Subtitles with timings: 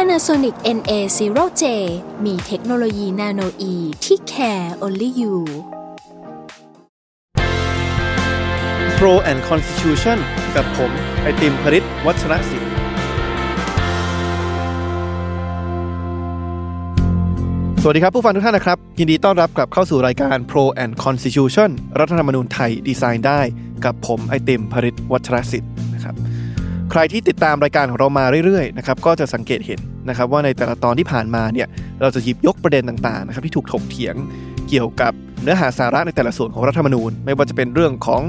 [0.00, 1.64] Panasonic NA0J
[2.24, 5.34] มีเทคโนโลยีนาโนอีที่ care only you
[8.98, 10.18] Pro and Constitution
[10.56, 10.90] กับผม
[11.22, 12.72] ไอติมพริตวัชรศิลป์
[17.82, 23.40] สวัสดีครับผู้ฟังทุกท่านนะครับ ยินดีต้อนรับกลับเข้าสู่รายการ Pro and Constitution รัฐธรรมนูญไทยดีไซน์ได้
[23.84, 26.16] กับผม ไอติมพริตวัชรศิลป์นะครับ
[26.90, 31.68] ใครที่ติดตามรายการของเรามาเรื่อยๆนะครับก็จะสังเกตเห็นนะครับว่าในแต่ละตอนที่ผ่านมาเนี่ย
[32.00, 34.14] เราจะหยิบยกประเด็นต่างๆนะครับที่ถูกถกเถียง
[34.68, 38.22] เกี่ยวกับเนื้อหาสาระในแต่ละส่วนของรัฐธรรมนูญ ไม่ว่าจะเป็นเรื่องของ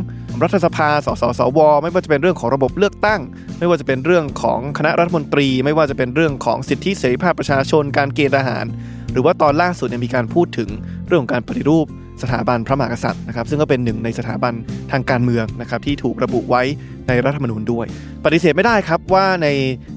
[0.44, 3.22] รัฐสภา สสสว ไม่ว่าจะเป็นเรื่องของระบบเลือกตั้ง
[3.59, 8.66] ไม่ว่าจะเป็นเรื่องของคณะรัฐมนตรี ไม่ว่าจะเป็นเรื่องของสิทธิเสรีภาพประชาชน การเกณฑ์ทหาร
[9.11, 10.69] หรือว่าตอนล่าสุดเนี่ยมีการพูดถึง
[11.08, 11.88] เรื่องของการปฏิรูป
[12.21, 14.53] สถาบันพระมหากษัตริย์นะครับ ซึ่งก็เป็นหนึ่งในสถาบัน
[14.91, 16.63] ทางการเมืองนะครับที่ถูกระบุไว้
[17.07, 17.85] ในรัฐธรรมนูญด้วย
[18.25, 19.47] ปฏิเสธไม่ได้ครับว่าใน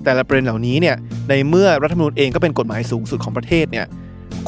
[0.04, 0.96] แต่ละประเด็นเหล่านี้เนี่ย
[1.30, 3.86] ในเมื่อรัฐธรรมนูญเองก็เป็นกฎหมายสูงสุดของประเทศเนี่ย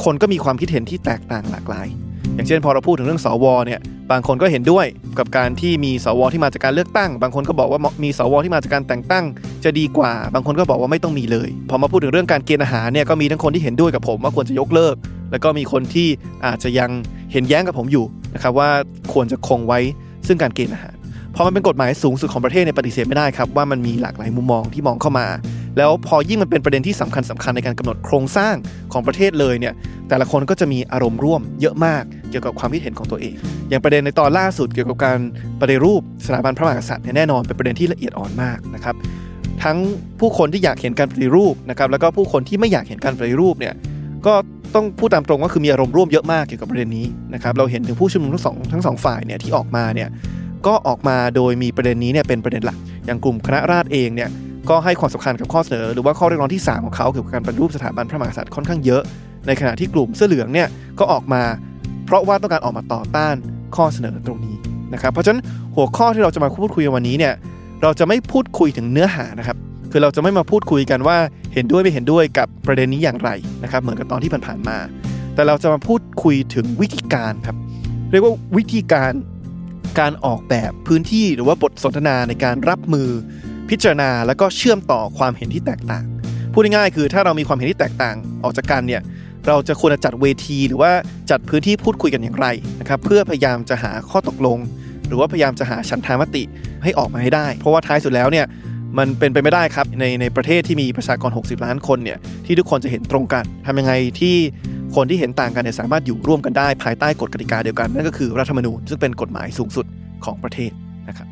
[0.03, 1.87] คนก็มีความคิดเห็นที่แตกต่างหลากหลาย
[2.35, 3.79] อย่างเช่นพอเราพูดถึงเรื่องสวเนี่ย
[4.11, 4.85] บางคนก็เห็นด้วย
[5.19, 9.25] กับการที่มีสวที่มาจากการเลือกตั้ง บางคนก็บอกว่ามีสวที่มาจากการแต่งตั้ง
[9.63, 14.95] จะดีกว่า บางคนก็บอกว่าไม่ต้องมีเลย พอมาพูดถึงเรื่องการเกณฑ์อาหารเนี่ยก็มีทั้งคนที่เห็นด้วยกับผมว่าควรจะยกเลิก
[15.31, 16.07] แล้วก็มีคนที่
[16.45, 16.89] อาจจะยัง
[17.31, 18.69] เห็นแย้งกับผมอยู่นะครับว่า
[19.13, 19.79] ควรจะคงไว้
[20.27, 20.92] ซึ่งการเกณฑ์อาหาร
[21.35, 25.27] พอมันเป็นกฎหมายสูงสุดของประเทศในปฏิเสธไม่ได้ครับว่ามันมีหลากหลายมุมมองที่มองเข้ามา
[25.77, 28.55] แล้วพอยิ่งมันเป็นประเด็นที่สำคัญสำคัญในการกำหนดโครงสร้าง
[28.93, 29.73] ของประเทศเลยเนี่ย
[30.09, 33.35] แต่ละคนก็จะมีอารมณ์ร่วมเยอะมากเกี่ยวกับความคิดเห็นของตัวเอง
[33.69, 35.17] อย่างประเด็นในตอนล่าสุดเกี่ยวกับการ
[35.61, 38.95] ปฏิรูปสถาบันพระมหากษัตริย์เนี่ยแน่นอนเป็นประเด็นที่ละเอียดอ่อนมากนะครับ
[39.63, 39.77] ทั้ง
[40.19, 43.73] ผู้คนที่อยากเห็นการปฏิรูปนะครับแล้วก็ผู้คนที่ไม่อยากเห็นการปฏิรูปเนี่ย
[44.25, 44.33] ก็
[44.75, 50.09] ต้องพูดตามตรงว่าคือมีอารมณ์ร่วมเยอะมากเกี่ยวกับประเด็นนี้นะครับเราเห็นถึงผู้ชุมนุมทั้งสองทั้งสองฝ่ายเนี่ยที่ออกมาเนี่ย
[50.67, 54.29] ก็ออกมาโดยมีประเด็นนี้เนี่ยเป็นประเด็นหลัก อย่างกลุ่มคณะราษฎรเองเนี่ย
[54.69, 59.01] ก็ให้ความสำคัญกับข้อเสนอหรือว่าข้อเรียกร้องที่ 3 ของเขาเกี่ยวกับการปฏิรูปสถาบันพระมหากษัตริย์ค่อนข้างเยอะ
[59.47, 60.67] ในขณะที่กลุ่มเสื้อเหลืองเนี่ย
[60.99, 61.43] ก็ออกมา
[62.05, 63.35] เพราะว่าต้องการออกมาต่อต้าน
[63.75, 64.55] ข้อเสนอตรงนี้
[64.93, 65.41] นะครับเพราะฉะนั้น
[65.75, 67.33] หัวข้อที่เราจะมาพูดคุยวันนี้เนี่ย
[67.81, 69.57] เราจะไม่พูดคุยถึงเนื้อหานะครับ
[69.91, 71.17] คือเราจะไม่มาพูดคุยกันว่า
[71.53, 73.29] เห็นด้วยไม่เห็นด้วยกับประเด็นนี้อย่างไร
[73.63, 74.77] นะครับเหมือนกับตอนที่ผ่านๆมา
[75.35, 77.57] แต่เราจะมาพูดคุยถึงวิธีการครับ
[78.11, 79.11] เรียกว่าวิธีการ
[79.99, 83.09] การออกแบบพื้นที่หรือว่าบทสนทนาในการรับมือ
[83.69, 86.05] พิจารณาแล้วก็เชื่อมต่อความเห็นที่แตกต่าง
[86.53, 89.01] พูดง่ายๆคือถ้าเรามีความเห็นที่แตกต่างออกจากกันเนี่ย
[89.47, 90.91] เราจะควรจะจัดเวที หรือว่า
[91.31, 92.47] จัดพื้นที่พูดคุยกันอย่างไร
[92.79, 94.57] นะครับเพื่อพยายามจะหาข้อตกลง
[95.07, 96.43] หรือว่าพยายามจะหาฉันทามติ
[96.83, 98.45] ให้ออกมาให้ได้ เพราะว่าท้ายสุดแล้วเนี่ย
[98.97, 104.35] มันเป็นไปไม่ได้ครับในในประเทศที่มีประชากร 60 ล้านคนเนี่ยที่ทุกคนจะเห็นตรงกันทำยังไงที่
[104.95, 109.85] คนที่เห็นต่างกันเนี่ยสามารถอยู่ร่วมกันได้ภายใต้กฎกติกาเดียวกัน นั่นก็คือรัฐธรรมนูญซึ่งเป็นกฎหมายสูงสุด
[110.25, 110.71] ของประเทศ
[111.09, 111.27] นะครับ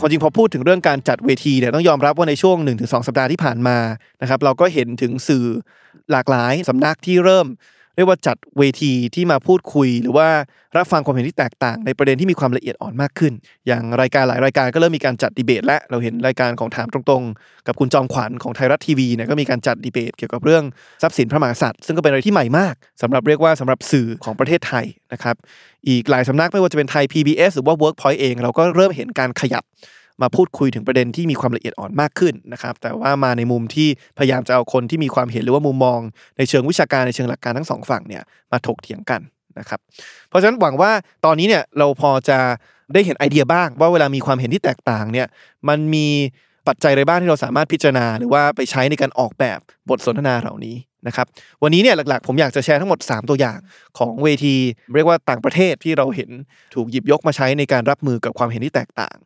[0.00, 3.78] ความจริงพอพูดถึงเรื่องการจัดเวทีเนี่ยต้องยอมรับว่าในช่วง 1-2 สัปดาห์ที่ผ่านมา
[4.22, 5.44] นะครับเราก็เห็นถึงสื่อ
[6.12, 7.46] หลากหลายสำนักที่เริ่ม
[7.98, 10.28] เรียกว่าจัดเวทีที่มาพูดคุย หรือว่า
[10.76, 13.32] รับฟังความเห็นที่แตกต่าง ในประเด็นที่มีความละเอียดอ่อนมากขึ้น
[13.66, 20.64] อย่างรายการหลายรายการก็เริ่มมีการจัดดีเบต และเราเห็นรายการของถามตรงๆ กับคุณจอมขวัญของไทยรัฐทีวีเนี่ยก็มีการจัดดีเบต เกี่ยวกับเรื่อง
[21.02, 25.36] ทรัพย์สินพระมหากษัตริย์ซึ่งก็เป็นอะไรที่ใหม่มากสำหรับเรียกว่าสำหรับสื่อของประเทศไทยนะครับ
[25.88, 29.64] อีกหลายสำนักไม่ว่าจะเป็นไทย PBS หรือว่า Workpoint เองเราก็เริ่มเห็นการขยับ
[30.22, 35.98] มาพูดคุยถึงประเด็นที่มีความละเอียดอ่อนมากขึ้นนะครับ แต่ว่ามาในมุมที่พยายามจะเอาคนที่มีความเห็นหรือว่ามุมมอง
[36.38, 39.20] ในเชิงวิชาการในเชิงหลักการทั้งสองฝั่งเนี่ยมาถกเถียงกัน
[39.58, 39.80] นะครับ
[40.28, 40.90] เพราะฉะนั้นหวังว่า
[41.24, 42.38] ตอนนี้เนี่ยเราพอจะ
[42.94, 45.26] ได้เห็นไอเดียบ้าง ว่าเวลามีความเห็นที่แตกต่างเนี่ย
[45.68, 46.06] มันมี
[46.68, 49.58] ปัจจัยอะไรบ้างที่เราสามารถพิจารณา หรือว่าไปใช้ในการออกแบบ
[49.90, 51.26] บทสนทนาเหล่านี้นะครับ
[51.62, 53.58] วันนี้เนี่ยหลักๆ ผมอยากจะแชร์ทั้งหมด 3 ตัวอย่าง
[53.98, 54.54] ของเวที
[54.96, 56.30] เรียกว่าต่างประเทศที่เราเห็น
[56.74, 59.16] ถูกหยิบยกมาใช้ในการรับมือกับความเห็นที่แตกต่าง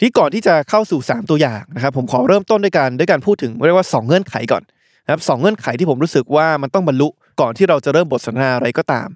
[0.00, 4.62] ที่ก่อนที่จะเข้าสู่ 3 ตัวอย่างนะครับผมขอเริ่มต้นด้วยการด้วยการพูดถึงเรียกว่า 2 เงื่อนไขก่อน
[5.04, 7.08] นะครับสเงื่อนไขที่ผมรู้สึกว่ามันต้องบรรลุ
[7.40, 9.08] ก่อนที่เราจะเริ่มบทสนทนาอะไรก็ตาม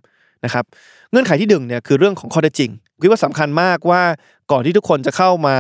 [0.44, 0.64] นะครับ
[1.10, 2.70] เงื่อนไขที่หนึ่งเนี่ยคือเรื่องของข้อเท็จจริง
[3.00, 4.02] คิดว่าสำคัญมากว่า
[4.52, 5.56] ก่อนที่ทุกคนจะเข้ามา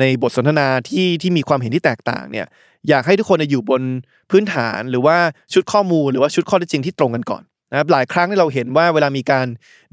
[0.00, 2.46] ในบทสนทนาที่ที่มีความเห็นที่แตกต่างเนี่ย
[2.88, 3.82] อยากให้ทุกคนอยู่บน
[4.30, 5.16] พื้นฐานหรือว่า
[5.54, 7.42] ชุดข้อมูลหรือว่าชุดข้อเท็จจริงที่ตรงกันก่อน
[7.74, 9.46] นะครับหลายครั้งที่เราเห็นว่าเวลามีการ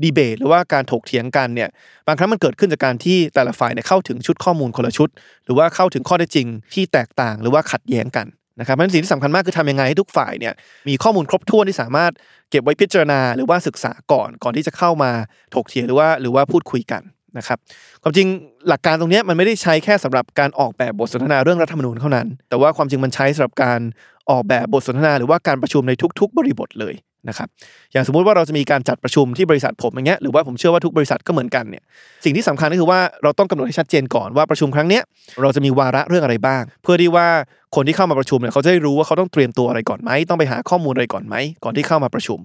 [0.03, 1.69] ดีเบต หรือว่าการถกเถียงกันเนี่ย
[2.07, 5.09] บางครั้งมันเกิดขึ้นจากการที่แต่ละฝ่ายเนี่ยเข้าถึงชุดข้อมูลคนละชุด
[5.45, 8.27] หรือว่าเข้าถึงข้อเท็จจริงที่แตกต่างหรือว่าขัดแย้งกัน
[8.59, 10.53] นะครับเพราะฉะนั้นสิ่งที่สำคัญมากคือทำยังไงให้ทุกฝ่ายเนี่ย
[10.89, 12.11] มีข้อมูลครบถ้วนที่สามารถ
[12.49, 15.11] เก็บไว้พิจารณาหรือว่าศึกษาก่อนก่อนที่จะเข้ามา
[15.55, 17.01] ถกเถียงหรือว่าหรือว่าพูดคุยกัน
[17.37, 17.57] นะครับ
[18.03, 18.27] ความจริง
[18.67, 23.79] หลักการตรงนี้มันไม่ได้ใช้แค่สำหรับการออกแบบบทสนทนาเรื่องรัฐธรรมนูญเท่านั้น แต่ว่าความจริงมันใช้สำหรับการ
[24.29, 26.95] ออกแบบบทสนทนาหรือว่าการประชุมในทุก ๆ บริบทเลย
[27.29, 27.47] นะครับ
[27.91, 31.83] อย่างสมมุติว่าเราจะมีการจัดประชุมที่บริษัทผมอย่างเงี้ยหรือว่าผมเชื่อว่าทุกบริษัทก็เหมือนกันเนี่ย
[32.25, 35.03] สิ่งที่สำคัญก็คือว่าเราต้องกำหนดให้ชัดเจนก่อนว่าประชุมครั้งเนี้ย
[35.41, 37.27] เราจะมีวาระเรื่องอะไรบ้าง เพื่อที่ว่า
[37.75, 42.39] คนที่เข้ามาประชุมเนี่ยเขาจะได้รู้ว่าเขาต้องเตรียมตัวอะไรก่อนไหมต้องไปหาข้อมูลอะไรก่อนไหมก่อนที่เข้ามาประชุม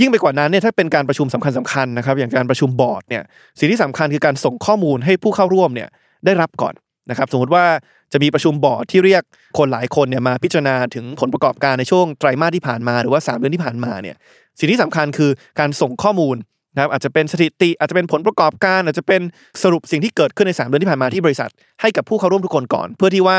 [0.00, 3.22] ยิ่งไปกว่านั้นเนี่ยถ้าเป็นการประชุมสำคัญสำคัญๆนะครับอย่างการประชุมบอร์ดเนี่ย
[3.58, 5.88] สิ่งที่สำคัญคือการส่งข้อมูลให้ผู้เข้าร่วมเนี่ย
[6.24, 6.74] ได้รับก่อน
[7.10, 7.64] นะครับสมมติว่า
[8.12, 9.22] จะมีประชุมบอร์ดที่เรียก
[9.58, 14.16] คนหลายคนเนี่ยมาพิจารณาถึงผลประกอบการในช่วงไตรมาสที่ผ่านมาหรือว่า 3 เดือนที่ผ่านมาเนี่ย
[14.58, 16.36] สิ่งที่สำคัญคือการส่งข้อมูล
[16.74, 19.22] นะครับอาจจะเป็นสถิติอาจจะเป็นผลประกอบการ อาจจะเป็น
[19.62, 21.50] สรุปสิ่งที่เกิดขึ้นใน 3 เดือนที่ผ่านมาที่บริษัท
[21.80, 23.38] ให้กับผู้เข้าร่วมทุกคนก่อน เพื่อที่ว่า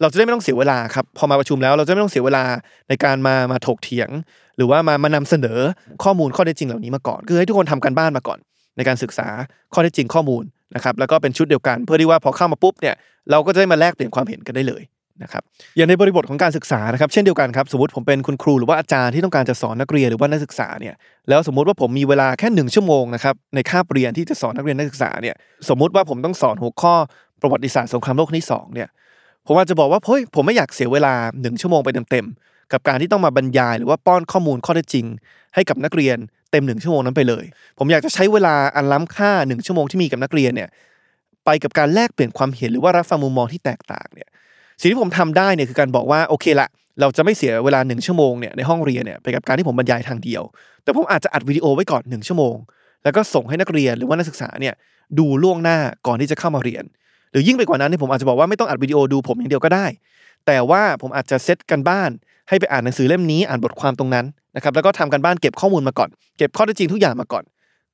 [0.00, 2.44] เราจะได้ไม่ต้องเสียเวลาครับพอมาประชุมแล้วเราจะไม่ต้องเสียเวลา
[2.88, 4.08] ในการมามาถกเถียง
[4.56, 5.58] หรือว่ามามานำเสนอ
[6.04, 8.38] ข้อมูลข้อเท็จจริงเหล่านี้มาก่อน คือให้ทุกคนทำการบ้านมาก่อน
[8.76, 9.28] ในการศึกษา
[9.74, 12.94] ข้อเท็จจริงข้อมูล นะครับแล้วก็เป็นชุดเดียวกัน เพื่อที่ว่าพอเข้ามาปุ๊บเนี่ย
[13.30, 14.82] เราก็จะได้มาแลกเปลี่ยนความเห็นกันได้เลย
[15.22, 15.42] นะครับ
[15.76, 20.94] อย่างในบริบทของการศึกษานะครับเช่นเดียวกันครับสมมติผมเป็นคุณครูหรือว่าอาจารย์ที่ต้องการจะสอนนักเรียนหรือว่านักศึกษาเนี่ย
[21.28, 25.34] แล้วสมมติว่าผมมีเวลาแค่หนึ่งชั่วโมงนะครับในคาบเรียนที่จะสอนนักเรียนนักศึกษาเนี่ย
[25.68, 26.94] สมมติว่าผมต้องสอนหัวข้อ
[27.40, 28.88] ประวัติศาสตร์สงครามโลกครั้งที่สองเนี่ย
[29.46, 35.06] ผมอาจจะบอกว่าเฮ้ยผมไม่อยากเสียเวลาหนึ่งชั่วโมงไปเต็มๆกับการที่ต้องมาบรรยาย หรือว่าป้อนข้อมูลข้อเท็จจริง
[35.54, 36.18] ให้กับนักเรียน
[36.52, 37.44] เต็มหนึ่งชั่วโมงนั้นไปเลย
[37.78, 40.68] ผมอยากจะใช้เวลาอันล้ำค่าหนึ่งชั่วโมงที่มีกับนักเรียนเนี่ย
[41.44, 44.28] ไปกับการแลกเปลี่ยนความเห็นหรือว่ารับฟังมุมมองที่แตกต่างเนี่ย
[44.80, 46.68] สิ่งที่ผมทำได้เนี่ยคือการบอกว่าโอเคละ
[47.00, 50.42] เราจะไม่เสียเวลาหนึ่งชั่วโมงเนี่ยในห้องเรียนเนี่ยไปกับการที่ผมบรรยายทางเดียว
[50.84, 52.56] แต่ผมอาจจะอัดวิดีโอไว้ก่อนหนึ่งชั่วโมง
[53.04, 54.74] แล้วก็ส่งให้นักเรียนหรือว่านักศึกษาเนี่ย
[55.18, 56.84] ดูล่วงหน้าก่อนที่จะเข้ามาเรียน
[57.30, 59.86] หรือยิ่งไปกว่านั้นเนี่ยผมอาจจะบอกว่าไม่ต้องอัดวิดีโอดูผมอย่างเดียวก็ได้
[60.46, 62.10] แต่ว่าผมอาจจะเซตกันบ้าน
[62.52, 64.26] ให้ไปอ่านหนังสือเล่มนี้อ่านบทความตรงนั้น
[64.56, 66.08] นะครับแล้วก็ทำกันบ้านเก็บข้อมูลมาก่อน
[66.38, 67.44] เก็บข้อเท็จจริงทุกอย่างมาก่อน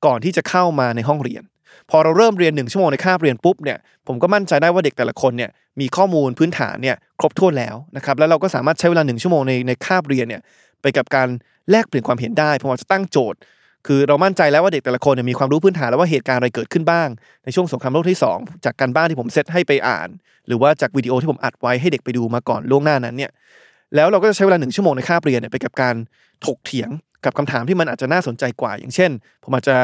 [0.05, 1.43] ก่อนที่จะเข้ามาในห้องเรียน
[1.89, 3.77] พอเราเริ่มเรียนหนึ่งชั่วโมงในคาบเรียนปุ๊บเนี่ย
[4.07, 10.41] ผมก็มั่นใจได้ว่าเด็กแต่ละคนเนี่ยมีข้อมูลพื้นฐานเนี่ยครบถ้วนแล้วนะครับแล้วเราก็สามารถใช้เวลาหนึ่งชั่วโมงในในคาบเรียนเนี่ย
[10.81, 11.27] ไปกับการ
[11.71, 13.39] แลกเปลี่ยนความเห็นได้ผมอาจจะตั้งโจทย์
[13.87, 17.07] คือเรามั่นใจแล้วว่าเด็กแต่ละคนเนี่ยมีความรู้พื้นฐานแล้วว่าเหตุการณ์อะไรเกิดขึ้นบ้าง
[17.43, 20.09] ในช่วงสงครามโลกที่ 2 จากการบ้านที่ผมเซตให้ไปอ่าน
[20.47, 23.31] หรือว่าจากวิดีโอที่ผมอัดไว้ให้เด็กไปดูมาก่อนล่วงหน้านั้นเนี่ย
[23.95, 25.95] แล้วเราก็จะใช้เวลาหนึ่งชั่วโมงในคาบเรียนเนี่ยไปกับการ
[26.45, 26.89] ถกเถียง
[27.25, 29.11] กับคำถามที่มันอาจจะน่าสนใจกว่า อย่างเช่น
[29.43, 29.75] ผมอาจจะ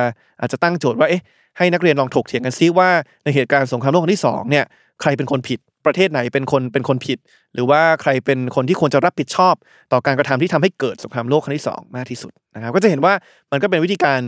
[0.42, 1.22] อาจจะตั้งโจทย์ว่าเอ๊ะ
[1.58, 2.90] ให้นักเรียนลองถกเถียงกันซิว่า
[3.24, 4.66] ในเหตุการณ์สงครามโลกครั้งที่สองเนี่ย
[5.02, 7.18] ใครเป็นคนผิดประเทศไหนเป็นคนเป็นคนผิด
[7.54, 9.56] หรือว่าใครเป็นคนที่ควรจะรับผิดชอบ
[9.92, 13.14] ต่อการกระทำที่ทำให้เกิดสงครามโลกครั้งที่สองมากที่สุดนะครับก็จะเห็นว่า
[13.52, 14.20] มันก็เป็นวิธีการ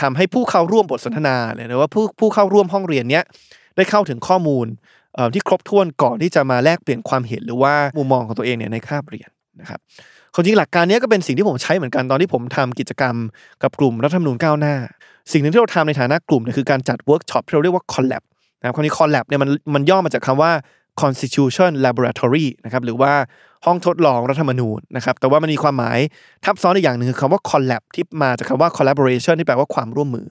[0.00, 3.24] ทำให้ผู้เข้าร่วมบทสนทนาเลยนะว่าผู้ผู้เข้าร่วมห้องเรียนเนี้ย
[3.76, 4.66] ได้เข้าถึงข้อมูล
[5.34, 9.30] ที่ครบถ้วนก่อนที่จะมาแลกเปลี่ยนความเห็นหรือว่ามุมมองของตัวเองเนี่ยในคาบเรียน
[9.60, 9.80] นะครับ
[10.34, 13.16] ความจริงหลักการนี้ก็เป็นสิ่งที่ผมใช้เหมือนกันตอนที่ผมทำกิจกรรม
[13.62, 14.74] กับกลุ่มรัฐธรรมนูญก้าวหน้า
[15.32, 18.22] สิ่งหนึ่งที่เราทำในฐานะกลุ่มเนี่ยคือการจัดเวิร์กช็อปที่เราเรียกว่า collab
[18.60, 20.52] นะครับคำนี้ collab เนี่ยมันมันย่อมาจากคำว่า
[21.00, 23.12] constitution laboratory นะครับหรือว่า
[23.66, 25.98] ห้องทดลองรัฐธรรมนูญนะครับแต่ว่ามันมีความหมาย
[26.44, 30.26] ทับซ้อนอีกอย่างหนึ่งคือคำว่า collab ที่มาจากคำว่า collaboration ที่แปลว่าความร่วมมือ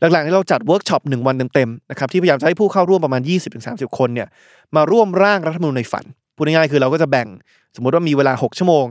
[0.00, 3.22] หลักๆที่เราจัดเวิร์กช็อปหนึ่งวันเต็มๆนะครับที่พยายามจะให้ผู้เข้าร่วมประมาณ
[3.60, 4.28] 20-30 คนเนี่ย
[4.76, 6.04] มาร่วมร่างรัฐธรรมนูญในฝัน
[6.36, 7.28] พูดง่ายๆคือเราก็จะแบ่ง
[7.76, 8.84] สมมติว่ามีเวลา 6 ชั่วโมง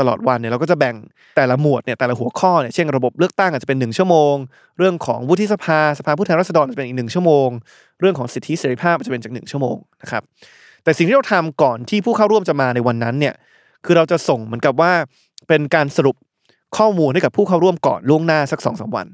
[0.00, 0.94] ตลอดวันเนี่ยเราก็จะแบ่ง
[1.36, 4.34] แต่ละหมวดเนี่ยแต่ละหัวข้อเนี่ยเช่นระบบเลือกตั้งอาจจะเป็น 1 ชั่วโมง
[4.78, 7.48] เรื่องของวุฒิสภาสภาผู้แทนราษฎรจะเป็นอีกหนึ่งชั่วโมง
[8.00, 10.22] เรื่องของสิทธิเสรีภาพอาจจะเป็นจากหนึ่งชั่วโมงนะครับ
[10.84, 13.34] แต่สิ่งที่เราทำก่อนที่ผู้เข้าร่วมจะมาในวันนั้นเนี่ย
[13.84, 14.92] คือเราจะส่งเหมือนกับว่า
[15.48, 16.16] เป็นการสรุป
[16.76, 19.06] ข้อมูลให้กับผู้เข้าร่วมก่อนล่วงหน้าสักสอสวัน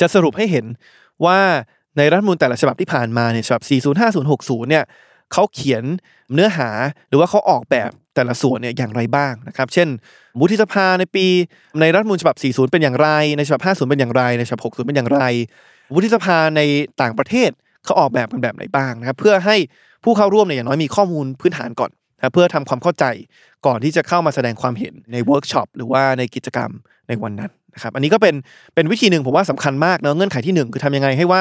[0.00, 0.66] จะสรุปให้เห็น
[1.24, 1.40] ว่า
[1.98, 4.84] ในรัฐธรรมนูญแต่ละฉบับที่ผ่านมาเนี่ยฉบับ 40 50 60 เนี่ย
[5.32, 5.84] เขาเขียน
[6.34, 6.68] เนื้อหา
[7.08, 9.88] หรือว่าเขาออกแบบแต่ละส่วนเนี่ยอย่างไรบ้างนะครับ เช่น
[10.40, 11.26] วุฒิสภาในปี
[11.80, 15.20] ในรัฐธรรมนูญฉบับ 40 เป็นอย่างไร ในฉบับ 50 เป็นอย่างไร ในฉบับ 60 เป็นอย่างไร
[15.94, 16.60] วุฒิสภาใน
[17.00, 17.50] ต่างประเทศ
[17.84, 19.56] เขาออกแบบกันแบบไหนบ้างนะครับ เพื่อให้
[20.04, 21.90] ผู้เข้าร่วมเนี่ยอย่างน้อยมีข้อมูลพื้นฐานก่อน
[22.24, 23.04] นะเพื่อทำความเข้าใจ
[23.66, 26.70] ก่อนที่จะเข้ามาแสดงความเห็นในเวิร์กช็อปหรือว่าในกิจกรรม
[27.08, 28.34] ในวันนั้นนะครับอันนี้ก็เป็น
[28.74, 31.40] เป็นวิธีหนึ่งผมว่าสำคัญมากเนอะเงื่อนไขที่หนึ่งคือทำยังไงให้ว่า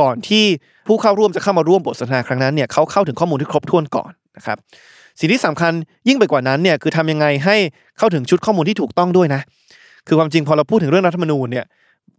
[0.00, 0.44] ก่อนที่
[0.86, 4.58] ผู้เข้าร่วมจะเข้ามาร่วมบทสนทนาครั้งนั้นเนี่ยเขาเข้าถึงข้อมูลที่ครบถ้วนก่อนนะครับ
[5.20, 5.72] สิ่งที่สำคัญ
[6.08, 7.56] ยิ่งไปกว่านั้นเนี่ยคือทำยังไงให้
[7.98, 9.40] เข้าถึงชุดข้อมูลที่ถูกต้องด้วยนะ
[10.06, 11.66] คือความจริงพอเราพูดถึงเรื่องรัฐธรรมนูญเนี่ย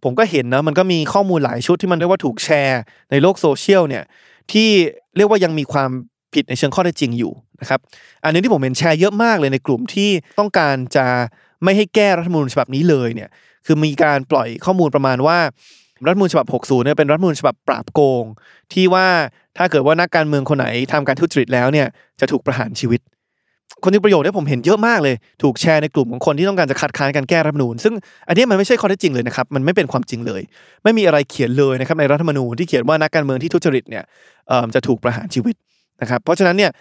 [0.03, 2.81] ผมก็เห็นนะมันก็มีข้อมูลหลายชุดที่มันเรียกว่าถูกแชร์
[3.11, 4.03] ในโลกโซเชียลเนี่ย
[4.51, 4.69] ที่
[5.17, 5.89] เรียกว่ายังมีความ
[6.35, 7.79] ผิดในเชิงข้อเท็จจริงอยู่นะครับ
[8.23, 11.05] อันนึงที่ผมเห็นแชร์เยอะมากเลยในกลุ่มที่ต้องการจะ
[11.63, 13.29] ไม่ให้แก้รัฐธรรมนูญฉบับนี้เลยเนี่ย
[13.65, 15.39] คือมีการปล่อยข้อมูลประมาณว่า
[16.05, 18.25] รัฐมนูญฉบับ 60 เนี่ยเป็นรัฐมนูญฉบับปราบโกง
[18.73, 19.07] ที่ว่า
[19.57, 21.87] ถ้าเกิดว่านักการเมืองคนไหนทำการทุจริตแล้วเนี่ย
[22.19, 23.01] จะถูกประหารชีวิต
[23.83, 27.93] คนที่ประโยชน์เนี่ยผมเห็นเยอะมากเลย ถูกแชร์ในกลุ่มของคนที่ต้องการจะคัดค้านการแก้รัฐมนูญซึ่ง
[28.27, 30.41] อันนี้มันไม่ใช่ข้อเท็จจริงเลยนะครับมันไม่เป็นความจริงเลย
[30.83, 34.03] ไม่มีอะไรเขียนเลยนะครับในรัฐมนูญที่เขียนว่านักการเมืองที่ทุจริตเนี่ย
[34.75, 35.55] จะถูกประหารชีวิต
[36.01, 36.71] นะครับเพราะฉะนั้นเนี่ย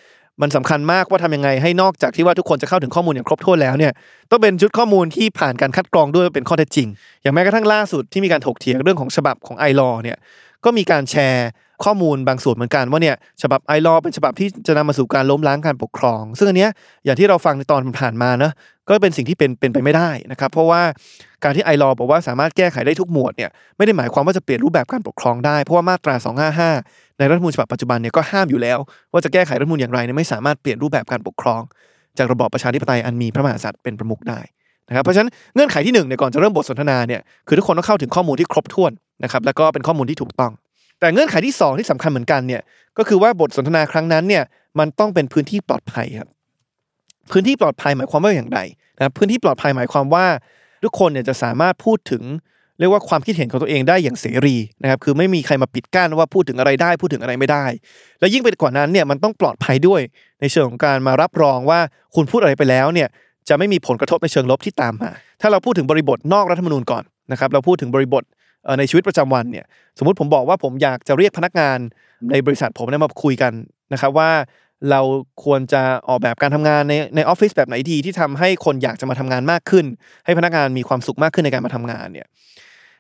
[0.43, 3.93] มันสำคัญมากว่าทำยังไงให้นอกจากที่ว่าทุกคนจะเข้าถึงข้อมูลอย่างครบถ้วนแล้วเนี่ย
[4.31, 6.89] ต้องเป็นชุดข้อมูลที่ผ่านการคัดกรองด้วยเป็นข้อเท็จจริง
[7.23, 10.17] อย่างแม้กระทั่งล่าสุดที่มีการถกเถียงเรื่องของฉบับของไอรอเนี่ย
[10.65, 11.49] ก็มีการแชร์
[11.85, 16.71] ข้อมูลบางส่วนเหมือนกันว่าเนี่ยฉบับไอรอเป็นฉบับที่จะนำมาสู่การล้มล้างการปกครอง ซึ่งอันเนี้ย
[17.05, 18.53] อย่างที่เราฟังในตอนผ่านมาเนอะ
[18.89, 20.83] ก็เป็นสิ่งที่เป็นเป็นไปไม่ได้นะครับเพราะว่า
[21.45, 26.15] การที่ไอรอบอกว่าสามารถแก้ไขได้ทุกหมวดเนี่ยไม่ได้หมายความว่าจะเปลี่ยนรูปแบบการปกครองได้เพราะว่ามาตรา
[26.67, 28.79] 255 ในรัฐธรรมนูญฉบับปัจจุบันเนี่ยก็ห้ามอยู่แล้ว
[29.13, 31.61] ว่าจะแก้ไขรัฐธรรมนูญอย่างไรเนี่ยไม่สามารถเปลี่ยนรูปแบบการปกครอง
[32.19, 34.41] จากระบอบประชาธิปไตยอันมีพระมหากษัตริย์เป็นประมุขได้
[34.89, 38.93] นะครับเพราะฉะนั้นเงื่อนไขที่หนึ่งเนี่ยก่อนจะเริ่มบทสนทนาเนี่ยคือทุกคนต้องเข้าถึงข้อมูลที่ครบถ้วน
[39.25, 40.53] นะครับแล้วก็เป็นข้อมูลที่ถูกต้อง
[41.01, 42.63] แต่เงื่อนไขที่สองที่สำคัญเหมือนกันเนี่ย
[42.99, 44.43] ก็คือว่าบทสนทนาครั้งนั้นเนี่ย
[44.79, 46.29] มันต้องเป็นพื้นที่ปลอดภัยครับ
[47.31, 48.59] พื้นที่ปลอดภัยหมายความว่าอย่างไร
[48.97, 50.27] นะพื้นที่ปลอดภัยหมายความว่า
[50.85, 52.23] ทุกคนเนี่ยจะสามารถพูดถึง
[52.79, 57.65] เรียกว่าความคิดเห็นของตัวเองได้อย่างเสรีนะครับคือไม่มีใครมาปิดกั้นว่าพูดถึงอะไรได้พูดถึงอะไรไม่ได้
[58.21, 60.01] และยิ่งไปกว่านั้นเนี่ยมันต้องปลอดภัยด้วย
[60.41, 61.81] ในเชิงของการมารับรองว่า
[62.15, 63.09] คุณพูดอะไรไปแล้วเนี่ย
[63.49, 65.11] จะไม่มีผลกระทบในเชิงลบที่ตามมา
[65.41, 68.25] ถ้าเราพูดถึงบริบทนอกรัฐธรรมนูญก่อนนะครับเราพูดถึงบริบท
[68.79, 69.65] ในชีวิตประจำวันเนี่ย
[69.99, 71.79] สมมติผมบอกว่าผมอยากจะเรียกพนักงาน
[72.31, 73.53] ในบริษัทผมเนี่ยมาคุยกัน
[73.93, 74.31] นะครับว่า
[74.91, 75.01] เรา
[75.45, 79.87] ควรจะออกแบบการทำงานในในออฟฟิศแบบไหนดีที่ทำให้คนอยากจะมาทำงานมากขึ้น
[80.25, 82.27] ให้พนักงานมีความสุขมากขึ้นในการมาทำงานเนี่ย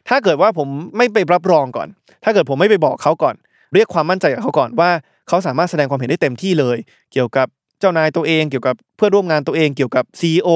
[0.09, 1.89] ถ้าเกิดว่าผมไม่ไปรับรองก่อน
[2.25, 3.35] ถ้าเกิดผมไม่ไปบอกเขาก่อน
[3.75, 4.91] เรียกความมั่นใจจากเขาก่อนว่า
[5.29, 6.77] เขาสามารถแสดงความเห็นได้เต็มที่เลย
[7.13, 7.47] เกี่ยวกับ
[7.81, 10.49] เจ้านายตัวเอง เกี่ยวกับเพื่อนร่วมงานตัวเอง เกี่ยวกับ CEO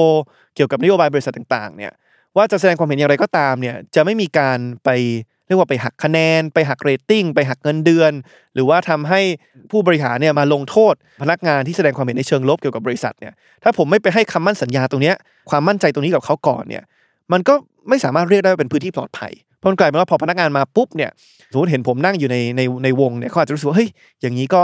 [0.54, 1.92] เกี่ยวกับนโยบายบริษัทต่างๆ เนี่ย
[2.36, 4.90] ว่าจะแสดงความเห็นอย่างไรก็ตามเนี่ยจะไม่มีการไป
[5.48, 8.12] เรียกว่าไปหักคะแนน ไปหักเรตติ้ง ไปหักเงินเดือน
[8.54, 9.20] หรือว่าทำให้
[9.70, 15.12] ผู้บริหารเนี่ยมาลงโทษ พนักงานที่แสดงความเห็นในเชิงลบเกี่ยวกับบริษัทเนี่ยถ้าผมไม่ไปให้คำมั่นสัญญาตรงนี้
[15.50, 16.84] ความมั่นใจตรงนี้กับเขาก่อนเนี่ย
[17.32, 17.54] มันก็
[17.88, 21.10] ไม่สามารถเรียกได้ว่าเป็นพื้นที่ปลอดภัยเพราะมันกลายเป็นว่าพอพนักงานมาปุ๊บเนี่ย
[21.50, 23.90] สมมติเห็นผมนั่งอยู่ในในในวงเนี่ยเขาอาจจะรู้สึกว่าเฮ้ย
[24.20, 24.62] อย่างนี้ก็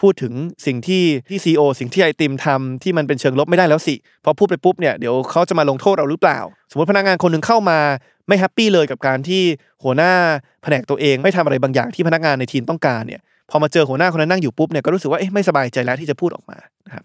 [0.00, 0.32] พูดถึง
[0.66, 3.94] สิ่งที่ที่ซีอสิ่งที่ไอติมทำที่มันเป็นเชิงลบไม่ได้แล้วสิ
[4.24, 6.38] พอพูดไปปุ๊บเนี่ยเดี๋ยวเขาจะมาลงโทษเราหรือเปล่า
[6.70, 7.78] สมมติพนักงานคนหนึ่งเข้ามา
[8.30, 9.42] ไม่แฮปปี้เลยกับการที่
[9.84, 10.12] หัวหน้า
[10.62, 13.20] แผนกตัวเองไม่ทำอะไรบางอย่างที่พนักงานในทีมต้องการเนี่ย
[13.50, 17.04] พอมาเจอหัวหน้าคนนั้นนั่งอยู่ปุ๊บเนี่ยก็รู้สึกว่าเอ๊ะไม่สบายใจแล้วที่จะพูดออกมานะครับ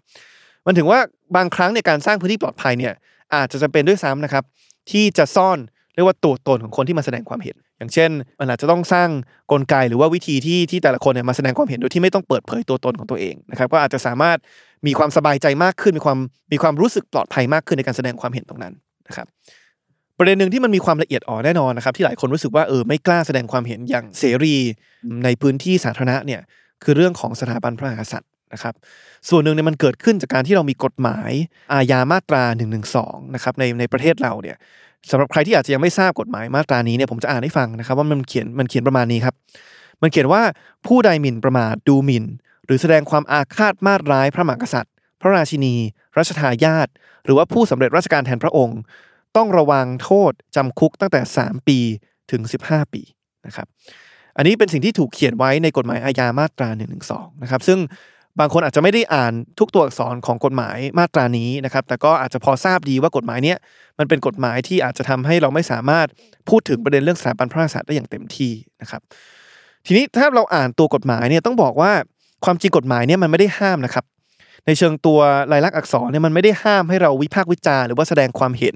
[0.66, 1.00] มันถึงว่า
[1.36, 2.94] บางครั้งในการสร้างพื้นที่ปลอดภัยเนี่ย
[3.36, 4.44] อาจจะจำเป็นด้วยซ้ำนะครับ
[4.92, 5.58] ที่จะซ่อน
[5.96, 9.10] เรียกว่าตัวตนของคนที่มาแสดงความเห็น อย่างเช่นมันอาจจะต้องสร้าง
[9.52, 14.38] กลไกหรือว่าวิธีที่ที่แต่ละคนเนี่ยมาแสดงความเห็นโดยที่ไม่ต้องเปิดเผยตัวตนของตัวเองนะครับก็อาจจะสามารถ
[14.88, 16.20] มีความสบายใจมากขึ้นมีความ
[16.52, 18.74] มีความรู้สึกปลอดภัยมากขึ้นในการแสดงความเห็นตรงนั้น
[19.08, 19.28] นะครับ
[20.18, 24.56] ประเด็นหนึ่งที่มันมีความละเอียดอ่อนแน่นอนนะครับที่หลายคนรู้สึกว่าเออไม่กล้าแสดงความเห็นอย่างเสรี
[25.24, 26.42] ในพื้นที่สาธารณะเนี่ย
[26.84, 28.74] คือเรื่องของสถาบันพระมหากษัตริย์นะครับ
[29.30, 31.32] ส่วนหนึ่งเนี่ยมันเกิดขึ้นจากการที่เรามีกฎหมาย
[31.74, 32.66] อาญามาตรา1นึ
[33.36, 34.58] นะครับในในประเทศเราเนี่ย
[35.10, 39.36] สำหรับใครที่อาจจะยังไม่ทราบกฎหมายมาตรานี้เนี่ยผมจะอ่านให้ฟังนะครับว่ามันเขียนมันเขียนประมาณนี้ครับ
[40.02, 40.42] มันเขียนว่า
[40.88, 42.26] ผู้ใดหมิ่นประมาทดูหมิ่น
[42.66, 45.76] หรือแสดงความอาฆาตมาตร้ายพระมหากษัตริย์ พระราชินี
[46.18, 46.88] รัชทายาท
[47.26, 48.80] หรือว่าผู้สำเร็จราชการแทนพระองค์
[49.38, 51.80] ต้องระวังโทษจำคุกตั้งแต่ 3 ปี
[52.32, 53.02] ถึง 15 ปี
[53.46, 53.68] นะครับ
[54.38, 56.86] อันนี้เป็นสิ่งที่ถูกเขียนไว้ในกฎหมายอาญามาตรา1นึ
[57.42, 57.80] นะครับซึ่ง
[58.40, 63.58] บางคนอาจจะไม่ได้อ่านทุกตัวอักษรของกฎหมายมาตรานี้นะครับ แต่ก็อาจจะพอทราบดีว่ากฎหมายเนี้ย
[64.00, 66.08] มันเป็นกฎหมายที่อาจจะทำให้เราไม่สามารถ
[66.50, 68.52] พูดถึงประเด็นเรื่องสถาบันพระมหากษัตริย์ได้อย่างเต็มที่
[68.82, 69.02] นะครับ
[69.86, 71.92] ทีนี้ถ้าเราอ่านตัวกฎหมายเนี่ยต้องบอกว่า
[72.46, 74.06] ความจริงกฎหมายเนี่ยมันไม่ได้ห้ามนะครับ
[74.68, 75.20] ในเชิงตัว
[75.52, 78.76] ลายลักษณ์อักษรเนี่ยมันไม่ได้ห้ามให้เราวิพากษ์วิจาร์หรือว่าแสดงความเห็น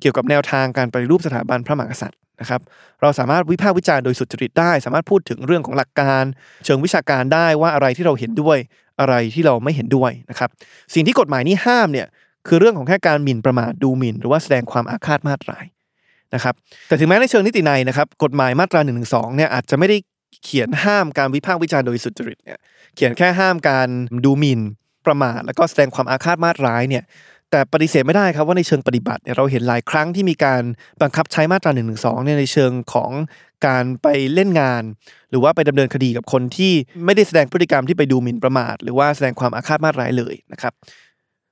[0.00, 2.60] เกี่ยวกับแนวทางการปฏิรูปสถาบันพระมหากษัตริย์นะครับ
[3.02, 6.24] เราสามารถวิพากษ์วิจาร์โดยสุจริตได้ สามารถพูดถึงเรื่องของหลักการ
[6.64, 8.58] เชิงวิชาการได้ว่าอะไรที่เราเห็นด้วย
[9.00, 10.50] อะไรที่เราไม่เห็นด้วยนะครับ
[10.94, 12.06] สิ่งที่กฎหมายนี้ห้ามเนี่ย
[12.48, 15.64] คือเรื่องของแค่การหมิ่นประมาทดูหมิ่น หรือว่าแสดงความอาฆาตมาตราย
[16.34, 16.54] นะครับ
[16.88, 18.92] แต่ถึงแม้ในเชิงนิติในนะครับกฎหมายมาตรา1นึ
[19.36, 19.96] เนี่ยอาจจะไม่ได้
[20.44, 22.58] เขียนห้ามการวิพากษ์วิจารณ์โดยสุจริตเนี่ย
[22.94, 23.88] เขียนแค่ห้ามการ
[24.24, 24.60] ดูหมิ่น
[25.06, 27.04] ประมาทแล้วก็แสดงความอาฆาตมาตร้ายเนี่ย
[27.50, 30.62] แต่ปฏิเสธไม่ได้ครับว่าในเชิงปฏิบัติเนี่ยเราเห็นหลายครั้งที่มีการ
[31.02, 31.82] บังคับใช้มาตรา1นึ
[32.24, 33.10] เนี่ยในเชิงของ
[33.66, 34.82] การไปเล่นงาน
[35.30, 36.72] หรือว่าไปดำเนินคดีกับคนที่
[37.04, 40.72] ไม่ได้แสดงพฤติกรรมที่ไปดูหมิ่นประมาท หรือว่าแสดงความอาฆาตมาตร้ายเลยนะครับ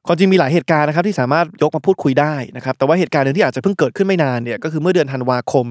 [0.07, 5.67] ความจริงมีหลายเหตุการณ์นะครับที่สามารถยกมาพูดคุยได้นะครับแต่ว่าเหตุการณ์หนึ่งที่อาจจะเพิ่งเกิดขึ้นไม่นานเนี่ยก็คือเมื่อเดือนธันวาคม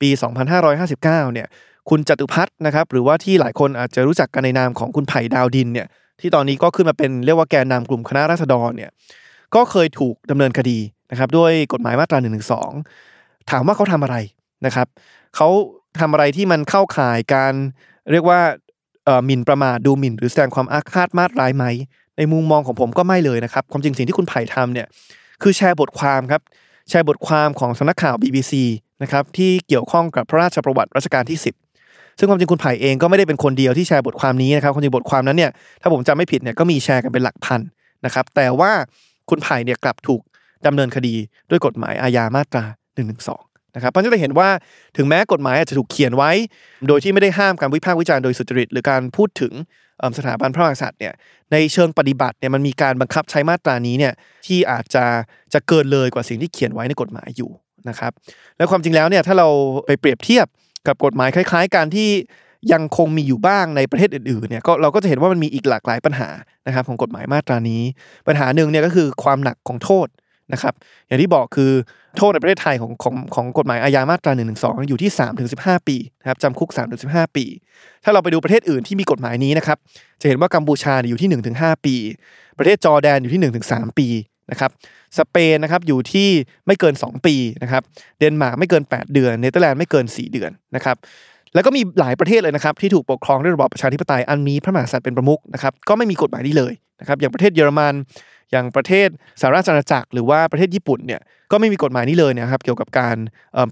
[0.00, 0.08] ปี
[0.52, 1.46] 2559เนี่ย
[1.90, 5.86] คุณจตุพัฒน์นะครับหรือว่าที่หลายคนอาจจะรู้จักกันในนามของคุณไผ่ดาวดินเนี่ย
[6.20, 8.90] ที่ตอนนี้ก็ขึ้นมาเป็นเรียกว่าแกนนำกลุ่มคณะราษฎรเนี่ย
[9.54, 10.78] ก็เคยถูกดำเนินคดี
[11.10, 12.40] นะครับ ด้วยกฎหมายมาตรา1นึ
[13.50, 14.16] ถามว่าเขาทำอะไร
[14.66, 14.86] นะครับ
[15.36, 15.48] เขา
[16.00, 17.54] ทำอะไรที่มันเข้าข่ายการ
[18.12, 18.40] เรียกว่า
[19.24, 21.64] หมิ่นประมาทดูหมิ่น หรือแสดงความอาฆาตมาตร้ายไหม
[22.16, 24.86] ในมุมมองของผมก็ไม่เลยนะครับ ความจริงสิ่งที่คุณไผ่ทำเนี่ย
[25.42, 26.42] คือแชร์บทความครับ
[26.88, 28.52] แชร์บทความของสำนักข่าว BBC
[29.02, 31.63] นะครับที่เกี่ยวข้องกับพระราชประวัติรัชกาลที่ 10
[32.18, 35.50] ซึ่งความจริงคุณไผ่เองก็ไม่ได้เป็นคนเดียวที่แชร์บทความนี้นะครับความจริงบทความนั้นเนี่ย
[35.82, 37.60] ถ้าผมจำไม่ผิดเนี่ยก็มีแชร์กันเป็นหลักพัน
[38.04, 38.72] นะครับแต่ว่า
[39.30, 40.20] คุณไผ่เนี่ยกลับถูก
[40.66, 41.14] ดำเนินคดี
[41.50, 43.02] ด้วยกฎหมายอาญามาตรา1นึ
[43.76, 44.48] นะครับเพราะฉะนั้นจะเห็นว่า
[44.96, 46.30] ถึงแม้กฎหมายอาจจะถูกเขียนไว้
[46.88, 49.52] โดยที่ไม่ได้ห้ามการวิพากษ์วิจารณ์โดยสุจริต หรือการพูดถึง
[50.18, 51.14] สถาบันพระมหากษัตริย์เนี่ย
[51.52, 54.12] ในเชิงปฏิบัติเนี่ยมันมีการบังคับใช้มาตรานี้เนี่ย
[54.46, 55.04] ที่อาจจะ
[55.52, 57.50] จะเกินเลยกว่าสิ่งที่เขียนไว้ในกฎหมายอยู่
[57.88, 58.12] นะครับ
[58.56, 59.48] และความจริงแล้วเนี่ยถ้าเรา
[59.86, 60.46] ไปเปรียบเทียบ
[60.86, 62.10] กับกฎหมายคล้ายๆการที่
[62.72, 66.28] ยังคงมีอยู่บ้างในประเทศอื่นๆเนี่ยก็เราก็จะเห็นว่ามันมีอีกหลากหลายปัญหา
[66.66, 67.82] นะครับของกฎหมายมาตรานี้
[68.28, 70.08] ปัญหาหนึ่งเนี่ยก็คือความหนักของโทษ
[70.52, 70.74] นะครับ
[71.06, 71.70] อย่างที่บอกคือ
[72.16, 74.44] โทษในประเทศไทยของของของกฎหมายอาญามาตรา1นึ
[74.88, 77.44] อยู่ที่3ถึง15ปีนะครับจำคุก3ถึง15ปี
[78.04, 79.78] ถ้าเราไปดูประเทศอื่นที่มีกฎหมายนี้นะครับ
[80.20, 81.94] จะเห็นว่ากัมพูชาอยู่ที่1ถึง5ปี
[82.58, 84.08] ประเทศจอร์แดนอยู่ที่1ถึง3ปี
[84.50, 84.70] นะครับ
[85.18, 86.28] สเปนนะครับอยู่ที่
[86.66, 87.82] ไม่เกิน 2 ปีนะครับ
[88.18, 90.96] เดนมาร์กไม่เกิน 8 เดือนเนเธอร์แลนด์ไม่เกิน 4 เดือนนะครับ
[91.54, 97.94] แล้วก็มีหลายประเทศเลยนะครับที่ถูกปกครองด้วยระบอบประชาธิปไตยอันมีพระมหากษัตริย์เป็นประมุขนะครับก็ไม่มีกฎหมายนี้เลยนะครับอย่างประเทศเยอรมัน
[98.50, 99.08] อย่างประเทศ
[99.40, 101.20] สหราชอาณาจักร หรือว่าประเทศญี่ปุ่นเนี่ย
[101.50, 103.16] ก็ไม่มีกฎหมายนี้เลยนะครับเกี่ยวกับการ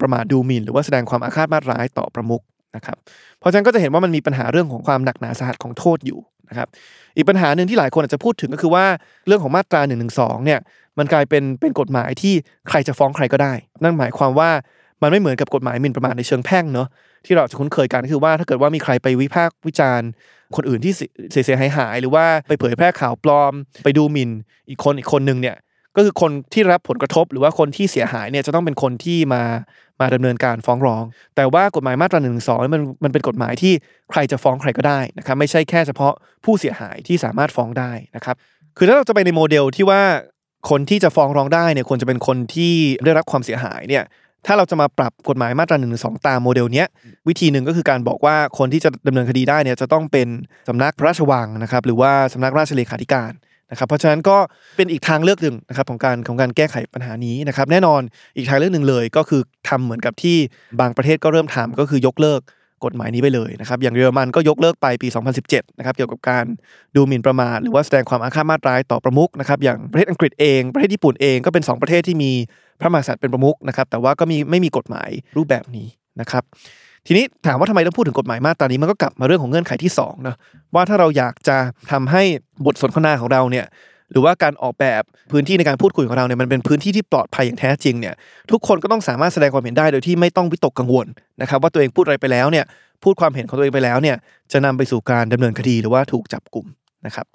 [0.00, 2.42] ประมาทดูหมิ่นหรือว่าแสดงความอาฆาตมาร้ายต่อประมุข
[2.76, 2.96] นะครับ
[3.38, 6.18] เพราะฉะนั้นก็จะเห็นว่ามันมีปัญหาเรื่องของความหนักหนาสาหัสของโทษอยู่
[6.48, 6.68] นะครับ
[7.16, 8.84] อีกปัญหาหนึ่งที่หลายคนอาจจะพูดถึงก็คือว่า
[9.26, 9.96] เรื่องของมาตรา1นึ
[10.44, 10.60] เนี่ย
[10.98, 12.34] มันกลายเป็นเป็นกฎหมายที่
[12.68, 14.50] ใครจะฟ้องใครก็ได้ นั่นหมายความว่า
[15.02, 16.88] มันไม่เหมือนกับกฎหมายหมิ่นประมาทในเชิงแพ่งเนาะ
[17.26, 20.08] ที่เราจะคุ้นเคยกันก็คือว่าถ้าเกิดว่ามีใครไปวิพากษ์วิจารณ์
[20.56, 20.92] คนอื่นที่
[21.44, 23.52] เสียหายหายหรือว่าไปเผยแพร่ข่าวปลอม
[23.84, 24.30] ไปดูหมิ่น
[24.68, 25.56] อีกคนอีกคนหนึ่งเนี่ย
[25.96, 29.42] ก็คือคนที่รับผลกระทบหรือว่าคนที่เสียหายเนี่ยจะต้องเป็นคนที่มา
[30.02, 31.04] มาดำเนินการฟ้องร้อง
[31.36, 33.72] แต่ว่ากฎหมายมาตราหนึ่งหนึ่งสองมันมันเป็นกฎหมายที่
[34.10, 36.12] ใครจะฟ้องใครก็ได้นะครับไม่ใช่แค่เฉพาะ
[36.44, 38.36] ผู้เสียหายที่สามารถฟ้องได้นะครับ
[38.76, 40.02] คือถ้าเราจะไปในโมเดลที่ว่า
[40.70, 44.04] คนที่จะฟ้องร้องได้เนี่ยควรจะเป็นคนที่ได้รับความเสียหายเนี่ย
[44.46, 46.86] ถ้าเราจะมาปรับกฎหมายมาตราหนึ่งหนึ่งสองตามโมเดลเนี้ย
[47.28, 50.28] วิธีหนึ่งก็คือการบอกว่าคนที่จะดำเนินคดีได้เนี่ยจะต้องเป็น
[50.68, 53.32] สำนักพระราชวังนะครับหรือว่าสำนักราชเลขาธิการ
[53.72, 54.36] นะครับเพราะฉะนั้นก็
[54.76, 58.00] เป็นอีกทางเลือกหนึ่งนะครับของการของการแก้ไขปัญหานี้นะครับแน่นอน
[58.36, 60.36] อีกทางเลือกหนึ่งเลย ก็คือทำเหมือนกับที่
[60.80, 62.40] บางประเทศก็เริ่มทำก็คือยกเลิก
[62.84, 65.08] กฎหมายนี้ไปเลยนะครับอย่างเยอรมันก็ยกเลิกไปปี
[65.44, 66.44] 2017 นะครับเกี่ยวกับการ
[66.96, 72.32] ดูหมิ่นประมาทหรือว่าแสดงความอาฆาตมาตร้ายต่อประมุขนะครับอย่างประเทศอังกฤษเองประเทศญี่ปุ่นเองก็เป็น 2 ประเทศที่มี
[72.80, 75.86] พระมหากษัตริย์เป็นประมุขนะครับแต่ว่าก็มีไม่มีกฎหมายรูปแบบนี้
[76.20, 76.44] นะครับ
[77.06, 80.36] ทีนี้ถามว่าทำไมต้องพูดถึงกฎหมายมาตรานี้มันก็กลับมาเรื่องของเงื่อนไขที่2นะ
[80.74, 81.56] ว่าถ้าเราอยากจะ
[81.92, 82.22] ทำให้
[82.66, 83.66] บทสนทนาของเราเนี่ย
[84.10, 88.14] หรือว่าการออกแบบพื้นที่ในการพูดคุยของเราเนี่ยมันเป็นพื้นที่ที่ปลอดภัยอย่างแท้จริงเนี่ย
[88.50, 91.06] ทุกคนก็ต้องสามารถแสดงความเห็นได้โดยที่ไม่ต้องวิตกกังวล
[91.40, 92.64] นะครับว่าตัวเองพูดอะไรไปแล้วเนี่ย
[93.02, 94.16] พูดความเห็นของตัวเองไปแล้วเนี่ย
[94.52, 96.66] จะนำไปสู่การดำเนินคดีหรือว่าถูกจับกลุ่ม
[97.06, 97.26] นะครับ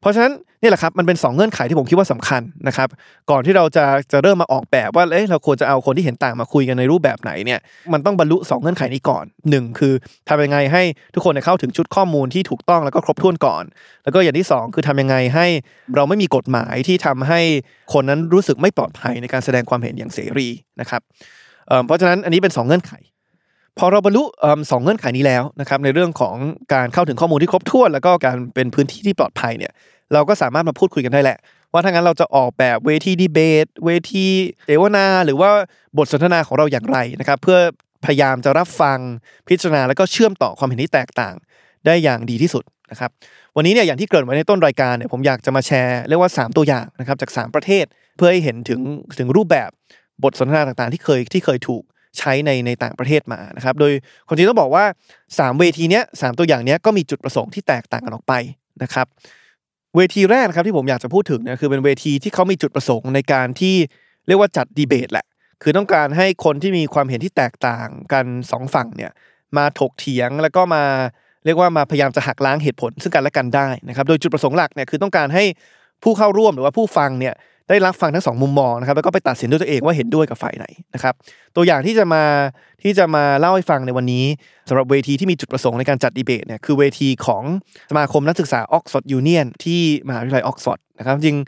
[0.00, 2.88] เพราะฉะนั้นนี่แหละครับมันเป็น 2 เงื่อนไขที่ผมคิดว่าสำคัญนะครับ
[3.30, 7.60] ก่อนที่เราจะจะเริ่มมาออกแบบว่าเอ้เราควรจะเอาคนที่เห็นต่างมาคุยกันในรูปแบบไหนเนี่ย
[7.92, 9.92] มันต้องบรรลุ 2 เงื่อนไขนี้ก่อน 1 คือ
[10.28, 10.82] ทำยังไงให้
[11.14, 13.64] ทุกคนเข้าถึงชุดข้อมูลที่ถูกต้องแล้วก็ครบถ้วนก่อน
[14.04, 15.46] แล้วก็อย่างที่ 2 คือทำยังไงให้
[15.96, 17.40] เราไม่มีกฎหมายที่ทำให้
[17.92, 20.48] คนนั้นรู้สึกไม่ปลอดภัยในการแสดงความเห็นอย่างเสรี
[20.80, 21.02] นะครับ
[21.86, 22.92] เพราะฉะนั้นอันนี้เป็น 2 เงื่อนไข
[23.78, 24.22] พอเราบรรลุ
[24.70, 26.36] สองเงื่อนไขนี้แล้วนะครับในเรื่องของ
[26.74, 29.72] การเข้าถึงข้อมูลที่ครบถ้วน แล้วก็การเป็นพื้นที่ที่ปลอดภัยเนี่ย
[30.12, 31.38] เราก็สามารถมาพูดคุยกันได้แหละ
[31.72, 34.26] ว่าถ้างั้นเราจะออกแบบเวทีดีเบต เวที
[34.66, 35.50] เสวนา หรือว่า
[35.98, 37.58] บทสนทนาของเราอย่างไรนะครับเพื่อ
[38.04, 38.98] พยายามจะรับฟัง
[39.48, 41.34] พิจารณาแล้วก็เชื่อมต่อความเห็นที่แตกต่าง
[41.86, 43.10] ได้อย่างดีที่สุดนะครับ
[43.56, 47.84] วันนี้เนี่ยอย่างที่เกิดไว้ในต้นรายการเนี่ยผมอยากจะมาแชร์เรียกว่า 3 ตัวอย่างนะครับจาก 3 ประเทศ
[48.16, 48.80] เพื่อให้เห็นถึง
[49.18, 49.70] ถึงรูปแบบ
[50.24, 51.82] บทสนทนาต่างๆ ที่เคยที่เคยถูก
[52.18, 53.92] ใช้ในในต่างประเทศมานะครับ โดย
[54.28, 54.84] คนจริงต้องบอกว่า
[55.24, 58.34] 3 เวทีเนี้ยสตัวอย่างเนี้ยก็มีจุดประสงค์ที่แตกต่างกันออกไป
[58.82, 59.06] นะครับ
[59.96, 63.74] เวทีแรกนะครับที่ผมอยากจะพูดถึงเนี่ยคือเป็นเวทีที่เขามีจุดประสงค์ในการที่
[64.26, 65.26] เรียกว่าจัดดีเบตแหละ
[65.62, 69.12] คือต้องการให้คนที่มีความเห็นที่แตกต่างกันสองฝั่งเนี่ย
[69.56, 70.84] มาถกเถียงแล้วก็มา
[71.44, 75.44] เรียกว่ามาพยายามจะหักล้างเหตุผลซึ่งกันและกันได้นะครับ โดยจุดประสงค์หลักเนี่ยคือต้องการให้
[76.02, 77.34] ผู้เข้าร่วมหรือว่าผู้ฟังเนี่ย
[77.68, 81.14] ได้รับฟังทั้งสองมุมมองนะครับแล้วก็ไปตัดสินด้วยตัวเองว่าเห็นด้วยกับฝ่ายไหนนะครับ
[81.56, 82.22] ตัวอย่างที่จะมา
[82.82, 84.24] ที่จะมาเล่าให้ฟังในวันนี้
[84.68, 87.42] สำหรับเวทีที่มีจุดประสงค์ในการจัดดีเบตเนี่ยคือเวทีของ
[87.90, 91.38] สมาคมนักศึกษาออกซฟอร์ดยูเนียนที่มหาวิทยาลัยออกซฟอร์ดนะครับจริง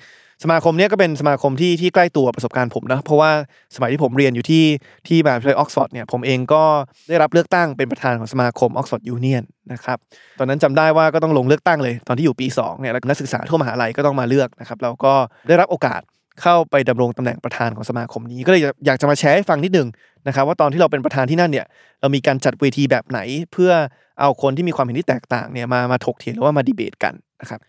[0.43, 3.31] สมาคมนี้ก็เป็นสมาคมที่ที่ใกล้ตัวประสบการณ์ผมนะเพราะว่า
[3.77, 4.65] สมัยที่ผมเรียนอยู่ที่
[5.09, 6.63] ที่มหาวิทยาลัยออกซฟอร์ดเนี่ยผมเองก็
[7.09, 9.99] ได้รับเลือกตั้งเป็นประธานของสมาคมออกซฟอร์ดยูเนียนนะครับ
[10.39, 15.15] ตอนนั้นจำได้ว่าก็ต้องลงเลือกตั้งเลยตอนที่อยู่ปี2เนี่ยนักศึกษาทั่วมหาลัยก็ต้องมาเลือกนะครับแล้วก็
[15.49, 16.01] ได้รับโอกาส
[16.43, 19.89] เข้าไปดำรงตำแหน่งประธานของสมาคมนี้ ก็เลยอยากจะมาแชร์ให้ฟังนิดนึง
[20.27, 21.67] นะครับว่าตอนที่เราเป็นประธานที่นั่นเนี่ย
[22.01, 23.19] เรามีการจัดเวทีแบบไหน
[23.53, 23.73] เพื่อ
[24.21, 27.61] เอาคนที่มีความเห็นที่แตกต่างเนี่ยมามาถกเถียงหรือว่ามาดีเบตกันนะครับ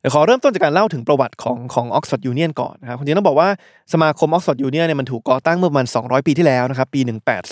[0.00, 3.48] เดี๋ยวขอเริ่มต้นจากการเล่าถึงประวัติของของออกซฟอร์ดยูเนียนก่อนนะครับจริงต้องบอกว่า
[3.92, 7.00] สมาคมออกซฟอร์ดยูเนียนเนี่ยมันถูกก่อตั้งเมื่อประมาณ 200 ปีที่แล้วนะครับปี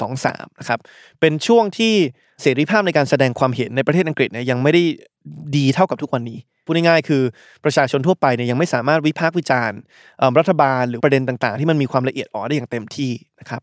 [0.05, 0.79] 1823นะครับ
[1.21, 1.95] เป็นช่วงที่
[2.43, 4.83] เสรีภาพในการแสดงความเห็นในประเทศอังกฤษเนี่ยยังไม่ได้
[5.57, 7.23] ดีเท่ากับทุกวันนี้พูดง่ายๆคือ
[7.65, 9.79] ประชาชนทั่วไปเนี่ยยังไม่สามารถวิพากษ์วิจารณ์
[10.39, 13.63] รัฐบาลหรือประเด็นต่างๆ ที่มันมีความละเอียดอ่อนได้อย่างเต็มที่นะครับ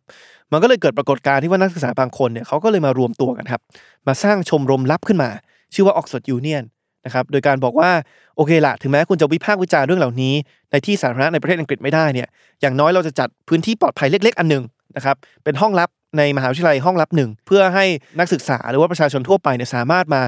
[0.51, 3.61] มันก็เลยเกิดปรากฏการณ์ที่ว่านักศึกษาบางคนเนี่ยเขาก็เลยมารวมตัวกันครับ
[4.07, 5.29] มาสร้างชมรมลับขึ้นมา
[5.73, 6.63] ชื่อว่าออกซฟอร์ดยูเนียน
[7.05, 7.91] นะครับโดยการบอกว่า
[8.35, 10.33] โอเคละถึงแม้คุณจะวิพากษ์วิจารณ์เรื่องเหล่านี้
[10.71, 12.27] ในที่สาธารณะในประเทศอังกฤษไม่ได้เนี่ย
[12.61, 14.63] อย่างน้อยเราจะจัดพื้นที่ปลอดภัยเล็ก ๆ อันหนึ่ง
[14.95, 17.85] นะครับเป็นห้องลับในมหาวิทยาลัยห้องลับหนึ่งเพื่อให้
[18.19, 20.21] นักศึกษาหรือว่าประชาชนทั่วไปเนี่ยสามารถมา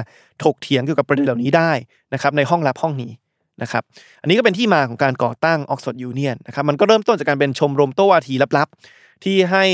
[0.44, 1.72] ถกเถียงเกี่ยวกับประเด็นเหล่านี้ได้
[2.14, 3.10] นะครับในห้องลับห้องนี้
[3.62, 3.82] นะครับ
[4.20, 9.64] อันนี้ก็เป็นที่มาของการก่อตั้งออกซฟอร์ดยูเนียนนะครับมันก็เริ่มต้นจากการเป็นชมรมโต้วาทีลับๆ ที่ให้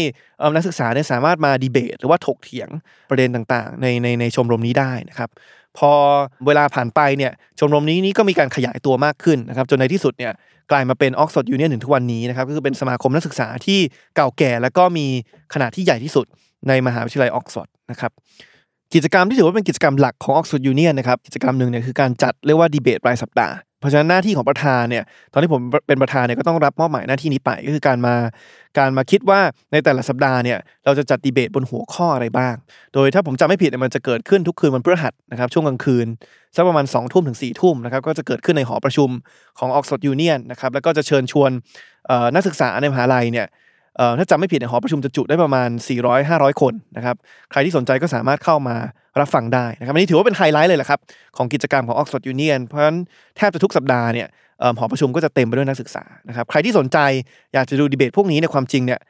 [0.55, 2.69] นักศึกษาเนี่ยสามารถมาดีเบต หรือว่าถกเถียง
[3.11, 5.31] ประเด็นต่างๆ ในในในชมรมนี้ได้นะครับ
[5.78, 5.92] พอ
[6.46, 10.32] เวลาผ่านไปเนี่ยชมรมนี้นี้ก็มีการขยายตัวมากขึ้นนะครับจนในที่สุดเนี่ย
[10.70, 13.78] กลายมาเป็นออกซฟอร์ดยูเนียนถึงทุกวันนี้นะครับก็คือเป็นสมาคมนักศึกษาที่
[14.16, 15.06] เก่าแก่ แล้วก็มี
[15.54, 16.26] ขนาดที่ใหญ่ที่สุด
[16.68, 18.11] ในมหาวิทยาลัยออกซฟอร์ดนะครับ
[18.94, 28.14] กิจกรรมที่ถือว่าเป็นกิจกรรมหลักของออกซฟอร์ดยูเนียนนะครับกิจกรรมหนึ่งเนี่ยคือการจัดเรียกว่าดีเบตรายสัปดาห์ เพราะฉะนั้นหน้าที่ของประธานเนี่ยตอนที่ผมเป็นประธานเนี่ยก็ต้องรับมอบหมายหน้าที่นี้ไปก็คือการมา
[28.79, 29.40] การมาคิดว่า
[29.73, 32.55] ในแต่ละสัปดาห์เนี่ยเราจะจัดดีเบตบนหัวข้ออะไรบ้าง
[32.95, 36.07] โดยถ้าผมจำไม่ผิดเนี่ยมันจะเกิดขึ้นทุกคืนวันพฤหัสนะครับช่วงกลางคืน
[36.57, 39.11] สักประมาณ2องทุ่มถึง4ี่ทุ่มนะครับก็จะเกิดขึ้นในหอประชุม
[39.59, 41.51] ของออกซฟอร์ดยูเนียนนะครับแล้วก็จะเชิญชวน
[42.35, 43.47] นักศึกษาในมหาลัยเนี่ย
[44.18, 45.68] ถ้าจำไม่ผิดในหอประชุมจะจุได้ประมาณ
[46.14, 47.16] 400-500 คนนะครับ
[47.50, 48.76] ใครที่สนใจก็สามารถเข้ามา
[49.20, 51.00] รับฟังได้นะครับอันนี้ถือว่าเป็นไฮไลท์เลยแหละครับ
[51.37, 52.96] ของกิจกรรมของออกซฟอร์ดยูเนียนเพราะฉะนั้น
[53.37, 54.28] แทบจะทุกสัปดาห์เนี่ย
[54.78, 56.98] หอประชุมก็จะเต็มไปด้วยนักศึกษานะครับใครที่สนใจ
[57.55, 59.00] อยากจะดูดีเบตพวกนี้ในความจริงเนี่ย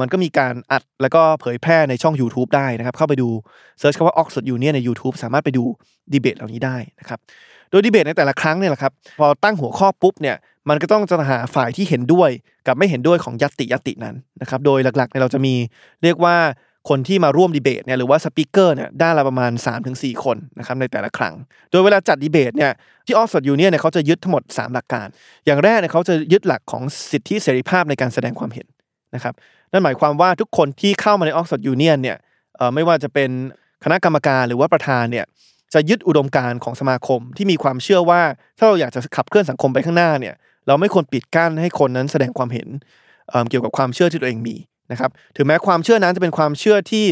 [0.00, 3.28] มันก็มีการอัดแล้วก็เผยแพร่ในช่อง YouTube ได้นะครับ เข้าไปดู
[3.78, 5.64] search คำว่า Oxford Union ใน YouTube สามารถไปดู
[6.12, 7.18] ดีเบตเหล่านี้ได้นะครับ
[7.70, 10.36] โดยดีเบตในแต่ละครั้งเนี่ยแหละครับพอตั้งหัวข้อปุ๊บเนี่ย
[10.68, 12.30] มันก็ต้องจะหาฝ่ายที่เห็นด้วย
[12.66, 15.54] กับไม่เห็นด้วยของญัตติญัตตินั้นนะครับโดยหลักๆเนี่ยเราจะมี
[16.02, 16.36] เรียกว่า
[16.88, 19.52] คนที่มาร่วมดีเบตเนี่ยหรือว่า speaker เนี่ยฝ่ายละประมาณ
[19.88, 21.34] 3-4 คนนะครับในแต่ละครั้ง
[21.70, 22.72] โดยเวลาจัดดีเบตเนี่ย
[23.06, 25.06] ที่ออกซฟอร์ดยูเนียนเขาจะยึดทั้งหมด 3 หลักการ
[25.46, 28.66] อย่างแรกเนี่ยเขาจะยึดหลักของสิทธิเสรีภาพในการแสดงความเห็น
[29.14, 29.34] นะครับ
[29.72, 32.16] นั่นหมายความว่าทุกคนที่เข้ามาในออกซฟอร์ดยูเนียนเนี่ย
[32.74, 33.30] ไม่ว่าจะเป็น
[33.84, 35.26] คณะกรรมการหรือว่าประธานเนี่ย
[35.74, 38.22] จะยึดอุดมการณ์ของสมาคมที่มีความเชื่อว่า
[38.58, 40.34] ถ้าเราอยากจะขับเคลื่อนสังคมไปข้างหน้าเนี่ย
[40.66, 42.68] เราไม่ควรปิดกั้นให้คนนั้นแสดงความเห็น
[43.30, 44.56] เเกี่ยวกับความเชื่อที่ตัวเองมี
[44.92, 47.04] นะครับ ถึงแม้ความเชื่อนั้นจะเป็นความเชื่อที่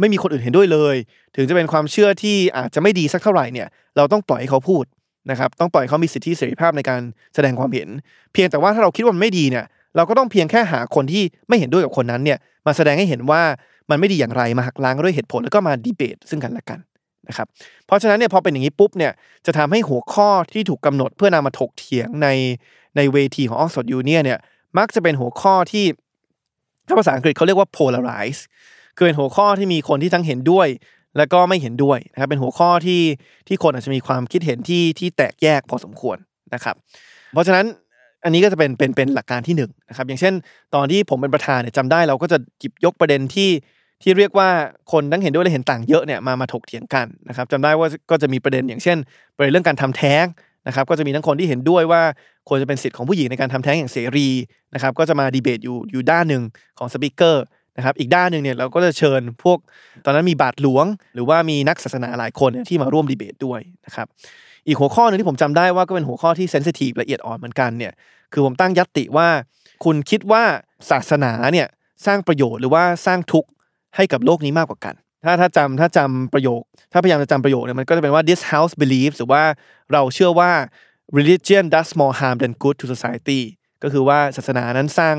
[0.00, 0.96] ไม่มีคนอื่นเห็นด้วยเลย
[1.36, 4.84] ถึงจะเป็นความเชื่อที่อาจจะไม่ดีสักเท่าไหร่เนี่ย เราต้องปล่อยให้เขาพูด
[5.30, 7.00] นะครับ ต้องปล่อยให้เขามีสิทธิเสรีภาพในการ
[7.34, 7.88] แสดงความเห็น
[8.32, 9.64] เพียงแต่ว่าถ้าเราคิดว่ามันไม่ดีเนี่ย
[9.96, 13.42] เราก็ต้องเพียงแค่หาคนที่ไม่เห็นด้วยกับคนนั้นเนี่ย มาแสดงให้เห็นว่า
[13.90, 16.78] มันไม่ดีอย่างไร มาหักล้างด้วยเหตุผลแล้วก็มาดีเบตซึ่งกันและกัน
[17.28, 17.46] นะครับ
[17.86, 19.12] เพราะฉะนั้นเนี่ยพอเป็นอย่างนี้ปุ๊บเนี่ย
[19.46, 22.28] จะทำให้หัวข้อที่ถูกกำหนดเพื่อนำมาถกเถียงใน
[22.96, 24.40] ในเวทีของ Oxford Union เนี่ย
[24.78, 25.84] มักจะเป็นหัวข้อที่
[26.86, 28.40] ถ้าภาษาอังกฤษเขาเรียกว่า polarize
[28.96, 30.68] คือเป็นหัวข้อที่มีคนที่ทั้งเห็นด้วย
[31.16, 33.02] แล้วก็ไม่เห็นด้วยนะครับเป็นหัวข้อที่
[33.48, 36.16] ที่คนอาจจะมีความคิดเห็นที่ที่แตกแยกพอสมควร
[36.54, 36.76] นะครับ
[37.32, 37.66] เพราะฉะนั้น
[38.24, 40.34] อันนี้ก็จะเป็นเป็นเป็นหลักการที่หนึ่งนะครับอย่างเช่น
[40.74, 43.50] ตอนที่ผมเป็นประธานเนี่ยจำได้เราก็จะหยิบยกประเด็นที่
[44.02, 44.48] ที่เรียกว่า
[44.92, 48.98] คนทั้งเห็นด้วยและเห็นต่างเยอะเนี่ยมามาถกเถียงกันนะครับจำได้ว่าก็จะมีประเด็นอย่างเช่น
[49.36, 50.24] ประเด็นเรื่องการทำแท้ง
[50.66, 52.02] นะครับก็จะมีทั้งคนที่เห็นด้วยว่า
[52.48, 54.28] ควรจะเป็นสิทธิ์ของผู้หญิงในการทำแท้งอย่างเสรี
[54.74, 56.42] นะครับก็จะมาดีเบตอยู่อยู่ด้านหนึ่ง
[56.78, 57.44] ของสปิเกอร์
[57.76, 59.58] นะครับอีกด้านหนึ่งเนี่ยเราก็จะเชิญพวก
[60.04, 64.06] ตอนนั้นมีบาทหลวง หรือว่ามีนักศาสนาหลายคนเนี่ยที่มาร่วมดีเบตด้วยนะครับ
[64.66, 67.92] อีกหัวข้อหนึงที่ผมจำได้ว่าก็เป็นหัวข้อที่เซนซิทีฟละเอียดอ่อนเหมือนกันเนี่ย
[68.32, 69.28] คือผมตั้งยัตติว่า
[69.84, 70.42] คุณคิดว่า
[70.90, 71.66] ศาสนาเนี่ย
[72.06, 73.48] สร้างประโยชน์หรือว่าสร้างทุกข์
[73.96, 79.42] ให้กับโลกนี้มากกว่ากัน ถ้าถ้าจำถ้าจำประโยค ถ้าพยายามจะจำประโยคเนี่ยมันก็จะเป็นว่า this house believes หรือว่า
[79.92, 80.50] เราเชื่อว่า
[81.18, 83.40] religion does more harm than good to society
[83.82, 85.16] ก็คือว่าศาสนานั้นสร้าง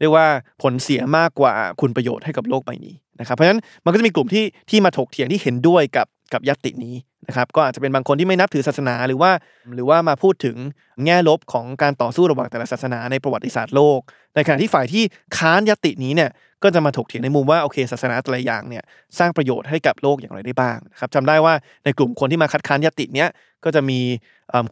[0.00, 0.26] เรียกว่า
[0.62, 6.94] ผลเสียมากกว่าคุณประโยชน์ให้กับโลกใบนี้นะครับเพราะฉะนั้นมันก็จะมีกลุ่มที่ที่มาถกเถียงที่เห็นด้วยกับกับยัตตินี้
[7.28, 9.30] นะครับก็อาจจะเป็นบางคนที่ไม่นับถือศาสนาหรือว่า
[9.74, 10.56] หรือว่ามาพูดถึง
[11.04, 14.00] แง่ลบของการต่อสู้ระหว่างแต่ละศาสนาในประวัติศาสตร์โลก
[14.34, 15.04] ในขณะที่ฝ่ายที่
[15.36, 16.30] ค้านยัตตินี้เนี่ย
[16.62, 18.84] ก็จะมาถกเถียงในมุมว่าโอเคศาสนาแต่ละอย่างเนี่ย
[19.18, 21.54] สร้างประโยชน์ให้กับโลกอย่างไรได้บ้างนะครับจำได้ว่า
[21.84, 23.28] ในกลุ่มคนที่มาคัดค้านยัตติเนี้ย
[23.64, 24.00] ก็จะมี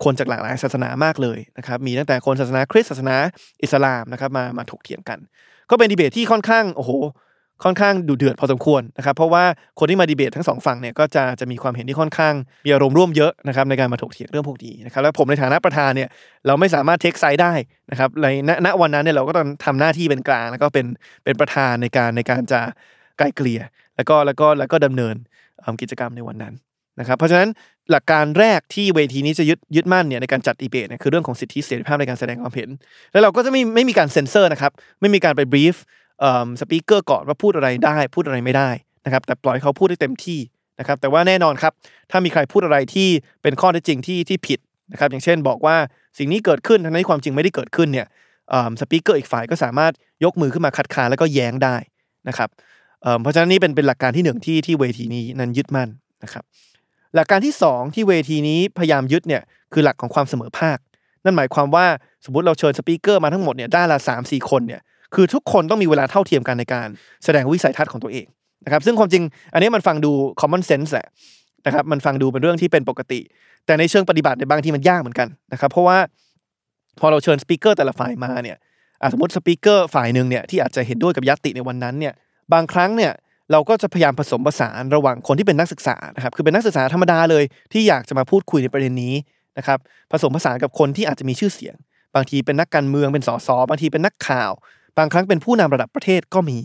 [0.05, 3.17] คนจากหลากหลายศาสนามากเลยนะครับมีตั้งแต่คนศาสนาคริสต์ศาสนา
[3.63, 5.19] อิสลามนะครับมามาถกเถียงกัน
[5.71, 6.91] ก็เป็นดีเบตที่ค่อนข้างโอ้โห
[7.65, 9.45] ค่อนข้างดูเดือดพอสมควรนะครับเพราะว่า
[9.79, 12.35] คนที่มาดีเบตทั้งสองฝั่งเนี่ยก็จะจะมีความเห็นที่ค่อนข้าง
[12.67, 16.09] มีอารมณ์ร่วมเยอะนะครับในการมาถกเถียงเรื่องพวกนี้นะครับแล้วผมในฐานะประธานเนี่ย
[16.47, 17.53] เราไม่สามารถ take side ได้
[17.91, 18.27] นะครับใน
[18.67, 20.87] ณวันนั้นเนี่ยเราก็ต้องทำหน้าที่เป็นกลางแล้วก็เป็น
[21.25, 22.61] เป็นประธานในการในการจะ
[23.19, 23.61] ไกล่เกลี่ย
[23.97, 25.15] แล้วก็แล้วก็แล้วก็ดำเนิน
[25.83, 26.55] กิจกรรมในวันนั้น
[27.01, 27.49] นะครับเพราะฉะนั้น
[27.91, 32.69] หลักการแรกที่เวทีนี้จะยึดยึดมั่นเนี่ยในการจัดดีเบตเนี่ยคือเรื่องของสิทธิเสรีภาพในการแสดงความเห็น
[33.13, 35.77] แล้วเราก็จะไม่ไม่มีการเซ็นเซอร์นะครับไม่มีการไป brief
[36.61, 38.71] speaker ก่อนว่าพูดอะไรได้ พูดอะไรไม่ได้
[39.05, 40.41] นะครับ แต่ปล่อยเขาพูดได้เต็มที่
[40.81, 41.73] นะครับ แต่ว่าแน่นอนครับ
[42.11, 43.09] ถ้ามีใครพูดอะไรที่
[43.43, 44.59] เป็นข้อเท็จจริงที่ที่ผิด
[44.93, 45.77] นะครับ อย่างเช่นบอกว่า
[46.19, 48.07] สิ่งนี้เกิดขึ้นทั้งที่ความจริงไม่ได้เกิดขึ้นเนี่ย
[48.81, 49.93] สปีกเกอร์อีกฝ่ายก็สามารถ
[50.25, 51.77] ยกมือขึ้นมาคัดค้านแล้วก็แย้งได้
[52.29, 52.49] นะครับ
[53.23, 55.89] เพราะฉะนั้นนี่เป็นเป็นหลักการที่หนึ่งที่ที่เวทีนี้นั้นยึดมั่น
[56.25, 56.45] นะครับ
[57.15, 60.79] หลักการที่สองที่เวทีนี้พยายามยึดเนี่ยคือหลักของความเสมอภาค
[61.25, 61.87] นั่นหมายความว่า
[62.25, 64.81] สมมติเราเชิญสปีกเกอร์มาทั้งหมดเนี่ยด้านละสามสี่คนเนี่ย
[65.15, 66.89] คือทุกคนต้องมีเวลาเท่าเทียมกันในการ
[67.25, 68.27] แสดงวิสัยทัศน์ของตัวเอง
[68.65, 71.07] นะครับซึ่งความจริงอันนี้มันฟังดู common sense แหละ
[71.67, 73.21] นะครับมันฟังดูเป็นเรื่องที่เป็นปกติ
[73.67, 75.99] แต่ในเชิงปฏิบัติในบางที่มันยากเหมือนกันนะครับเพราะว่า
[77.01, 78.57] พอเราเชิญสปีกเกอร์แต่ละฝ่ายมาเนี่ย
[79.13, 82.15] สมมติสปีกเกอร์ฝ่ายหนึ่งเนี่ยที่อาจจะเห็นด้วยกับยัตติในวันนั้นเนี่ย
[82.53, 83.13] บางครั้งเนี่ย
[83.53, 89.15] เราก็จะพยายามผสมผสานระหว่างคนที่เป็นนักศึกษานะครับคือเป็นนักศึกษาธรรมดาเลยที่อยากจะมาพูดคุยในประเด็นนี้
[89.59, 89.79] นะครับ
[90.13, 91.75] ผสมผสานกับคนที่อาจจะมีชื่อเสียง
[92.15, 94.53] บางทีเป็นนักการเมืองเป็นสสบางทีเป็นนักข่าว
[94.99, 96.59] บางครั้งเป็นผู้นำระดับประเทศก็มี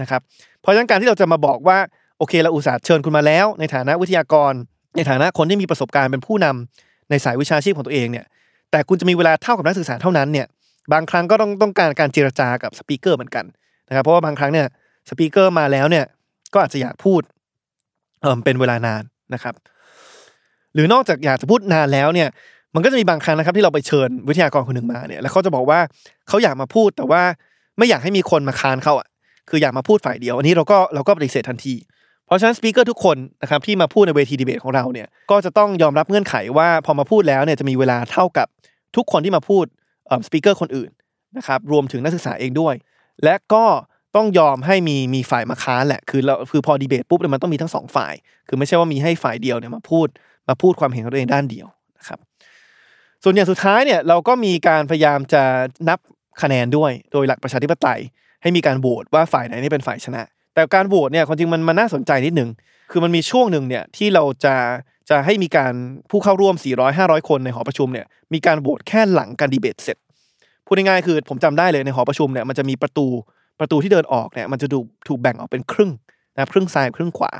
[0.00, 0.20] นะครับ
[0.60, 1.78] เพราะฉะนั้นการที่เราจะมาบอกว่า
[2.18, 4.52] โอเคเราอุตส่าห์เชิญคุณมาแล้ว ในฐานะวิทยากร
[4.96, 8.24] ในฐานะคนที่มีประสบการณ์เป็นผู้นำในสายวิชาชีพของตัวเองเนี่ย
[8.70, 10.46] แต่คุณจะมีเวลาเท่ากับนักศึกษาเท่านั้นเนี่ย
[10.92, 13.44] บางครั้งก็ต้องต้องการการเจรจากับสปีกเกอร์เหมือนกัน
[13.88, 14.66] นะครับเพราะว่าบางครั้งเนี่ย
[15.08, 16.04] สปีกเกอร์มาแล้วเนี่ย
[16.52, 17.22] ก็อาจจะอยากพูด
[18.22, 19.02] เออเป็นเวลานาน
[19.34, 19.54] นะครับ
[20.74, 22.28] หรือนอกจากอยากจะพูดนานแล้วเนี่ย
[22.74, 25.80] มันก็จะมีบางครั้งนะครับที่เราไปเชิญวิทยากรคนหนึ่งมาเนี่ยแล้วเขาจะบอกว่า
[26.28, 27.22] เขาอยากมาพูดแต่ว่า
[27.78, 29.08] ไม่อยากให้มีคนมาค้านเขาอะ
[29.48, 31.74] คืออยากมาพูดฝ่ายเดียว อันนี้เราก็เราก็ปฏิเสธทันที
[32.26, 38.46] เพราะฉะนั้นสปีกเกอร์ทุกคนนะครับที่มาพูดในเวทีดีเบตของเราเนี่ยก็จะต้องยอมรับเงื่อนไขว่าพอมาพูดแล้วเนี่ยจะมีเวลาเท่ากับ
[38.96, 39.64] ทุกคนที่มาพูด
[40.26, 40.90] สปีกเกอร์คนอื่น
[41.36, 42.74] นะครับรวมถึงนักศึกษาเองด้วย
[43.24, 43.64] และก็
[44.16, 48.14] ต้องยอมให้มีมีฝ่ายมาค้านแหละคือเราคือพอดีเบตปุ๊บเนี่ยมันต้องมีทั้งสองฝ่าย
[48.48, 50.06] คือไม่ใช่ว่ามีให้ฝ่ายเดียวเนี่ยมาพูด
[50.48, 51.66] มาพูดความเห็นของตัวเองด้านเดียว
[51.98, 52.18] นะครับ
[53.22, 55.42] ส่วนอย่างสุดท้ายเนี่ยเราก็มีการพยายามจะ
[55.88, 55.98] นับ
[56.42, 58.00] คะแนนด้วยโดยหลักประชาธิปไตย
[58.42, 60.22] ให้มีการโหวตว่าฝ่ายไหนนี่เป็นฝ่ายชนะ
[60.54, 62.50] แต่การโหวตเนี่ยความจริงมันมันน่าสนใจนิดนึง
[62.90, 64.54] คือมันมีช่วงหนึ่งเนี่ยที่เราจะ
[65.10, 65.72] จะให้มีการ
[66.10, 66.54] ผู้เข้าร่วม
[66.92, 69.96] 400-500 คนในหอประชุมเนี่ยมีการโหวตแค่หลังการดีเบตเสร็จ
[70.66, 73.06] พูดง่ายๆคือผมจำได้เลยในหอประชุมเนี่ยมันจะมีประตู
[73.60, 75.90] ประตูที่เดินออกเนี่ยมันจะถูกถูกแบ่งออกเป็นครึ่ง
[76.34, 77.32] นะครึ่งซ้ายครึ่งขวา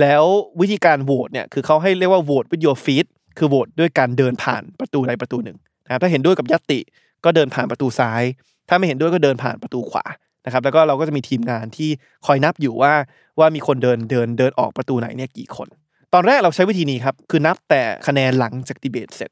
[0.00, 0.24] แล้ว
[0.60, 3.06] วิธีการโหวตเนี่ยคือเขาให้เรียกว่าโหวต with your feet
[3.38, 6.80] คือโหวตด้วยการเดินผ่านประตูใดประตูหนึ่งนะครับถ้าเห็นด้วยกับยติ
[7.24, 8.22] ก็เดินผ่านประตูซ้าย
[8.68, 10.04] ถ้าไม่เห็นด้วยก็เดินผ่านประตูขวา
[10.46, 11.90] นะครับ แล้วก็เราก็จะมีทีมงานที่
[12.26, 12.92] คอยนับอยู่ว่า
[13.38, 15.68] ว่ามีคนเดินเดินเดินออกประตูไหนเนี่ยกี่คน
[16.14, 19.30] ตอนแรกเราใช้วิธีนี้ครับคือนับแต่คะแนนหลังจากดีเบตเสร็จ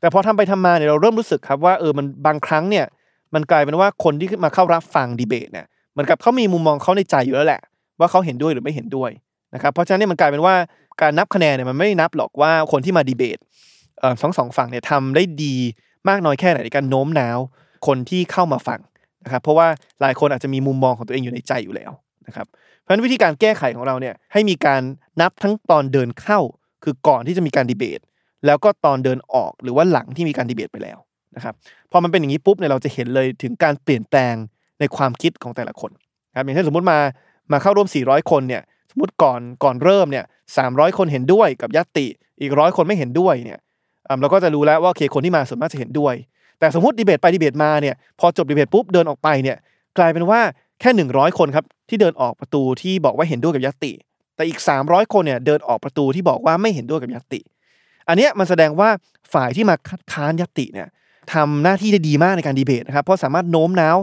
[0.00, 2.86] แต่พอทำไปทำมาเนี่ยเราเริ่มรู้สึกครับว่าเออมันบางครั้งเนี่ย
[3.34, 7.60] มันกลายเป็นว่าคนที่มาเข้ารับฟังดีเบตเนี่ยเหมือนกับเขามีมุมมองเขาในใจอยู่แล้วแหละ
[8.00, 9.10] ว่าเขาเห็นด้วยหรือไม่เห็นด้วย
[9.54, 10.54] นะครับเพราะฉะนั้นเนี่ยมันกลายเป็นว่า
[11.00, 13.38] การนับคะแนนเนี่ยมันไม่นับหรอกว่าคนที่มาดีเบต
[14.00, 15.54] เออทั้งสองฝั่งเนี่ยทำได้ดี
[16.08, 17.38] มากน้อยแค่ไหนในการโน้มน้าว
[17.86, 18.80] คนที่เข้ามาฟัง
[19.24, 19.66] นะครับเพราะว่า
[20.00, 21.92] หลายคนอาจจะมีมุมมองของตัวเองอยู่ในใจอยู่แล้ว
[22.26, 22.46] นะครับ
[22.80, 24.82] เพราะฉะนั้นวิธีการแก้ไขของเราเนี่ยให้มีการ
[25.20, 26.40] นับทั้งตอนเดินเข้า
[26.84, 28.00] คือก่อนที่จะมีการดีเบต
[28.46, 30.98] แล้วก็ตอนเดินออกหรือว่าหลังที่มีการดีเบตไปแล้ว
[31.36, 31.54] นะครับ
[31.90, 34.34] พอมันเป็นอย่างนี้ปุ๊บเนี่ยเราจะเห็นเลยถึงการเปลี่ยนแปลง
[34.80, 35.90] ในความคิดของแต่ละคน
[36.36, 36.98] ครับอย่างเช่นสมมติมา
[37.52, 40.24] มาเข้าร่วม 400 คนเนี่ยสมมติก่อนก่อนเริ่มเนี่ย
[40.60, 42.06] 300คนเห็นด้วยกับยัตติ
[42.40, 43.58] อีกร้อยคนไม่เห็นด้วยเนี่ย
[44.20, 46.14] เราก็จะรู้แล้วว่าโอเคคนที่มาส่วนมากจะเห็นด้วย
[46.58, 49.56] แต่สมมติดีเบตไปดีเบตมาเนี่ยพอจบดีเบตปุ๊บเดินออกไปเนี่ย
[49.98, 50.40] กลายเป็นว่า
[50.80, 53.92] แค่ 100 คนครับที่เดินออกประตูที่บอกว่าเห็นด้วยกับยัตติ
[54.36, 57.40] แต่อีก 300 คนเนี่ยเดินออกประตูที่บอกว่าไม่เห็นด้วยกับยัตติ
[58.08, 58.88] อันเนี้ยมันแสดงว่า
[59.32, 60.88] ฝ่ายที่มาคัดค้านยัตติเนี่ย
[61.34, 63.96] ทำหน้าที่ได้ดีมากในการดีเบตนะครับเพราะสามารถโน้มน้าว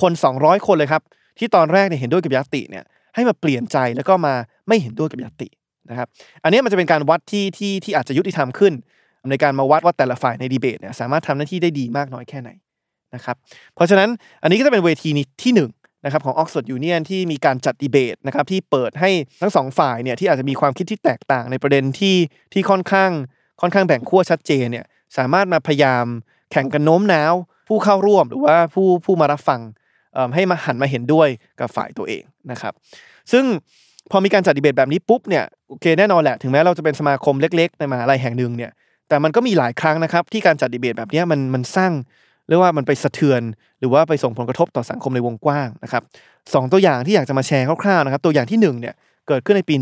[0.00, 1.02] คน 200 คนเลยครับ
[1.38, 4.34] ที่ตอนแรกเนี่ยเห็นด้วยกับยัตติเนี่ยให้มาเปลี่ยนใจแล้วก็มา
[4.68, 5.48] ไม่เห็นด้วยกับยัตติ
[5.90, 6.08] นะครับ
[6.42, 8.72] อันนี้มันจะเป็นการวัดที่ที่ที่อาจจะยุติธรรมขึ้น
[9.30, 12.50] ในการมาวัดว่าแต่ละฝ่ายในดีเบตเนี่ยสามารถทำหน้าที่ได้ดีมากน้อยแค่ไหน
[13.14, 13.36] นะครับ
[13.74, 14.08] เพราะฉะนั้น
[14.42, 15.60] อันนี้ก็จะเป็นเวทีนี้ที่1น
[16.04, 19.10] นะครับของ Oxford Union ที่มีการจัดดีเบตนะครับที่เปิดให้
[19.40, 22.16] ทั้งสองฝ่ายเนี่ยที่อาจจะมีความคิดที่แตกต่างในประเด็นที่
[22.52, 23.10] ที่ค่อนข้าง
[23.60, 24.84] ค่อนข้างแบ่งขั้วชัดเจนเนี่ย
[25.18, 26.04] สามารถมาพยายาม
[26.52, 27.34] แข่งกันโน้มน้าว
[27.68, 29.60] ผู้เข้าร่วมหรือว่าผู้ผู้มารับฟัง
[30.34, 31.28] ให้มาหันมาเห็นด้วย
[31.60, 32.72] กับฝ่ายตัวเองนะครับ
[33.32, 33.44] ซึ่ง
[34.10, 38.70] พอมีการจัดดีเบตแบบนี้ปุ๊บเนี่ยโอเคแน่นอนแหละถึงแม้เราจะเป็นสมาคมเล็ก ๆ ในมหาลัยแห่งหนึ่งเนี่ย
[39.08, 41.92] แต่มันก็มีหลายครั้งนะครับ ที่การจัดดีเบตแบบนี้มันมันสร้าง
[42.48, 43.42] เรียกว่ามันไปสะเทือน
[43.80, 46.02] หรือว่าไปส่งผลกระทบต่อสังคมในวงกว้างนะครับ
[46.54, 48.94] สตัวอย่างที่อยากจะมาแชร์คร่าวๆนะครับ ตัวอย่างที่1เนี่ย
[49.28, 49.74] เกิดขึ้นในปี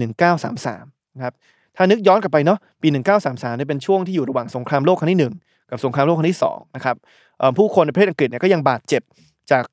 [0.50, 1.34] 1933นะครับ
[1.76, 2.88] ถ้านึกย้อนกลับไปเนาะปี
[3.22, 6.96] 1933เนี่ยเป็นช่วงที่อยู่ระหว่างสงครามโลกครั้งที่ 1 กับสงครามโลกครั้งที่2นะครับ
[7.58, 9.02] ผู้คนในประเทศอังกฤษเนี่ยก็ยังบาดเจ็บ
[9.50, 9.64] จาก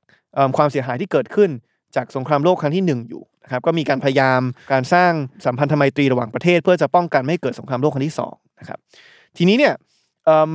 [0.58, 1.50] ความเสียหายที่เกิดขึ้น
[1.96, 4.42] จากสงครามโลกครั้งที่ 1 อยู่นะครับก็มีการพยายาม
[4.74, 5.12] การสร้าง
[5.46, 8.80] สัมพันธไมตรีระหว่างประเทศ เพื่อจะป้องกันไม่ให้เกิดสงครามโลกครั้งที่2นะครับ
[9.38, 9.74] ทีนี้เนี่ย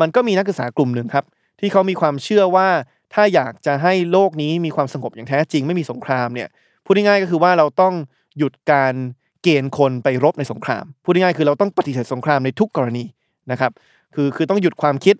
[0.01, 1.25] มันก็มีนักศึกษากลุ่มหนึ่งครับ
[1.61, 2.69] ที่เขามีความเชื่อว่า
[3.15, 6.49] ถ้าอยากจะให้โลกนี้มีความสงบอย่างแท้จริงไม่มีสงครามเนี่ย
[6.85, 7.95] พูดง่ายๆก็คือว่าเราต้อง
[8.39, 8.95] หยุดการ
[9.43, 13.05] เกณฑ์คนไปรบในสงคราม พูดง่ายๆคือเราต้องปฏิเสธสงครามในทุกกรณี
[13.51, 13.73] นะครับ
[14.15, 15.15] คือคือต้องหยุดความคิด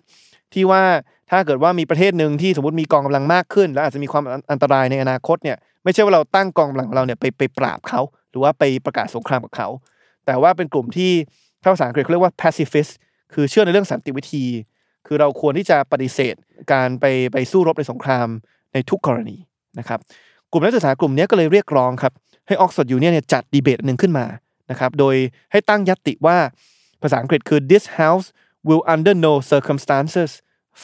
[0.53, 0.83] ที่ว่า
[1.31, 9.67] ถ้าเกิดว่ามีประเทศหนึ่งที่สมมติมีกองกำลังมากขึ้น และอาจจะมีความอันตรายในอนาคตเนี่ยไม่ใช่ว่าเราตั้งกองกำลังของเราเนี่ยไปไปปราบเขาหรือว่าไปประกาศสงครามกับเขา
[10.25, 11.11] แต่ว่าเป็นกลุ่มที่
[11.61, 12.91] ภาษาอังกฤษเขาเรียกว่า pacifist
[13.35, 14.45] คือเชื่อในเรื่องสันติวิธี
[15.07, 16.35] คือเราควรที่จะปฏิเสธ
[16.73, 18.27] การไปไปสู้รบในสงคราม
[18.73, 19.37] ในทุกกรณี
[19.79, 19.99] นะครับ
[20.51, 22.13] กลุ่มนักศึกษากลุ่มนี้ก็เลยเรียกร้องครับ
[22.47, 24.25] ให้ออกซฟอร์ดยูเนียนเนี่ยจัดดีเบตหนึ่งขึ้นมา
[24.71, 25.15] นะครับโดย
[25.51, 26.37] ให้ตั้งญัตติว่า
[27.01, 28.27] ภาษาอังกฤษคือ this house
[28.67, 30.31] will under no circumstances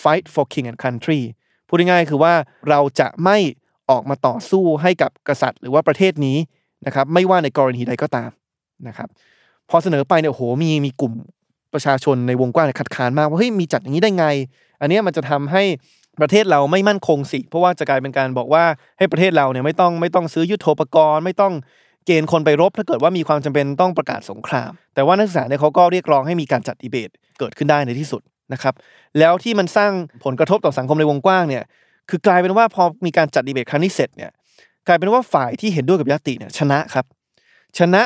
[0.01, 1.21] fight for king and country
[1.67, 2.33] พูดง่ายๆคือว่า
[2.69, 3.37] เราจะไม่
[3.89, 6.37] ออกมาต่อสู้ให้กับกษัตริย์ หรือว่าประเทศนี้
[6.85, 8.29] นะครับไม่ว่าในกรณีใดก็ตาม
[8.87, 9.09] นะครับ
[9.69, 11.13] พอเสนอไปเนี่ยโหมีมีกลุ่ม
[11.73, 14.25] ประชาชนในวงกว้างเนี่ยคัดค้านมากว่าเฮ้ยมีจัดอย่างนี้ได้ไง
[14.81, 15.63] อันเนี้ยมันจะทำให้
[16.21, 18.63] ประเทศเราไม่มั่นคงสิ เพราะว่าจะกลายเป็นการบอกว่า
[18.97, 21.53] ให้ประเทศเราเนี่ยไม่ต้องไม่ต้องซื้อยุทโธปกรณ์ ไม่ต้อง
[22.05, 28.21] เกณฑ์คนไปรบ ถ้าเกิดว่ามีความจำเป็นต้องประกาศสงคราม แต่ว่านักศึกษาเนี่ยเขาก็เรียกร้องให้มีการจัดดีเบตเกิดขึ้นได้ในที่สุด
[28.53, 28.73] นะครับ
[29.19, 29.91] แล้วที่มันสร้าง
[30.23, 31.63] ผลกระทบต่อสังคมในวงกว้างเนี่ย
[32.09, 34.31] คือกลายเป็นว่าพอมีการจัดดีเบตครั้งนี้เสร็จเนี่ย
[34.87, 37.05] กลายเป็นว่าฝ่ายที่เห็นด้วยกับยติเนี่ยชนะครับ
[37.77, 38.01] ชนะ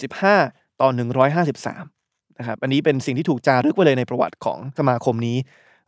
[0.00, 0.88] 275 ต่อ
[1.34, 1.99] 153
[2.40, 5.36] นะครับอันนี้เป็นสิ่งที่ถูกจารึกไว้เลยในประวัติของสมาคมนี้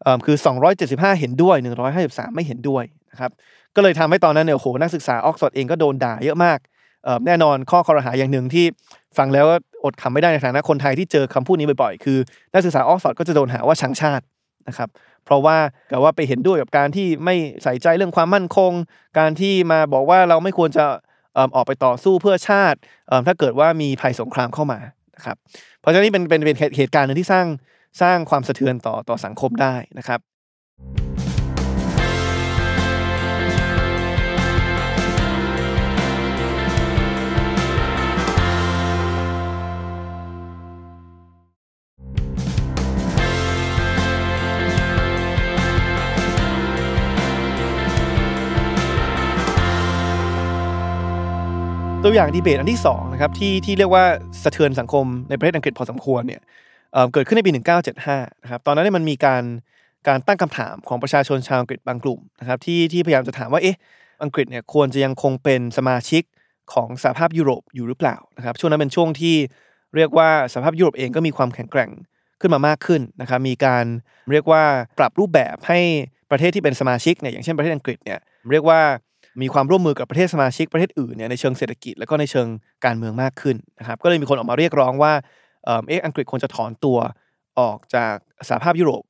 [0.02, 0.36] เอ่อคือ
[0.78, 1.56] 275 เห็นด้วย
[1.96, 3.30] 153 ไม่เห็นด้วยนะครับ
[3.76, 6.58] ก็เลยทำให้ตอนนั้นเนี่ยโหนักศึกษาออกซฟอร์ดเองก็โดนด่าเยอะมาก
[7.26, 8.64] แน่นอนข้อคอรหาอย่างหนึ่งที่
[9.18, 9.46] ฟังแล้ว
[9.84, 12.18] อดคำไม่ได้ในฐานะคนไทยที่เจอคำพูดนี้บ่อยๆ คือ
[12.54, 14.24] นักศึกษาออกซฟอร์ดก็จะโดนหาว่าชังชาติ
[14.68, 14.88] นะครับ
[15.24, 15.56] เพราะว่า
[15.90, 18.72] กับว่าไปเห็นด้วยกับการที่ไม่ใส่ใจเรื่องความมั่นคง
[19.18, 20.84] การที่มาบอกว่าเราไม่ควรจะ
[21.54, 22.78] ออกไปต่อสู้เพื่อชาติ
[23.26, 24.78] ถ้าเกิดว่ามีภัยสงครามเข้ามา
[25.16, 25.36] นะครับ
[25.82, 27.46] เพราะฉะนั้นนี่เป็นเป็นเป็นเหตุการณ์หนึ่งที่สร้าง
[28.02, 30.20] สร้างความสะเทือนต่อต่อสังคมได้นะครับ
[52.04, 54.04] ตัวอย่างดีเบตอันที่2นะครับที่ที่เรียกว่า
[54.42, 56.40] สะเทือนสังคมในประเทศอังกฤษพอสมควรเนี่ย
[56.92, 57.52] เเกิดขึ้นในปี
[57.96, 59.42] 1975นะครับตอนนั้นเนี่ยมันมีการ
[60.08, 63.76] การตั้งคำถามของประชาชนชาวอังกฤษบางกลุ่มนะครับที่ที่พยายามจะถามว่าเอ๊ะ
[64.22, 66.22] อังกฤษเนี่ยควรจะยังคงเป็นสมาชิก
[66.72, 69.36] ของสหภาพยุโรปอยู่หรือเปล่านะครับช่วงนั้นเป็นช่วงที่
[69.96, 71.90] เรียกว่าสหภาพยุโรปเองก็มีความแข็งแกร่ง
[72.40, 73.84] ขึ้นมามากขึ้นนะครับมีการ
[74.32, 74.62] เรียกว่า
[74.98, 75.80] ปรับรูปแบบให้
[76.30, 78.18] ประเทศที่เป็นสมาชิกเนี่ยอย่างเช่นประเทศอังกฤษเนี่ย
[78.52, 78.80] เรียกว่า
[79.40, 82.46] มีความร่วมมือกับประเทศสมาชิกประเทศอื่นเนี่ยในเชิงเศรษฐกิจแล้วก็ในเชิง
[82.84, 85.12] การเมืองมากขึ้นนะครับก็เลยมีคนออกมาเรียกร้องว่า
[85.64, 86.98] เอ่อเอ๊ะอังกฤษควรจะถอนตัว
[87.60, 88.14] ออกจาก
[88.48, 89.02] สหภาพยุโรป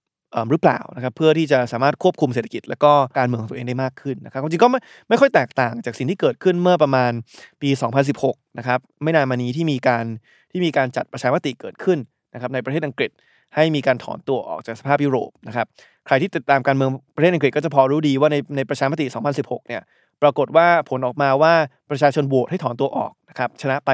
[0.50, 7.12] หรือเปล่านะครับเพื่อที่จะสามารถควบคุมเศรษฐกิจแล้วก็การเมืองของตัวเองได้มากขึ้นนะครับจริงก็ไม่ไม่ค่อยแตกต่างจากสิ่งที่เกิดขึ้นเมื่อประมาณ
[7.62, 7.70] ปี
[8.14, 10.04] 2016 นะครับไม่นานมานี้ที่มีการ
[10.50, 11.98] ที่มีการจัดประชามติเกิดขึ้น
[12.34, 13.10] นะครับในประเทศอังกฤษ
[13.54, 15.66] ให้มีการถอนตัวออกจากสภาพยุโรปนะครับ
[16.06, 19.82] ใครที่ติดตามการเมืองประเทศอังกฤษก็จะพอรู้ดีว่าในในประชามติ 2016 เนี่ย
[20.22, 21.54] ปรากฏว่าผลออกมาว่า
[21.90, 23.90] ประชาชนโหวตให้ถอนตัวออกนะครับชนะไป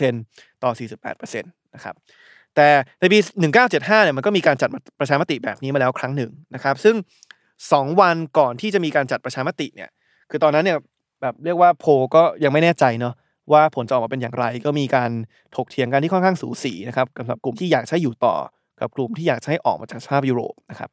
[0.00, 0.70] 52%ต่อ
[1.06, 1.94] 48%นะครับ
[2.56, 2.68] แต่
[3.00, 3.18] ในปี
[3.62, 4.68] 1975 เนี่ยมันก็มีการจัด
[5.00, 6.96] ประชามติแบบนี้มาแล้วครั้งหนึ่งนะครับ ซึ่ง
[7.48, 9.90] 2 วันก่อนที่จะมีการจัดประชามติเนี่ย
[10.30, 10.78] คือตอนนั้นเนี่ย
[11.22, 13.14] แบบเรียกว่าโพลก็ยังไม่แน่ใจเนาะ
[13.52, 15.10] ว่าผลจะออกมาเป็นอย่างไร ก็มีการ
[15.56, 18.34] ถกเถียงกันที่ค่อนข้างสูสีนะครับสำหรับกลุ่มที่อยากใช้อยู่ต่อ
[18.80, 20.88] กับกลุ่มที่อยากให้ออกมาจากสหภาพยุโรปนะครับ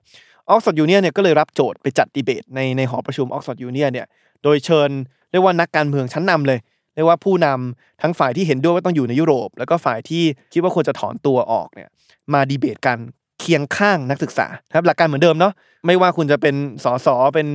[0.50, 4.06] ออกซฟอร์ดยูเนียนเนี่ยก็เลยรับโจทย์ไปจัดดีเบตในในหอประชุมออกซฟอร์ดยูเนียนเนี่ย
[4.44, 4.90] โดยเชิญ
[5.32, 6.60] เรียกว่านักการเมืองชั้นนำเลย
[6.96, 11.90] เรียกว่าผู้นำทั้งฝ่ายที่เห็นด้วยว่าต้องอยู่ในยุโรป แล้วก็ฝ่ายที่คิดว่าควรจะถอนตัวออกเนี่ย
[12.34, 12.98] มาดีเบตกัน
[13.40, 15.54] เคียงข้างนักศึกษาครับหลักการเหมือนเดิมเนาะ
[15.86, 17.48] ไม่ว่าคุณจะเป็นสสเป็น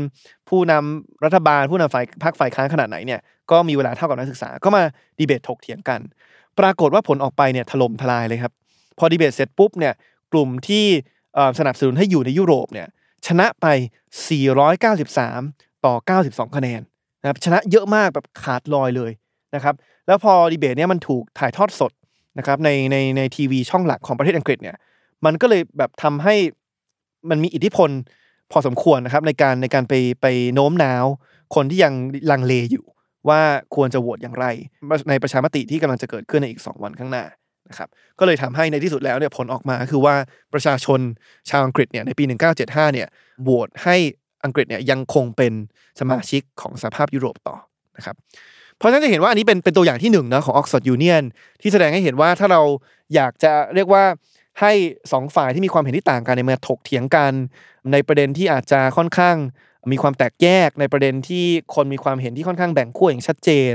[0.49, 4.83] ผู้นำรัฐบาล ผู้นำฝ่ายพรรคฝ่ายค้านขนาดไหนเนี่ยก็มีเวลาเท่ากับนักศึกษาก็มา
[5.19, 6.01] ดีเบตถกเถียงกัน
[6.59, 8.53] ปรากฏว่าผลออกไปเนี่ยถล่มทลายเลยครับ
[8.99, 9.93] พอดีเบตเสร็จปุ๊บเนี่ย
[10.33, 10.85] กลุ่มที่
[11.59, 12.89] สนับสนุนให้อยู่ในยุโรปเนี่ย
[13.27, 13.67] ชนะไป
[14.51, 15.95] 493 ต่อ
[16.27, 16.81] 92 คะแนน
[17.21, 19.13] นะครับชนะเยอะมากแบบขาดลอยเลย
[19.55, 19.75] นะครับ
[20.07, 21.93] แล้วพอดีเบตเนี่ยมันถูกถ่ายทอดสด
[22.39, 24.77] นะครับในในในทีวีช่องหลักของประเทศอังกฤษเนี่ย
[25.25, 26.35] มันก็เลยแบบทำให้
[27.31, 27.91] มันมีอิทธิพล
[28.53, 31.07] พอสมควรนะครับในการในการไปไปโน้มน้าว
[31.55, 31.93] คนที่ยัง
[32.31, 32.85] ลังเลอยู่
[33.29, 33.41] ว่า
[33.75, 34.47] ควรจะโหวตอย่างไร
[35.11, 37.25] ในประชามติที่กำลังจะเกิดขึ้นในอีก 2 วันข้างหน้า
[37.71, 40.15] นะครับก็เลยทำให้ในที่สุดแล้วเนี่ยผลออกมาคือว่า
[40.53, 41.01] ประชาชน
[41.51, 42.25] ชาวอังกฤษเนี่ยในปี
[42.59, 43.09] 1975เนี่ย
[43.43, 43.97] โหวตให้
[44.45, 45.53] อังกฤษเนี่ยยังคงเป็น
[46.01, 47.57] สมาชิกของสหภาพยุโรปต่อ
[47.97, 48.17] นะครับ
[48.77, 51.23] เพราะฉะนั้นจะเห็นว่าอันนี้เป็นเป็นตัวอย่างที่หนึ่งนะของ Oxford Union
[51.61, 52.63] ที่แสดงให้เห็นว่าถ้าเรา
[53.15, 54.05] อยากจะเรียกว่า
[54.61, 54.73] ให้
[55.13, 57.33] สองฝ่ายที่มีความเห็นที่ต่างกันเนี่ยมาถกเถียงกัน
[57.93, 59.37] ในประเด็นที่อาจจะค่อนข้าง
[59.93, 61.45] มีความแตกแยกในประเด็นที่
[61.75, 63.75] คนมีความเห็นที่ค่อนข้างแบ่งขั้วอย่างชัดเจน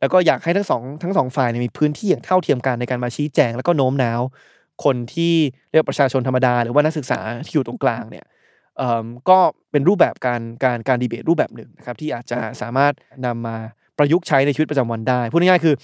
[0.00, 4.20] แล้วก็อยากให้ทั้งสองทั้งสองฝ่ายเนี่ยมีพื้นที่อย่างเท่าเทียมกันในการมาชี้แจง แล้วก็โน้มน้าว
[4.84, 5.34] คนที่
[5.70, 8.24] เรียกว่าประชาชนธรรมดา หรือว่านักศึกษาที่อยู่ตรงกลางเนี่ย
[8.78, 9.38] เอิ่มก็
[9.70, 12.92] เป็นรูปแบบการการการดีเบตรูปแบบหนึ่งนะครับที่อาจจะสามารถ
[13.26, 13.56] นำมา
[13.98, 15.74] ประยุกต์ใช้ในชีวิตประจำวันได้พูดง่ายๆคือ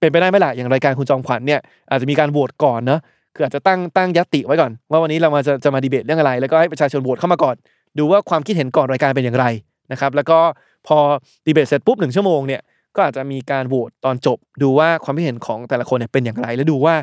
[0.00, 3.00] เป็นไปได้ไหมล่ะอย่างรายการคุณจอมขวัญเนี่ยอาจจะมีการโหวตก่อนเนอะ
[3.34, 7.56] คืออาจจะตั้งตั้งยติไว้ก่อน ว่าวันนี้เรามาจะจะมาดีเบตเรื่องอะไร แล้วก็ให้ประชาชนโหวตเข้ามาก่อน
[7.98, 9.46] ดูว่าความคิดเห็นก่อนรายการเป็นอย่างไร
[9.92, 10.38] นะครับแล้วก็
[10.86, 10.98] พอ
[11.46, 12.60] ดีเบตเสร็จปุ๊บหนึ่งชั่วโมงเนี่ย
[12.96, 16.94] ก็อาจจะมีการโหวตตอนจบ ดูว่าความคิดเห็นของแต่ละคนเนี่ยเป็นอย่างไร แล้วดูว่า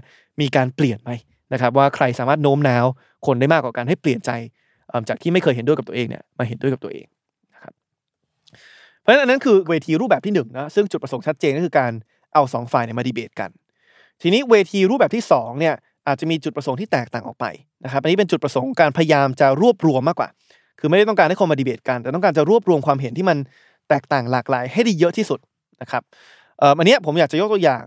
[0.42, 1.12] มีการเปลี่ยนไหม
[1.54, 2.86] นะครับ ว่าใครสามารถโน้มน้าว
[3.26, 4.32] คนได้มากกว่าการให้เปลี่ยนใจ
[5.10, 7.06] จากที่ไม่เคยเห็นด้วยกับตัวเองเนี่ยมาเห็นด้วยกับตัวเอง
[7.54, 7.74] นะครับ
[9.02, 11.92] เพราะฉะนั้นอันนั้นคือเวทีรูปแบบที่หนึ่งนะซึ่งจุดประสงค์ชัดเจนก็คือการ
[12.34, 13.50] เอาสองฝ่ายเนี่ยมาดีเบตกัน
[14.22, 15.74] ทีนี้เวทีรูปแบบที่สองเนี่ย
[16.08, 17.46] อาจจะมีจุดประสงค์ที่แตกต่างออกไป
[17.84, 20.30] นะครับอันนี้เป็นจุดประสงค์การพยายามจะรวบรวมมากกว่า
[20.80, 23.38] คือไม่ได้ต้องการให้คนมาดีเบตกัน แต่ต้องการจะรวบรวมความเห็นที่มัน
[23.90, 25.40] แตกต่างหลากหลายให้ได้เยอะที่สุด
[25.82, 26.04] นะครับ
[26.78, 27.84] อันนี้ผมอยากจะยกตัวอย่าง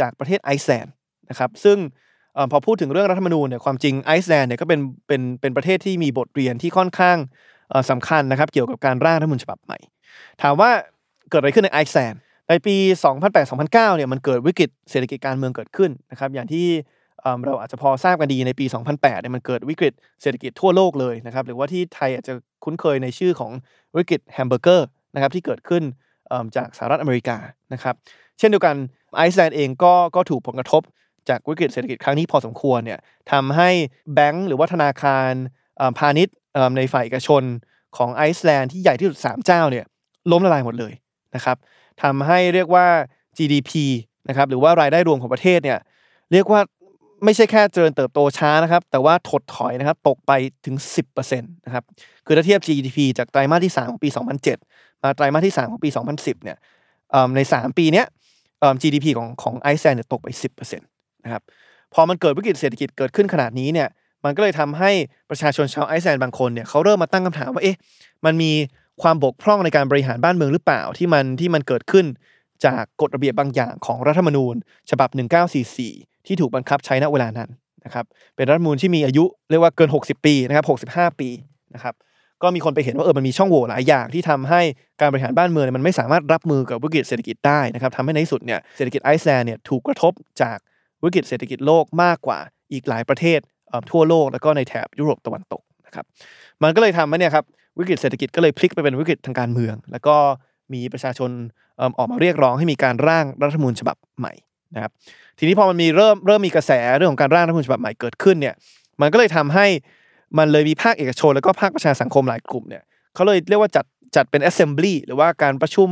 [0.00, 0.92] จากประเทศไอซ์แลนด์
[1.30, 7.18] นะครับซึ่งพอพูดถึงเรื่องรัฐธรรมนูญเนี่ยความจริงไอซ์แลนด์เนี่ยก็เป็นเป็นเป็นประเทศที่มีบทเรียนที่ค่อนข้าง
[7.70, 9.78] เอ่อสำคัญนะครับเกี่ยวกับการร่างรัฐธรรมนูญฉบับใหม่
[10.42, 10.70] ถามว่า
[11.30, 12.76] เกิดอะไรขึ้นในไอซ์แลนด์ในปี
[13.34, 16.66] 2008-2009เนี่ยมันเกิดวิกฤตเศรษฐกิจการเมืองเกิดขึ้นนะครับอย่างที่
[17.46, 22.34] เราอาจจะพอทราบกันดีในปี 2008เนี่ยมันเกิดวิกฤตเศรษฐกิจทั่วโลกเลยนะครับหรือว่าที่ไทยอาจจะ
[22.64, 23.52] คุ้นเคยในชื่อของ
[23.96, 25.82] วิกฤตแฮมเบอร์เกอร์นะครับที่เกิดขึ้น
[26.56, 27.36] จากสหรัฐอเมริกา
[27.72, 27.94] นะครับ
[28.38, 28.76] เช่นเดียวกัน
[29.16, 30.82] ไอซ์แลนด์เองก็ก็ถูกผลกระทบ
[31.28, 33.00] จากวิกฤตเศรษฐกิจครั้งนี้พอสมควรเนี่ย
[33.32, 33.70] ทำให้
[34.14, 35.32] แบงก์หรือว่าธนาคาร
[35.98, 36.34] พาณิชย์
[36.76, 37.42] ในฝ่ายเอกชน
[37.96, 39.84] ของไอซ์แลนด์ที่ใหญ่ที่สุด 3 เจ้าเนี่ย
[40.32, 40.92] ล้มละลายหมดเลย
[41.34, 41.56] นะครับ
[42.02, 42.86] ทำให้เรียกว่า
[43.36, 43.72] GDP
[44.28, 45.78] นะครับหรือว่ารายได้รวมของประเทศเนี่ย
[46.32, 46.60] เรียกว่า
[47.24, 50.32] ไม่ใช่แค่เจริญเติบโตช้านะครับ แต่ว่าถดถอยนะครับตกไป
[50.64, 50.76] ถึง
[51.14, 51.84] 10%นะครับ
[52.26, 54.08] คือถ้าเทียบ GDP จากไตรมาสที่ 3 ของปี
[54.48, 56.56] 2007 มาไตรมาสที่ 3 ของปี 2010 เนี่ย
[57.10, 58.06] เอิ่มใน 3 ปีเนี้ย
[58.82, 61.42] GDP ของของไอซ์แลนด์เนี่ยตกไป 10%นะครับ
[61.94, 63.88] พอมันเกิดวิกฤตเศรษฐกิจเกิดขึ้นขนาดนี้เนี่ย
[64.24, 64.90] มันก็เลยทำให้
[65.30, 67.76] ประชาชนชาวไอซ์แลนด์บางคนเนี่ยเขาเริ่มมาตั้งคำถามว่าเอ๊ะ
[68.24, 68.52] มันมี
[69.02, 72.06] ความบกพร่องในการบริหารบ้านเมืองหรือเปล่าที่มันที่มันเกิดขึ้น
[72.64, 74.54] จากกฎระเบียบบางอย่างของรัฐธรรมนูญ
[74.90, 75.10] ฉบับ
[75.68, 77.50] 1944 ที่ถูกบังคับใช้ณเวลานั้น
[77.84, 78.04] นะครับ
[78.36, 81.28] เป็นรัฐธรรมนูญที่มีอายุเรียกว่าเกิน 60 ปีนะครับ65 ปี
[81.74, 81.94] นะครับ
[82.42, 84.60] ก็มีคนไปเห็นว่าเออมันมีช่องโหว่หลายอย่างที่ทำให้
[85.00, 90.12] การบริหารบ้านเมืองมันไม่สามารถรับมือกับวิกฤตเศรษฐกิจได้นะครับทำให้ในที่สุดเนี่ยเศรษฐกิจไอซ์แลนด์เนี่ยถูกกระทบ
[90.42, 90.58] จาก
[91.04, 92.38] วิกฤตเศรษฐกิจโลกมากกว่า
[92.72, 96.04] อีกหลายประเทศเทั่วโลกแล้วก็ในแถบยุโรปตะวันตกนะครับ
[96.62, 97.44] มันก็เลยทำให้เนี่ยครับ
[97.78, 100.16] วิกฤตเศรษฐกิจก็เลยพลิกไปเป็นวิกฤตทางการเมือง แล้วก็
[100.74, 101.30] มีประชาชน
[101.80, 104.32] ออกมาเรียกร้องให้มีการร่างรัฐธรรมนูญฉบับใหม่
[104.74, 104.92] นะครับ
[105.38, 108.54] ทีนี้พอมันมีเริ่มเริ่มมีกระแสเรื่องของการร่างรัฐธรรมนูญฉบับใหม่เกิดขึ้นเนี่ย
[109.00, 109.66] มันก็เลยทำให้
[110.38, 112.82] มันเลยมีภาคเอกชนแล้วก็ภาคประชาสังคมหลายกลุ่มเนี่ย
[113.14, 113.84] เขาเลยเรียกว่าจัด
[114.16, 115.88] จัดเป็น assembly หรือว่าการประชุม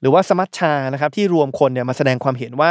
[0.00, 2.70] หรือว่าสมัชชานะครับที่รวมคนเนี่ยมาแสดงความเห็นว่า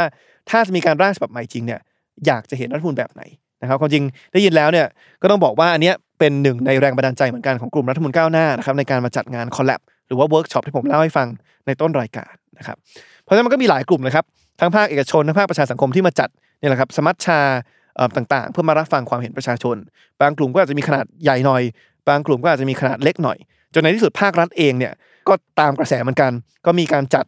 [0.50, 1.80] ถ้าจะมีการร่างฉบับใหม่จริงเนี่ย
[2.26, 3.22] อยากจะเห็นรัฐมนูญแบบไหน
[3.62, 4.86] นะครับความจริงได้ยินแล้วเนี่ย
[5.22, 11.28] ก็ต้องบอกว่าอันเนี้ยเป็นหนึ่งในแรงบันดาลใจเหมือนกันของกลุ่มรัฐมนูญก้าวหน้านะครับในการมาจัดงาน collab หรือว่าเวิร์กช็อปที่ผมเล่าให้ฟัง
[11.66, 12.76] ในต้นรายการนะครับ
[13.22, 14.24] เพราะฉะนั้นมันก็มีหลายกลุ่มเลยครับ
[14.60, 16.28] ทั้งภาคเอกชนทั้งภาคประชาสังคมที่มาจัด
[16.60, 17.40] นี่แหละครับสมัชชา
[18.16, 19.76] ต่างๆ เพื่อมารับฟังความเห็นประชาชน
[20.20, 21.62] บางกลุ่มก็อาจจะมีขนาดใหญ่หน่อย
[22.08, 23.38] บางกลุ่มก็อาจจะมีขนาดเล็กหน่อย
[23.74, 24.92] จนในที่สุดภาครัฐเองเนี่ย
[25.28, 26.32] ก็ตามกระแสเหมือนกัน
[26.66, 27.24] ก็มีการจัด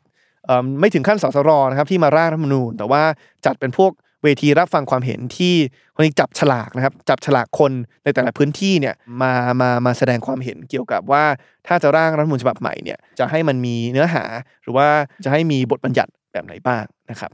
[0.81, 3.03] ไม่ถึงขั้นสสรนะครับที่มาร่างรัฐมนูญ แต่ว่า
[3.47, 3.93] จัดเป็นพวก
[4.23, 5.55] เวทีรับฟังความเห็นที่
[5.95, 7.73] คนนี้จับฉลากนะครับจับฉลากคน
[8.05, 11.25] ในแต่ละพื้นที่เนี่ยมามามาแสดงความเห็นเกี่ยวกับว่า
[11.66, 14.25] ถ้าจะร่างรัฐมนูญฉบับใหม่เนี่ยจะให้มันมีเนื้อหา
[14.62, 14.89] หรือว่า
[15.25, 17.31] จะให้มีบทบัญญัติแบบไหนบ้างนะครับ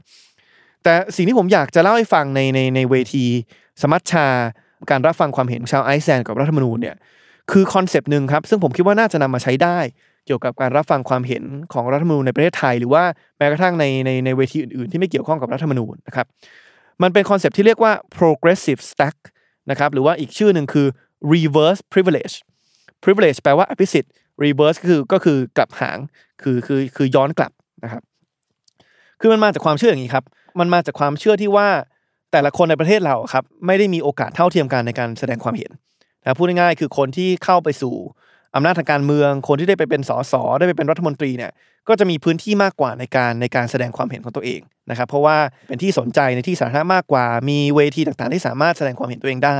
[0.83, 3.25] แต่สิ่งที่ผมอยากจะเล่าให้ฟังในในในเวที
[3.81, 4.27] สมัชชา
[4.89, 6.95] การรับฟังความเห็นชาวไอซ์แลนด์กับรัฐธรรมนูญเนี่ย
[7.51, 9.77] คือคอนเซปต์หนึ่งครับ ซึ่งผมคิดว่าน่าจะนำมาใช้ได้
[10.25, 13.03] เกี่ยวกับการรับฟังความเห็นของรัฐธรรมนูญในประเทศไทย หรือว่า
[13.37, 16.25] แม้กระทั่งในในในเวทีอื่นๆ ที่ไม่เกี่ยวข้องกับรัฐธรรมนูญนะครับ
[17.01, 19.17] มันเป็นคอนเซปต์ที่เรียกว่า progressive stack
[19.69, 20.87] นะครับหรือว่าอีกชื่อหนึ่งคือ
[21.33, 22.35] reverse privilege
[23.03, 24.11] privilege แปลว่าอภิสิทธิ์
[24.43, 25.97] reverse ก็คือก็คือกลับหาง
[26.41, 27.51] คือคือคือย้อนกลับ
[27.83, 28.03] นะครับ
[29.19, 30.25] คือมันมาจากความเชื่ออย่างนี้ครับ
[30.59, 31.67] มันมาจากความเชื่อที่ว่า
[32.31, 35.71] แต่ละคนในประเทศเราครับไม่ได้มีโอกาสเท่าเทียมกันในการแสดงความเห็น
[36.21, 37.95] นะพูดง่ายๆคือคนที่เข้าไปสู่
[38.55, 41.51] อำนาจทางการเมือง คนที่ได้ไปเป็นสสได้ไปเป็นรัฐมนตรีเนี่ย
[41.87, 45.37] ก็จะมีพื้นที่มากกว่าในการในการแสดงความเห็นของตัวเองนะครับ เพราะว่า
[45.67, 49.59] เป็นที่สนใจในที่สาธารณะมากกว่า มีเวทีต่างๆ ที่สามารถแสดงความเห็นตัวเองได้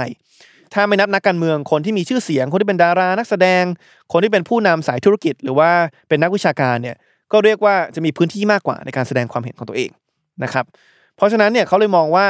[0.74, 3.64] ถ้าไม่นับนักการเมืองคนที่มีชื่อเสียง คนที่เป็นดารานักแสดง
[4.12, 5.72] คนที่เป็นผู้นำสายธุรกิจ หรือว่า
[6.10, 6.96] เป็นนักวิชาการเนี่ย
[7.32, 9.90] ก็เรียกว่าจะมีพื้นที่มากกว่าในการแสดงความเห็นของตัวเอง
[10.44, 10.66] นะครับ
[11.16, 12.28] เพราะฉะนั้นเนี่ยเขาเลยมองว่า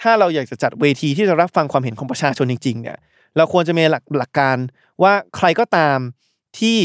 [0.00, 2.98] ถ้าเราอยากจะจัดเวทีที่จะรับฟังความเห็นของประชาชนจริงๆเนี่ย
[3.36, 4.56] เราควรจะมีหลักหลักการ
[5.02, 5.98] ว่าใครก็ตาม
[6.58, 6.76] ที่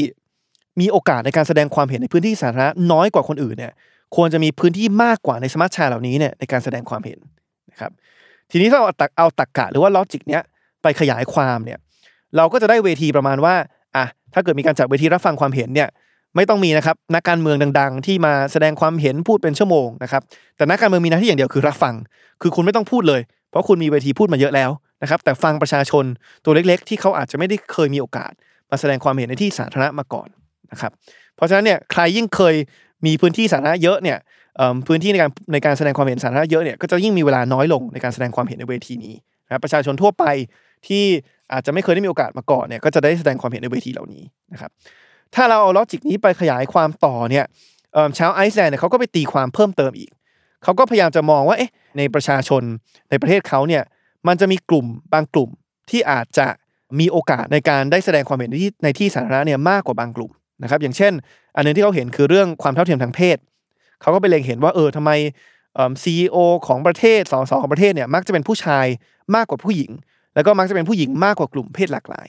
[0.80, 3.74] มีโอกาสในการแสดงความเห็นในพื้นที่สาธารณะน้อยกว่าคนอื่นเนี่ย
[4.16, 7.20] ควรจะมีพื้นที่มากกว่าในสมาร์ทแชร์เหล่านี้เนี่ยในการแสดงความเห็น
[7.72, 7.92] นะครับ
[8.52, 10.44] ทีนี้ถ้าเราเอาตักเอาตักกะหรือว่าลอจิกเนี้ย
[10.82, 11.80] ไปขยายความเนี่ย
[12.38, 13.56] เราก็จะได้เวทีประมาณว่า
[13.96, 15.90] อะถ้าเกิดมีการจัดเวทีรับฟังความเห็นเนี่ย
[16.36, 20.22] ไม่ต้องมีนะครับนักการเมืองดัง ๆ ที่มาแสดงความเห็นพูดเป็นชั่วโมงนะครับ
[20.58, 21.96] แต่นักการเมืองมีหน้าที่อย่างเดียวคือรับฟัง
[22.42, 24.70] คือคุณไม่ต้องพูดเลย เพราะคุณมีเวทีพูดมาเยอะแล้ว
[25.02, 26.06] นะครับแต่ฟังประชาชน
[26.46, 28.32] ตัวเล็ก ๆ ที่เขาอาจจะไม่ได้เคยมีโอกาส
[28.72, 30.28] มาแสดงความเห็นในที่สาธารณะมาก่อน
[30.72, 30.92] นะครับ
[31.36, 32.56] เพราะฉะนั้นเนี่ยใครยิ่งเคย
[33.06, 34.18] มีพื้นที่สาธารณะเยอะเนี่ย
[34.88, 39.16] พื้นที่ในการในการแสดงความเห็นสาธารณะเยอะเนี่ยก็จะยิ่งมีเวลาน้อยลงในการแสดงความเห็นในเวทีนี้
[39.46, 40.26] นะรประชาชนทั่วไป
[40.88, 41.04] ที่
[41.54, 44.24] อาจจะไม่เคยได้มีโอกาสมาก่อนเนี่ยก็จะได้แสดงความเห็นในเวทีเหล่านี้
[44.54, 44.72] นะครับ
[45.36, 47.46] ถ้าเราเอาลอจิกนี้ไปขยายความต่อเนี่ย
[47.94, 50.12] เชาวไอซ์แลนด์เนี่ยเขาก็ไปตีความเพิ่มเติมอีก
[50.64, 52.64] เขาก็พยายามจะมองว่าเอ๊ะในประชาชน
[53.10, 53.84] ในประเทศเขาเนี่ย
[54.28, 55.50] มันจะมีกลุ่มบางกลุ่ม
[55.90, 56.48] ที่อาจจะ
[57.00, 60.32] มีโอกาสในการได้แสดงความเห็นในที่ในที่สาธารณะเนี่ยมากกว่าบางกลุ่ม
[60.64, 61.14] นะครับอย่างเช่น
[61.56, 63.38] อันหนึงที่เขาเห็นคือเรื่องความเท่าเทียมทางเพศ
[64.02, 65.12] เขาก็ไปเล็งเห็นว่าเออทำไม
[66.04, 68.86] ซีอีโอของประเทศสสของประเทศเนี่ยมักจะเป็นผู้ชาย
[69.36, 69.92] มากกว่าผู้หญิง
[70.36, 72.28] แล้วก็มักจะเป็นผู้หญิงมากกว่ากลุ่มเพศหลากหลาย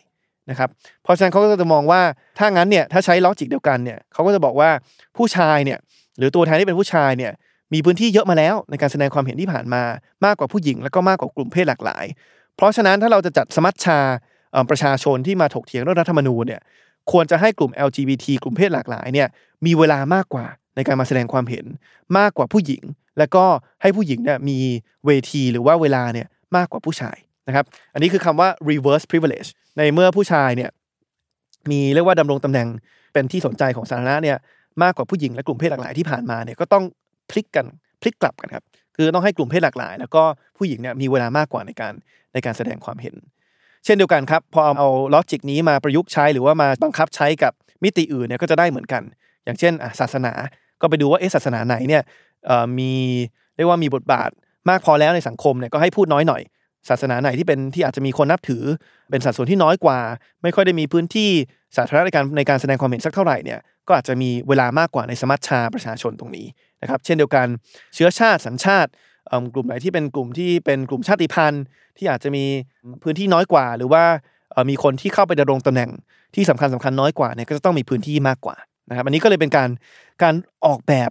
[0.51, 0.69] นะครับ
[1.03, 2.01] เพราะฉะนั้นเขาก็จะมองว่า
[2.39, 4.71] ถ้างั้นเนี่ยถ้าใช้ลอจิกเดียวกันเนี่ยเขาก็จะบอกว่า
[5.17, 5.79] ผู้ชายเนี่ย
[6.19, 7.33] หรือตัวแทนที่เป็นผู้ชายเนี่ย
[7.75, 9.83] มีพื้นที่เยอะมาแล้วในการแสดงความเห็นที่ผ่านมา
[10.25, 12.05] มากกว่าผู้หญิง แล้วก็มากกว่ากลุ่มเพศหลากหลาย
[12.57, 13.99] เพราะฉะนั้นถ้าเราจะจัดสมัชชา
[14.71, 16.61] ประชาชนที่มาถกเถียงเรื่องรัฐธรรมนูญเนี่ย
[17.11, 19.29] ควรจะให้กลุ่ม LGBT กลุ่มเพศหลากหลายเนี่ย
[19.67, 20.47] มีเวลามากกว่า
[20.77, 21.65] ในการมาแสดงความเห็น
[22.19, 22.83] มากกว่าผู้หญิง
[23.19, 23.45] แล้วก็
[23.83, 24.59] ให้ผู้หญิงเนี่ยมี
[25.07, 26.27] เวทีหรือว่าเวลาเนี่ย
[26.57, 27.17] มากกว่าผู้ชาย
[27.49, 29.49] นะครับอันนี้คือคำว่า reverse privilege
[29.79, 30.71] ในเมื่อผู้ชายเนี่ย
[31.71, 32.69] มีเรียกว่าดำรงตำแหน่ง
[33.13, 34.37] เป็นที่สนใจของสาธารณะเนี่ย
[34.83, 36.85] มากกว่าผู้หญิงและกลุ่มเพศหลากหลายที่ผ่านมาเนี่ยก็ต้อง
[37.31, 37.67] พลิกกัน
[38.03, 38.65] พลิกกลับกันครับ
[38.97, 40.23] คือต้องให้กลุ่มเพศหลากหลาย แล้วก็
[40.57, 41.95] ผู้หญิงเนี่ยมีเวลามากกว่าในการ
[42.33, 43.15] ในการแสดงความเห็น
[43.85, 47.53] เช่นเดียวกันครับพอเอาลอจิกนี้มาประยุกต์ใช้หรือว่ามาบังคับใช้กับ
[47.85, 49.03] มิติอื่นเนี่ยก็จะได้เหมือนกัน
[49.45, 50.33] อย่างเช่นศาสนา
[50.81, 52.03] ก็ไปดูว่าเอะศาสนาไหนเนี่ย
[52.79, 52.93] มี
[53.57, 54.31] เรียกว่ามีบทบาท
[54.69, 56.43] มากพอแล้วในสังคมเนี่ยก็ให้พูดน้อยหน่อย
[56.89, 58.63] ศาสนาไหนที่เป็นที่อาจจะมีคนนับถือ
[59.11, 59.99] เป็นสัดส่วนที่น้อยกว่า
[60.43, 61.31] ไม่ค่อยได้มีพื้นที่
[61.77, 66.47] สาธารณะในการในการแสดงความเห็นสักเท่าไหร่เนี่ยก็อาจจะมีเวลามากกว่าในสมัชชาประชาชนตรงนี้
[66.83, 67.47] นะครับเช่นเดียวกัน
[67.95, 68.91] เชื้อชาติสัญชาติ
[69.55, 71.63] กลุ่มไหนที่เป็นกลุ่มที่เป็นกลุ่มชาติพันธุ์
[71.97, 72.45] ที่อาจจะมี
[73.03, 74.05] พื้นที่น้อยกว่า หรือว่า
[74.71, 75.91] มีคนที่เข้าไปดำรงตำแหน่ง
[76.35, 78.57] ที่สำคัญสำคัญน้อยกว่าเนี่ยก็จะต้องมีพื้นที่มากกว่า
[78.89, 79.69] นะครับอันนี้ก็เลยเป็นการ
[80.23, 80.35] การ
[80.67, 81.11] ออกแบบ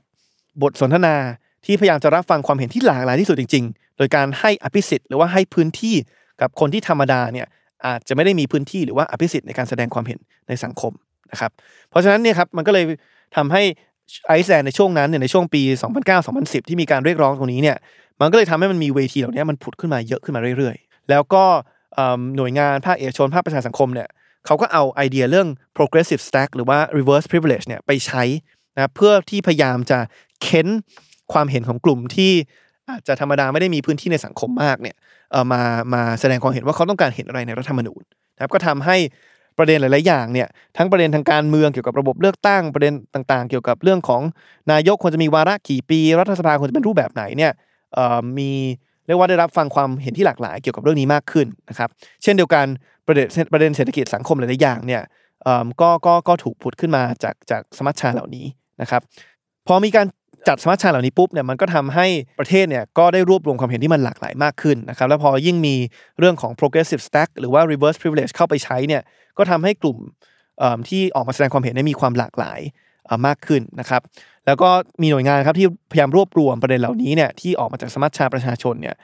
[0.61, 1.15] บทสนทนา
[1.67, 5.95] ที่พยายามจะรับฟังความเห็นที่หลากหลายที่สุดจริง ๆ โดยการให้อภิสิทธิ์หรือว่าให้พื้นที่
[6.41, 7.47] กับคนที่ธรรมดาเนี่ย
[7.85, 10.91] อาจจะไม่ได้มีพื้นที่หรือว่าอภิสิทธิ์ในการแสดงความเห็นในสังคม
[11.31, 11.51] นะครับ
[11.89, 12.85] เพราะฉะนั้นเนี่ยครับมันก็เลย
[13.35, 13.63] ทำให้
[14.27, 15.61] ไอซ์แลนด์ในช่วงนั้นเนี่ยในช่วงปี
[16.15, 17.77] 2009-2010 ที่มีการเรียกร้องตรงนี้เนี่ย
[18.21, 21.43] มันก็เลยทำให้มันมีเวทีเหล่านี้มันผุดขึ้นมาเยอะขึ้นมาเรื่อยๆ แล้วก็
[22.37, 24.07] หน่วยงานภาคเอกชนภาคประชาสังคมเนี่ย
[24.45, 25.47] เขาก็เอาไอเดียเรื่อง
[25.77, 28.23] progressive stack หรือว่า reverse privilege เนี่ยไปใช้
[28.75, 29.99] นะเพื่อที่พยายามจะ
[30.41, 30.67] เค้น
[31.33, 32.31] ความเห็นของกลุ่มที่
[32.89, 34.95] อาจจะธรรมดาไม่ได้มีพื้นที่ในสังคมมากเนี่ย
[35.51, 35.61] มา
[35.93, 38.01] มาแสดงความเห็นว่าเขาต้องการเห็นอะไรในรัฐธรรมนูญ
[38.35, 38.97] นะครับก็ทำให้
[39.57, 40.47] ประเด็นหลาย ๆ อย่างเนี่ย
[40.77, 44.21] ทั้งประเด็นทางการเมืองเกี่ยวกับระบบเลือกตั้งประเด็นต่าง ๆ เกี่ยวกับเรื่องของ
[44.71, 47.51] นายกควรจะมีวาระกี่ปี รัฐสภาควรจะเป็นรูปแบบไหนเนี่ย
[48.37, 48.51] มี
[49.07, 51.89] เรียกว่าได้รับฟังความเห็นที่หลากหลายเกี่ยวกับเรื่องนี้มากขึ้นนะครับ
[52.23, 52.65] เช่นเดียวกัน
[53.07, 55.01] ประเด็นประเด็นเศรษฐกิจสังคมหลาย ๆ อย่างเนี่ย
[55.45, 58.45] อ่อก็ก็ก็ถูกผุดขึ้นมาจากจากสมัชชาเหล่านี้
[58.81, 59.01] นะครับ
[59.67, 60.07] พอมีการ
[60.47, 62.07] จัดสมัชชาเหล่านี้ปุ๊บเนี่ยมันก็ทำให้
[62.39, 65.75] ประเทศเนี่ยก็ได้รวบรวมความเห็นที่มันหลากหลายมากขึ้นนะครับแล้วพอยิ่งมี
[66.19, 69.01] เรื่องของ progressive stack หรือว่า reverse privilege เข้าไปใช้เนี่ย
[69.37, 69.97] ก็ทำให้กลุ่ม
[70.89, 72.59] ที่ออกมาแสดงความเห็นเนี่ยมีความหลากหลาย
[73.25, 74.01] มากขึ้นนะครับ
[74.45, 74.69] แล้วก็
[75.01, 78.95] มีหน่วยงานครับที่พยายามรวบรวมประเด็นเหล่านี้เนี่ยที่ออกมาจากสมัชชาประชาชนเนี่ย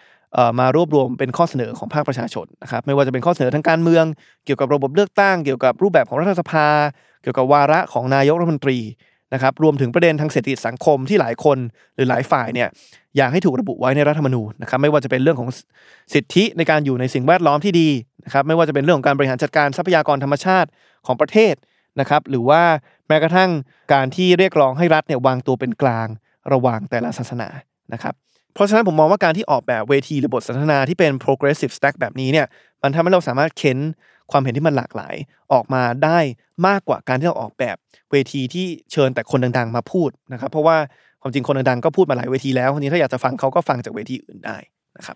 [0.60, 4.06] มารวบรวมเป็นข้อเสนอของภาคประชาชนนะครับไม่ว่าจะเป็นข้อเสนอทางการเมือง
[4.46, 6.68] เกี่ยวกับระบบเลือกตั้ง เกี่ยวกับรูปแบบของรัฐสภา
[7.22, 8.80] เกี่ยวกับวาระของนายกรัฐมนตรี
[9.34, 11.58] นะครับรวมถึงประเด็นทางเศรษฐกิจสังคมที่หลายคน
[11.96, 12.68] หรือหลายฝ่ายเนี่ย
[13.18, 15.50] อยากให้ถูกระบุไว้ในรัฐธรรมนูญนะครับไม่ว่าจะเป็นเรื่องของ
[16.14, 17.90] สิทธิในการอยู่ในสิ่งแวดล้อมที่ดี
[18.26, 20.70] นะครับไม่ว่าจะเป็นเรื่องของการบริหารจัดการทรัพยากรธรรมชาติ
[21.06, 21.56] ของประเทศ
[22.00, 22.62] นะครับหรือว่า
[23.08, 23.52] แม้กระทั่ง
[23.94, 26.08] การที่เรียกร้องให้รัฐเนี่ยวางตัวเป็นกลาง
[26.54, 27.50] ระหว่างแต่ละศาสนา
[27.94, 28.14] นะครับ
[28.54, 32.48] เพราะฉะนั้นผมมองว่าการที่ออกแบบเวทีหรือบทสนทนาที่เป็น progressive stack แบบนี้เนี่ย
[32.84, 33.78] มันทำให้เราสามารถเค้น
[34.32, 35.16] ความเห็นที่มันหลากหลาย
[35.54, 36.20] ออกมาได้
[36.68, 37.76] มากกว่าการที่เราออกแบบ
[38.12, 40.78] เวทีที่เชิญแต่คนดังๆมาพูดนะครับ เพราะว่า
[41.22, 44.58] ความจริงคนดังๆก็พูดมาหลายเวทีแล้วทีนี้ถ้าอยากจะฟังเขาก็ฟังจากเวทีอื่นได้
[44.98, 45.16] นะครับ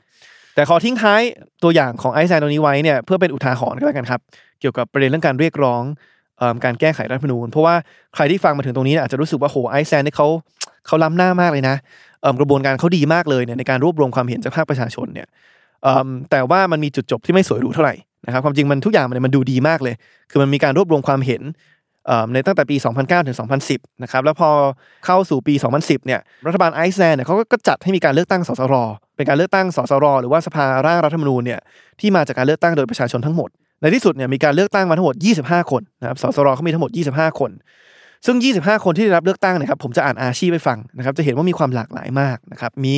[0.55, 1.21] แต่ขอทิ้งท้าย
[1.63, 4.21] ตัวอย่างของไอซ์แลนตรงนี้ไว้เนี่ยเพื่อเป็นอุทาหรณ์ก็แล้วกันครับ
[4.59, 5.83] เกี่ยวกับประเด็นเรื่องการเรียกร้อง
[6.37, 7.75] เอิ่มการแก้ไขรัฐธรรมนูญเพราะว่า
[8.15, 10.27] ใครที่ฟังมาถึงตรงนี้อาจจะรู้สึกว่าโหไอซ์แลนนี่เขา
[10.87, 11.75] เขาล้ำหน้ามากเลยนะ
[12.39, 15.27] กระบวนการเขาดีมากเลยเนี่ยในการรวบรวมความเห็นจากภาคประชาชนเนี่ย
[16.31, 19.95] แต่ว่ามันมีจุดจบที่ไม่สวยหรูเท่าไหร่นะครับความจริงมันทุกอย่างมันมันดูดีมากเลย
[20.31, 21.41] คือมันมีการรวบรวมความเห็น
[22.33, 23.37] ในตั้งแต่ปี 2009 ถึง
[23.69, 24.49] 2010 นะครับ แล้วพอ
[25.05, 28.75] เข้าสู่ปี 2010 เนี่ย รัฐบาลไอซ์แลนด์เนี่ยเขาก็จัดให้มีการเลือกตั้งสสร
[29.15, 31.59] เป็นการเลือกตั้งสสร หรือว่าสภาร่างรัฐธรรมนูญเนี่ย
[31.99, 33.49] ที่มาจากการเลือกตั้งโดยประชาชนทั้งหมด
[33.81, 37.51] ในที่สุดเนี่ยมีการเลือกตั้งมาทั้งหมด 25 คนนะครับสสรเขามีทั้งหมด 25 คน
[38.25, 42.95] ซึ่ง 25 คนที่ได้รับเลือกตั้งเนะครับ ผมจะอ่านอาชีพไปฟังนะครับ จะเห็นว่ามีความหลากหลายมากนะครับ มี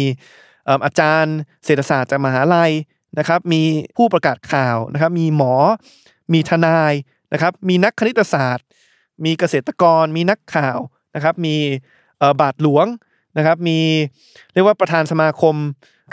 [0.86, 2.72] อาจารย์เศรษฐศาสตร์จากมหาลัย
[3.20, 3.61] นะครับ มี
[3.97, 5.53] ผู้ประกาศข่าวนะครับ มีหมอ
[6.34, 6.93] มีทนาย
[7.34, 8.65] นะครับ มีนักคณิตศาสตร์
[9.26, 10.78] มีเกษตรกร มีนักข่าว
[11.15, 11.55] นะครับ มี
[12.41, 12.86] บาทหลวง
[13.38, 13.80] นะครับ มี
[14.53, 15.55] เรียกว่าประธานสมาคม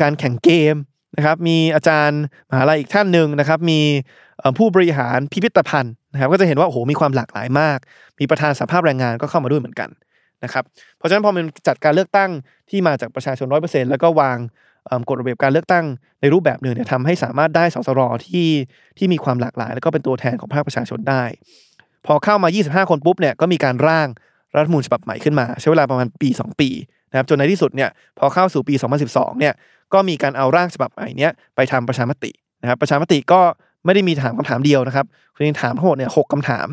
[0.02, 0.74] การแข่งเกม
[1.16, 3.80] นะครับ มีอาจารย์มหาลัยอีกท่านหนึ่งนะครับ มี
[4.58, 7.78] ผู้บริหารพิพิธภัณฑ์นะครับ ก็จะเห็นว่าโอ้โหมีความหลากหลายมาก
[8.20, 9.90] มีประธานสภาพแรงงานก็เข้ามาด้วยเหมือนกัน
[10.44, 10.64] นะครับ
[10.98, 12.30] เพราะฉะนั้นพอมันจัดการเลือกตั้ง
[12.70, 14.38] ที่มาจากประชาชนร้อยเปอร์เซ็นต์แล้วก็วาง
[15.08, 15.84] กฎระเบียบการเลือกตั้ง
[16.20, 18.48] ในรูปแบบหนึ่งเนี่ยทำให้สามารถได้สสรที่
[18.98, 21.22] ที่มีความหลากหลาย แล้วก็เป็นตัวแทนของภาคประชาชนได้
[22.06, 24.08] พอเข้ามา 25 คนปุ๊บเนี่ยก็มีการร่าง
[24.54, 26.68] รัฐธรรมนูญฉบับใหม่ขึ้นมา ใช้เวลาประมาณปี 2 ปี
[27.10, 28.74] นะครับจนในที่สุดเนี่ยพอเข้าสู่ปี
[29.06, 29.54] 2012เนี่ย
[29.92, 32.30] ก็มีการเอาร่างฉบับใหม่เนี้ยไปทำประชามติ
[32.62, 33.40] นะครับประชามติก็
[33.84, 36.66] ไม่ได้มีถามคำถามเดียวนะครับคือถามทั้งหมดเนี่ยหกคำถาม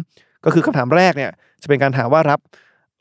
[0.45, 2.39] ก็คือคำถามแรกเนี่ยจะเป็นการถามว่ารับ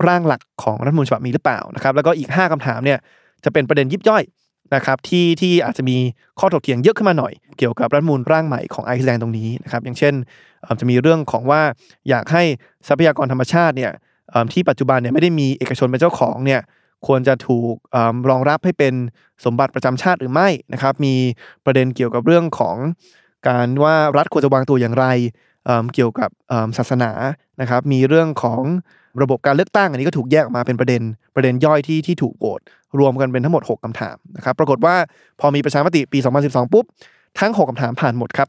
[0.09, 2.99] ร่างหลักของรัฐมนูญฉบับนี้หรือเปล่านะครับแล้วก็อีก 5คำถามเนี่ย
[3.45, 4.25] จะเป็นประเด็นยิบย่อย
[4.75, 5.97] นะครับที่ที่อาจจะมี
[6.39, 10.15] ข้อถกเถียงเยอะขึ้นมาหน่อยเกี่ยวกับรัฐมนูญร่างใหม่ของไอซ์แลนด์ตรงนี้นะครับอย่างเช่น
[10.81, 11.63] จะมีเรื่องของว่า
[12.09, 12.43] อยากให้
[12.89, 13.93] ทรัพยากรธรรมชาติเนี่ย
[14.53, 16.61] ที่ปัจจุบันเนี่ยไม่ได้มีเอกชนเป็นเจ้าของเนี่ย
[17.07, 17.97] ควรจะถูกอ
[18.31, 18.95] รองรับให้เป็น
[19.45, 21.15] สมบัติประจำชาติหรือไม่นะครับมี
[21.65, 22.77] ประเด็นเกี่ยวกับเรื่องของ
[23.49, 25.07] การว่ารัฐควรจะวางตัวอย่างไร
[25.67, 26.31] เเกี่ยวกับ
[26.79, 27.11] ศาสนา
[27.61, 28.63] นะครับมีเรื่องของ
[29.23, 31.03] ระบบการเลือกตั้งอันนี้ก็ถูกแยกออกมาเป็นประเด็น
[31.35, 32.61] ประเด็นย่อยที่ที่ถูกโหวต
[32.99, 34.97] รวมกันเป็นทั้งหมด 6คำถามนะครับ ปรากฏว่า
[35.41, 36.85] พอมีประชามติปี 2012 ปุ๊บ
[37.41, 38.49] ทั้ง 6คำถามผ่านหมดครับ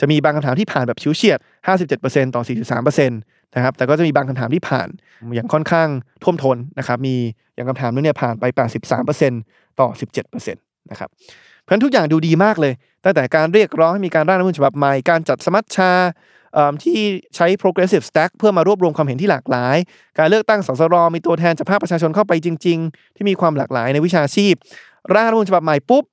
[0.00, 1.38] จะมีบางคำถามที่ผ่านแบบชิวเฉียด
[1.86, 2.42] 57%ต่อ
[2.80, 4.88] 43%นะครับ แต่ก็จะมีบางคำถามที่ผ่าน
[5.34, 5.88] อย่างค่อนข้าง
[6.22, 7.16] ท่วมท้นนะครับ มี
[7.54, 8.44] อย่างคำถามนึงเนี่ยผ่านไป
[9.12, 9.88] 83%ต่อ
[10.20, 11.08] 17%นะครับ
[11.60, 12.72] เพราะฉะนั้นทุกอย่างดูดีมากเลย
[13.04, 16.10] ตั้งแต่การเรียกร้องให้มีการร่างรัฐธรรมนูญฉบับใหม่ การจัดสมัชชาเอิ่ม
[16.82, 16.98] ที่
[17.36, 19.76] ใช้ progressive stack เพื่อมารวบรวมความเห็นที่หลากหลาย
[20.18, 24.54] การเลือกตั้งสสรมีตัวแทนจากภาคประชาชนเข้าไปจริง ๆ ที่มีความหลากหลายในวิชาชีพ
[25.14, 26.04] ร่างรัฐมนูญฉบับใหม่ปุ๊บ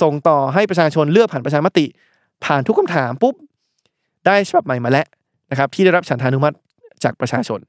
[0.00, 1.86] ส่งต่อให้ประชาชนเลือกผ่านประชามติ
[2.44, 3.34] ผ่านทุกคำถามปุ๊บ
[4.26, 5.06] ได้ฉบับใหม่มาแล้ว
[5.50, 6.56] นะครับที่ได้รับฉันทานุมัติ
[7.04, 7.60] จากประชาชน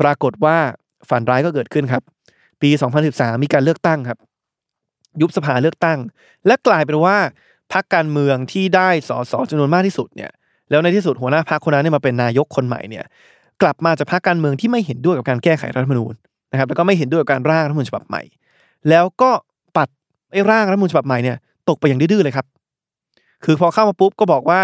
[0.00, 0.56] ปรากฏว่า
[1.08, 2.02] ฝันร้ายก็เกิดขึ้นครับ
[2.62, 2.70] ปี
[3.06, 4.18] 2013 มีการเลือกตั้งครับ
[5.20, 5.98] ยุบสภาเลือกตั้ง
[6.46, 7.16] และกลายเป็นว่า
[7.72, 10.30] พรรคการเมืองที่ได้สสจำนวนมากที่สุดเนี่ย
[10.72, 13.04] แล้วในที่สุดหัวหน้าพรรคคนนั้นเนี่ยมาเป็นนายกคนใหม่เนี่ย
[13.62, 16.14] กลับมาจากพรรคการเมืองที่ไม่เห็นด้วยกับการแก้ไขรัฐธรรมนูญ
[16.52, 18.22] นะครับแล้วก็ไม่เห็นด้วยกับการร่างรัฐมนูญฉบับใหม่
[18.88, 19.30] แล้วก็
[19.76, 19.88] ปัด
[20.32, 21.36] ไอ้ร่างรัฐมนูญฉบับใหม่เนี่ย
[21.68, 22.46] ตกไปอย่างดื้อเลยครับ
[23.44, 24.60] คือพอเข้ามาปุ๊บก็บอกว่า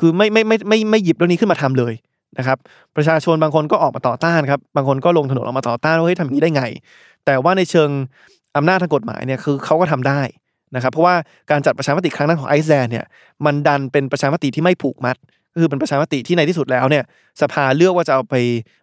[0.00, 1.94] คือไม่ไม่ไม่ไม่ไม่หยิบเรื่องนี้ขึ้นมาทำเลย
[2.38, 2.58] นะครับ
[2.96, 6.62] ประชาชนบางคนก็ออกมาต่อต้านครับ บางคนก็ลงถนนออกมาต่อต้านว่าเฮ้ยทำอย่างนี้ได้ไง
[7.24, 7.90] แต่ว่าในเชิง
[8.56, 10.20] อำนาจทางกฎหมายเนี่ยคือเขาก็ทำได้
[10.74, 11.14] นะครับ เพราะว่า
[11.50, 13.04] การจัดประชามติครั้งนั้นของไอซ์แลนด์เนี่ย
[13.44, 15.16] มันดันเป็นประชามติที่ไม่ผูกมัด
[15.60, 17.04] คือเป็นประชามติที่ในที่สุดแล้วเนี่ย
[17.40, 18.34] สภาเลือกว่าจะเอาไป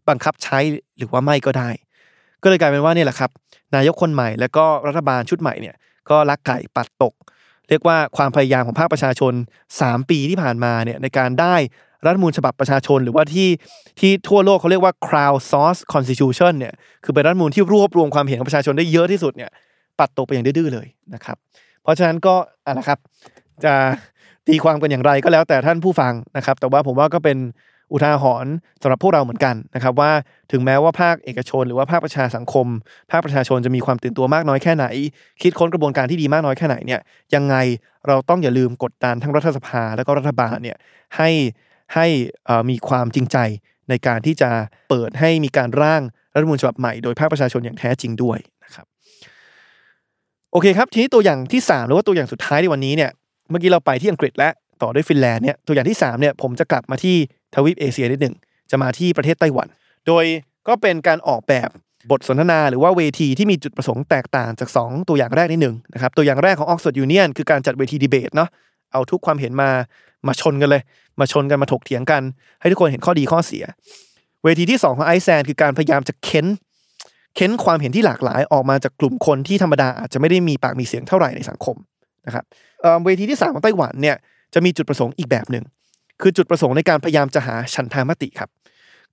[0.09, 0.59] บังคับใช้
[0.97, 1.69] หรือว่าไม่ก็ได้
[2.43, 3.29] ก็เลยกลายเป็นว่านี่แหละครับ
[3.75, 5.75] นายกคนใหม่ แล้วก็รัฐบาลชุดใหม่เนี่ย
[6.09, 7.13] ก็ลักไก่ปัดตก
[7.69, 9.33] เรียกว่าความพยายามของภาคประชาชน
[9.75, 11.55] 3 ปีที่ผ่านมาเนี่ยในการได้
[12.05, 13.49] รัฐมนูญฉบับประชาชน หรือว่าที่
[13.99, 19.51] ที่ทั่วโลกเขาเรียกว่า crowd source constitution เนี่ยคือเป็นรัฐมนูญที่รวบรวมความเห็นของประชาชนได้เยอะที่สุดเนี่ย
[19.99, 21.37] ปัดตกไปอย่างดื้อๆเลยนะครับ
[21.81, 22.99] เพราะฉะนั้นก็อะนะครับ
[23.63, 23.73] จะ
[24.47, 27.37] ตีความกันอย่างไรก็แล้วแต่ท่านผู้ฟังนะครับ แต่ว่าผมว่าก็เป็น
[27.91, 30.11] อุทาหรณ์สำหรับพวกเราเหมือนกันนะครับว่า
[30.51, 32.67] ถึงแม้ว่าภาคเอกชน หรือว่าภาคประชาสังคม
[33.11, 34.85] ภาคประชาชนจะมีความตื่นตัวมากน้อยแค่ไหน
[35.41, 37.01] คิดค้นกระบวนการที่ดีมากน้อยแค่ไหนเนี่ย
[37.35, 37.55] ยังไง
[38.07, 40.77] เราต้องอย่าลืมกดดันทั้งรัฐสภาแล้วก็รัฐบาลเนี่ย
[41.17, 41.29] ให้
[41.95, 42.07] ให้
[42.69, 43.37] มีความจริงใจ
[43.89, 44.49] ในการที่จะ
[44.89, 46.01] เปิดให้มีการร่าง
[46.33, 48.85] รัฐมนูญฉบับใหม่โดยภาคประชาชนอย่างแท้จริงด้วยนะครับ
[50.51, 53.11] โอเคครับทีนี้ตัวอย่างที่ 3 หรือว่าตัวอย่างสุดท้ายในวันนี้เนี่ย
[53.51, 54.49] เมื่อกี้เราไปที่อังกฤษและ
[54.81, 57.15] ต่อด้วยฟินแลนด์เนี่ยตัวอย่างที่3เนี่ยผมจะกลับมาที่
[57.55, 58.35] ทวีปเอเชียนิดหนึ่ง
[58.71, 59.67] จะมาที่ประเทศไต้หวัน
[60.07, 60.25] โดย
[60.67, 61.69] ก็เป็นการออกแบบ
[62.11, 68.49] บทสนทนาหรือว่าเวทีที่มีจุดประสงค์แตกต่างจาก 2 ตัวอย่างแรกนิดหนึ่งนะครับตัวอย่างแรกของ Oxford Union คือการจัดเวทีดีเบตเนาะ
[68.91, 69.69] เอาทุกความเห็นมา
[70.27, 70.81] มาชนกันเลย
[71.19, 72.21] มาชนกันมาถกเถียงกัน
[72.59, 73.63] ให้ทุกคนเห็นข้อดีข้อเสีย
[74.43, 76.45] เวทีที่ 2 ของไอซ์แลนด์คือการพยายามจะเค้น
[77.35, 81.75] เค้นความเห็นที่หลากหลายออกมาจากกลุ่มคนที่ธรรมดาอาจจะไม่ได้มีปากมีเสียงเท่าไหร่ในสังคม
[82.27, 82.43] นะครับ
[83.05, 84.17] เวทีที่3ของไต้หวันเนี่ย
[84.53, 85.65] จะมีจุดประสงค์อีกแบบหนึ่ง
[86.21, 88.49] คือจุดประสงค์ในการพยายามจะหาฉันทามติครับ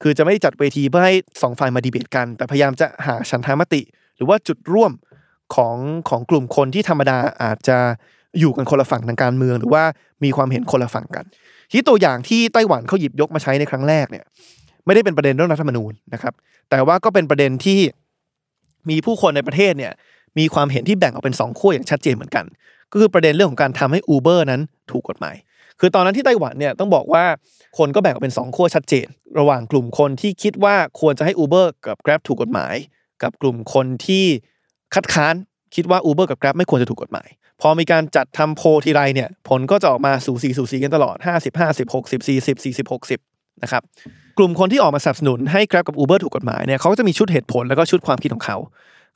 [0.02, 3.80] คือจะไม่ได้จัดเวทีเพื่อให้สองฝ่ายมาดีเบตกัน แต่พยายามจะหาฉันทามติ
[4.16, 4.92] หรือว่าจุดร่วม
[5.54, 5.76] ของ
[6.09, 7.78] ของกลุ่มคนที่ธรรมดาอาจจะ
[8.38, 9.84] อยู่กันคนละฝั่งทางการเมือง หรือว่า
[10.24, 11.24] มีความเห็นคนละฝั่งกัน
[11.72, 14.24] ที่ตัวอย่างที่ไต้หวันเขาหยิบยกมาใช้ในครั้งแรกเนี่ย
[14.86, 16.34] ไม่ได้เป็นประเด็นเรื่องรัฐธรรมนูญนะครับ
[16.70, 17.80] แต่ว่าก็เป็นประเด็นที่
[18.90, 19.92] มีผู้คนในประเทศเนี่ย
[20.38, 22.44] มีความเห็นที่แบ่งออกเป็นสองขั้วอย่างชัดเจนเหมือนกัน
[22.93, 24.61] ก็คือประเด็นเรื่องของการทำให้ Uber นั้น
[24.93, 25.36] ถูกกฎหมาย
[25.80, 27.24] คือตอนนั้นที่ไต้หวันเนี่ยต้องบอกว่า
[27.78, 29.07] คนก็แบ่งออกเป็นสองขั้วชัดเจน
[29.39, 32.74] ระหว่างกลุ่มคนที่คิดว่าควรจะให้ Uber กับ Grab ถูกกฎหมาย
[33.22, 34.24] กับกลุ่มคนที่
[34.95, 35.34] คัดค้าน
[35.74, 37.28] คิดว่า Uber กับ Grab ไม่ควรจะถูกกฎหมาย
[37.61, 42.84] พอมีการจัดทำโพลทีไรเนี่ยผลก็จะออกมาสูสีสูสีกันตลอด 50 50 60 40 40
[43.22, 43.82] 60นะครับ
[44.39, 48.57] กลุ่มคนที่ออกมาสนับสนุนให้ Grab กับ Uber ถูกกฎหมายเนี่ยเขาก็จะมีชุดเหตุผลแล้วก็ชุดความคิดของเขา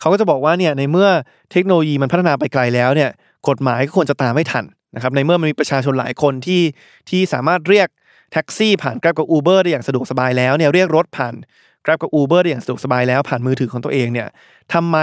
[0.00, 1.08] เขาก็จะบอกว่าเนี่ยในเมื่อ
[1.52, 3.10] เทคโนโลยีมันพัฒนาไปไกลแล้วเนี่ย
[3.48, 4.64] กฎหมายก็ควรจะตามไม่ทัน
[4.94, 6.62] นะครับในเมื่อมันมีประชาชนหลายคนที่
[7.08, 7.88] ที่สามารถเรียก
[8.32, 11.34] แท็กซี่ผ่าน Grab กับ Uber ได้อย่างสะดวกสบายแล้วเนี่ยเรียกรถผ่าน
[11.84, 14.28] Grab กับ Uber ได้อย่างสะดวกสบายแล้วผ่านมือถือของตัวเองเนี่ย
[14.74, 14.98] ทำไม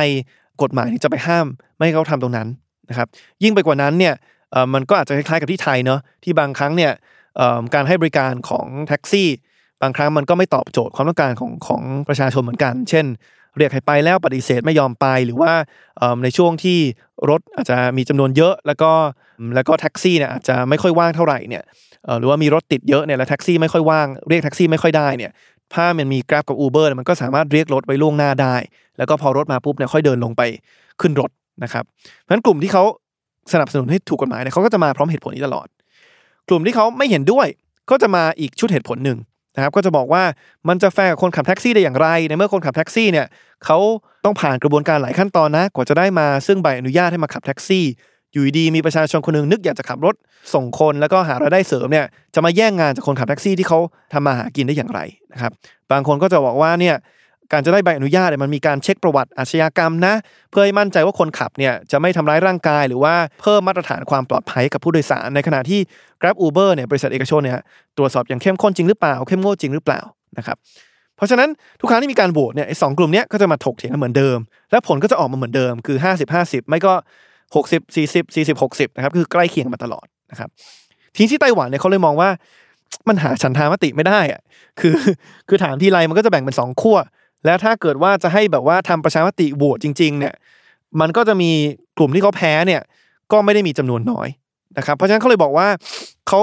[0.61, 2.47] กฎหมายถึงจะไปห้ามไม่ให้เขาทำตรงนั้น
[2.89, 3.07] นะครับ
[3.43, 4.13] ยิ่งไปกว่านั้นเนี่ย
[4.51, 6.91] เอ่อมันก็อาจจะคล้ายๆกับที่ไทยเนาะที่บางครั้งเนี่ย
[7.37, 9.29] เอ่อการให้บริการของแท็กซี่
[9.81, 13.05] บางครั้งมันก็ไม่ตอบโจทย์ความต้องการของของประชาชนเหมือนกัน เช่น
[13.60, 15.51] เรียกให้ไปแล้วปฏิเสธไม่ยอมไปหรือว่า
[16.24, 16.80] ในช่วงที่
[17.30, 18.91] รถอาจจะมีจำนวนเยอะ แล้วก็
[19.55, 21.64] แล้วก็แท็กซี่เนี่ยอาจจะไม่ค่อยว่างเท่าไหร่เนี่ย
[22.20, 25.32] หรือว่ามีรถติดเยอะเนี่ยแล้วแท็กซี่ไม่ค่อยว่างเรียกแท็กซี่ไม่ค่อยได้เนี่ย
[25.76, 28.55] ถ้ามันมี Grab กับ Uber เนี่ยมันก็สามารถเรียกรถไว้ล่วงหน้าได้
[28.97, 30.41] แล้วก็พอรถมาปุ๊บเนี่ยค่อยเดินลงไป
[31.01, 31.32] ขึ้นรถ
[31.64, 32.84] นะครับเพราะฉะนั้นกลุ่มที่เขา
[33.53, 35.68] สนับสนุนให้ถูกกฎหมายเนี่ยเขาก็จะมาพร้อมเหตุผลนี้ตลอด
[36.49, 37.47] กลุ่มที่เขาไม่เห็นด้วย
[37.89, 39.18] ก็จะมาอีกชุดเหตุผลหนึ่ง
[39.56, 40.24] นะครับก็จะบอกว่า
[40.68, 43.26] มันจะแฟร์กับคนขับแท็กซี่ได้อย่างไร ในเมื่อคนขับแท็กซี่เนี่ย
[43.66, 43.78] เขา
[44.26, 47.86] ต้องผ่านกระบวนการหลายขั้นตอนนะ กว่าจะได้มาซึ่งใบอนุญาตให้มาขับแท็กซี่
[48.34, 50.16] อยู่ดีมีประชาชนคนหนึงนึกอยากจะขับรถ
[50.54, 53.80] ส่งคนแล้วก็หารายได้เสริมเนี่ยจะมาแย่งงานจากคนขับแท็กซี่ที่เขา
[54.14, 55.00] ทำมาหากินได้อย่างไร
[55.34, 55.52] นะครับ
[55.91, 56.95] บางคนก็จะบอกว่าเนี่ย
[57.52, 60.14] การจะได้ใบอนุญาตเนี่ยมันมีการเช็คประวัติอาชญากรรมนะ
[60.50, 65.80] เพื่อให้มั่นใจว่าคนขับเนี่ยจะไม่ทำร้ายร่างกาย หรือว่าเพิ่มมาตรฐานความปลอดภัยกับผู้โดยสาร ในขณะที่
[66.22, 67.60] Grab Uber เนี่ยบริษัทเอกชนเนี่ย
[67.97, 70.02] ตรวจสอบอย่างเข้มข้นจริงหรือเปล่า เข้มงวดจริงหรือเปล่า
[70.38, 70.58] นะครับ
[71.18, 74.38] เพราะฉะนั้นทุกครั้งที่มีการโหวตเนี่ยสองกลุ่มเนี้ยก็จะมาถกเถียงกันเหมือนเดิม
[74.72, 76.93] และผลก็จะออกมาเหมือนเดิมคือ 50 50 ไม่ก็
[77.56, 80.50] 60 40 40 60นะครับคือใกล้เคียงมาตลอดนะครับ
[81.14, 82.30] ทีนี้ที่ไต้หวันเนี่ยเขาเลยมองว่า
[83.08, 84.41] มันหาฉันทามติไม่ได้อะ
[84.80, 84.95] คือ
[85.47, 86.97] คือถามทีไรมันก็จะแบ่งเป็นสองขั้ว
[87.45, 90.33] แล้วถ้าเกิดว่าจะให้แบบว่าทำประชามติโหวตจริง ๆ เนี่ย
[91.01, 91.51] มันก็จะมี
[91.97, 92.81] กลุ่มที่เขาแพ้เนี่ย
[93.31, 94.27] ก็ไม่ได้มีจำนวนน้อย
[94.77, 95.67] นะครับ เพราะฉะนั้นเขาเลยบอกว่า
[96.27, 96.39] เขา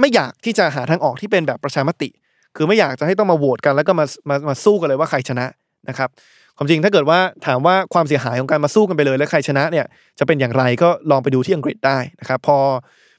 [0.00, 2.08] ไม่อยากที่จะหาทางออกที่เป็นแบบประชามติ
[2.56, 5.46] คือไม่อยากจะให้ต้องมาโหวตกันแล้วก็มามามาสู้กันเลยว่าใครชนะ
[5.88, 6.08] นะครับ
[6.56, 9.86] ความจริงถ้าเกิดว่าถามว่าความเสียหายของการมาสู้กันไปเลย แล้วใครชนะเนี่ย
[10.18, 12.58] จะเป็นอย่างไรก็ลองไปดูที่อังกฤษได้นะครับพอ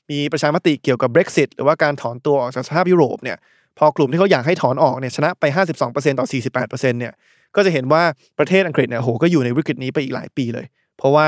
[0.09, 3.38] มีประชามติเกี่ยวกับ Brexit หรือว่าการถอนตัวออกจากสหภาพยุโรปเนี่ย
[3.78, 5.43] พอกลุ่มที่เขาอยากให้ถอนออกเนี่ยชนะไป
[5.82, 7.13] 52%ต่อ 48%เนี่ย
[7.55, 8.03] ก็จะเห็นว่า
[8.39, 10.65] ประเทศอังกฤษเนี่ยโหก็อยู่ในวิกฤตนี้ไปอีกหลายปีเลย
[10.97, 11.28] เพราะว่า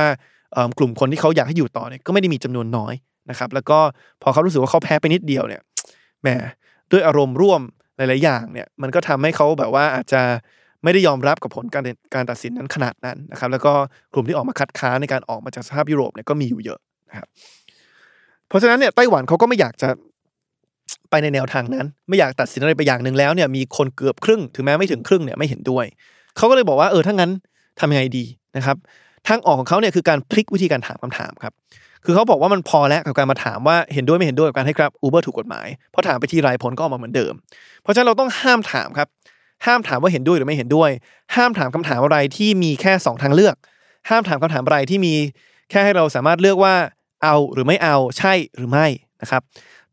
[0.77, 2.93] กลุ่มคนที่เขาอยากให้อยู่ต่อเนี่ยก็ไม่ได้มีจำนวนน้อย
[3.29, 3.79] นะครับแล้วก็
[4.21, 5.61] พอเขารู้สึกว่าเขาแพ้ไปนิดเดียวเนี่ย
[6.21, 6.27] แหม
[6.91, 7.61] ด้วยอารมณ์ร่วม
[7.97, 10.21] หลาย ๆ อย่างเนี่ยมันก็ทำให้เขาแบบว่าอาจจะ
[10.83, 11.83] ไม่ได้ยอมรับกับผลการ
[12.13, 13.73] การตัดสินนั้นขนาดนั้นนะครับแล้วก็
[14.13, 16.79] กลุ่มที่ออกมาคัดค้านในการออกมาจากสภาพยุโรปเนี่ยก็มีอยู่เยอะ
[17.09, 17.27] นะครับ
[18.47, 19.89] เพราะฉะนั้นเนี่ยไต้หวันเขาก็ไม่อยากจะ
[21.09, 25.86] ไปในแนวทางนั้น ไม่อยากตัดสินอะไรไปอย่างหนึ่งแล้วเนี่ยมีคนเกือบครึ่งถึงแม้ไม่ถึงครึ่งเนี่ยไม่เห็นด้วย
[26.38, 27.31] เขาก็เลยบอกว่าเออถ้างั้น
[27.79, 28.25] ทำยังไงดี
[28.57, 28.77] นะครับ
[29.27, 31.53] ทางออกของเขาเนี่ยคือการพลิกวิธีการถามคำถามครับ
[32.05, 37.34] คือเขาบอกว่ามันพอแล้วกับการมาถามว่าเห็นด้วยไม่เห็นด้วยกับการให้ครับอูเบอร์ถูกกฎหมายเพราะถามไปทีไรผลก็ออกมาเหมือนเดิม
[37.81, 39.07] เพราะฉะนั้นเราต้องห้ามถามครับ
[39.65, 40.89] ห้ามถามว่าเห็นด้วยหรือไม่เห็นด้วย
[41.36, 43.55] ห้ามถามคำถามอะไรที่มีแค่สองทางเลือก
[44.09, 45.13] ห้ามถามคำถามอะไรที่มี
[45.69, 46.75] แค่ให้เราสามารถเลือกว่า
[47.23, 48.88] เอาหรือไม่เอาใช่หรือไม่
[49.21, 49.41] นะครับ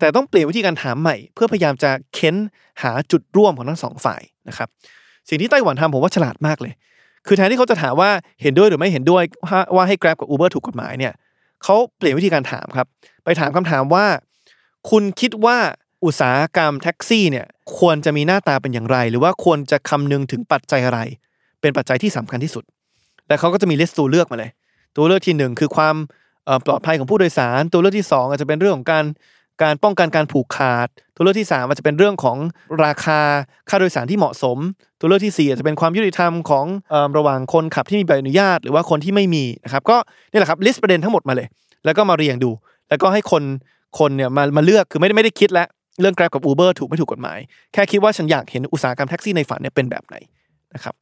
[0.00, 2.34] แต่ต้องเปลี่ยนวิธีการถามใหม่ เพื่อพยายามจะเค้น
[2.82, 4.68] หาจุดร่วมของทั้งสองฝ่ายนะครับ
[5.28, 6.72] สิ่งที่ไต้หวันทำผมว่าฉลาดมากเลย
[7.26, 8.10] คือแทนที่เขาจะถามว่า
[8.42, 9.22] เห็นด้วยหรือไม่เห็นด้วย
[9.74, 11.12] ว่าให้ Grab กับ Uber ถูกกฎหมายเนี่ย
[11.64, 12.86] เขาเปลี่ยนวิธีการถามครับ
[13.24, 14.06] ไปถามคำถามว่า
[14.90, 15.56] คุณคิดว่า
[16.04, 17.46] อุตสาหกรรมแท็กซี่เนี่ย
[17.78, 21.00] ควรจะมีหน้าตาเป็นอย่างไร หรือว่าควรจะคำนึงถึงปัจจัยอะไร
[21.60, 22.64] เป็นปัจจัยที่สำคัญที่สุด
[23.28, 24.50] และเขาก็จะมีลิสต์ตัวเลือกมาเลย
[24.96, 25.96] ตัวเลือกที่หนึ่งคือความ
[26.66, 29.04] ปลอดภัยของผู้โดยสาร ตัวเลือกที่สองอาจจะเป็นเรื่องของการ
[29.62, 32.36] การป้องกันการผูกขาด ตัวเลือกที่สามอาจจะเป็นเรื่องของ
[32.84, 33.20] ราคา
[33.68, 34.58] ค่าโดยสารที่เหมาะสม
[35.00, 39.96] ตัวเลือกที่สี่อาจจะเป็นความยุติธรรมของออระหว่างคนขับที่มีใบอนุญาต หรือว่าคนที่ไม่มีนะครับก็
[40.30, 41.48] นี่แหละครับลิสต์ประเด็นทั้งหมดมาเลย
[41.84, 42.50] แล้วก็มาเรียงดู
[42.88, 43.42] แล้วก็ให้คน
[43.98, 45.68] คนเนี่ยมามาเลือกคือไม่ได้ไม่ได้คิดแล้ว
[46.00, 47.38] เรื่อง Grab กับ Uber ถูกไม่ถูกกฎหมาย
[47.72, 50.16] แค่คิดว่าฉันอยากเห็นอุตสาหกรรมแท็กซี่ในฝันเนี่ยเป็นแบบไหน
[50.74, 50.94] นะครับ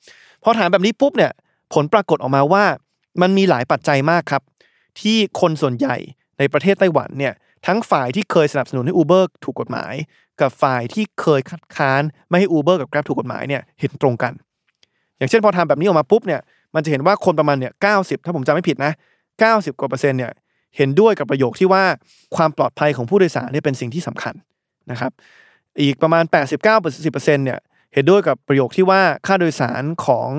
[0.42, 1.32] พอถามแบบนี้ปุ๊บเนี่ย
[1.74, 2.64] ผลปรากฏออกมาว่า
[3.22, 4.42] มันมีหลายปัจจัยมากครับ
[5.00, 5.96] ที่คนส่วนใหญ่
[6.38, 7.34] ในประเทศไต้หวันเนี่ย
[7.66, 9.94] ทั้งฝ่ายที่เคยสนับสนุนให้ Uber ถูกกฎหมาย
[10.40, 14.32] กับฝ่ายที่เคยคัดค้านไม่ให้ Uber กับ Grab ถูกกฎหมายเนี่ยเห็นตรงกัน
[15.18, 16.40] อย่างเช่นพอทำแบบนี้ออกมาปุ๊บเนี่ย
[16.74, 18.92] มันจะเห็นว่าคนประมาณเนี่ยเก้าสิบถ้าผมจำไม่ผิดนะ
[19.40, 20.32] เก้าสิบกว่าเปอร์เซ็นต์เนี่ย
[20.76, 21.84] เห็นด้วยกับประโยคที่ว่า
[22.36, 24.34] ความปลอดภัยของผู้โดยสารเนี่ยเป็นสิ่งที่สำคัญ
[24.90, 25.12] นะครับ
[25.80, 26.24] อีกประมาณ
[26.64, 27.58] 89-10%เนี่ย
[27.94, 30.30] เห็นด้วยกับประโยคที่ว่าค่าโดยสารของ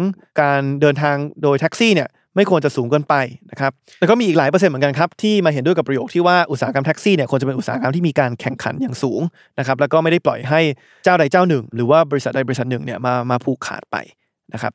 [0.42, 3.16] การเดินทางโดยแท็กซี่เนี่ย ไม่ควรจะสูงเกินไป
[3.52, 9.22] นะครับแล้วก็มีอีกหลายเปอร์เซ็นต์เหมือนกันครับที่มาเห็นด้วยกับประโยคที่ว่าอุตสาหกรรมแท็กซี่เนี่ยควรจะเป็นอุตสาหกรรมที่มีการแข่งขันอย่างสูง
[9.60, 10.60] นะครับแล้วก็ไม่ได้ปล่อยให้
[11.04, 13.98] เจ้าใดเจ้าหนึ่ง หรือว่าบริษัทใดบริษัทหนึ่งเนี่ยมามาผูกขาดไป
[14.54, 14.74] นะครับ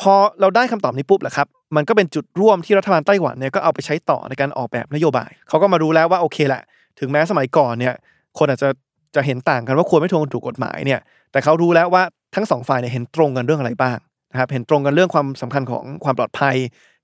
[0.00, 6.62] พอเราได้คำตอบนี้ปุ๊บแหละครับมันก็เป็นจุดร่วมที่รัฐบาลไต้หวันเนี่ยก็เอาไปใช้ต่อในการออกแบบนโยบายเขาก็มารู้แล้วว่าโอเคแหละ
[6.98, 7.94] ถึงแม้สมัยก่อนเนี่ย
[8.38, 8.68] คนอาจจะ
[9.14, 11.00] จะเห็นต่างกันว่าควรไม่ทวงถูกกฎหมายเนี่ย
[11.32, 12.02] แต่เขารู้แล้วว่า
[12.34, 13.98] ทั้งสองฝ่ายเนี่ยเห็นตรงกันเรื่องอะไรบ้าง
[14.32, 16.56] นะครับเห็นตรงกันเรื่องความสำคัญของความปลอดภัย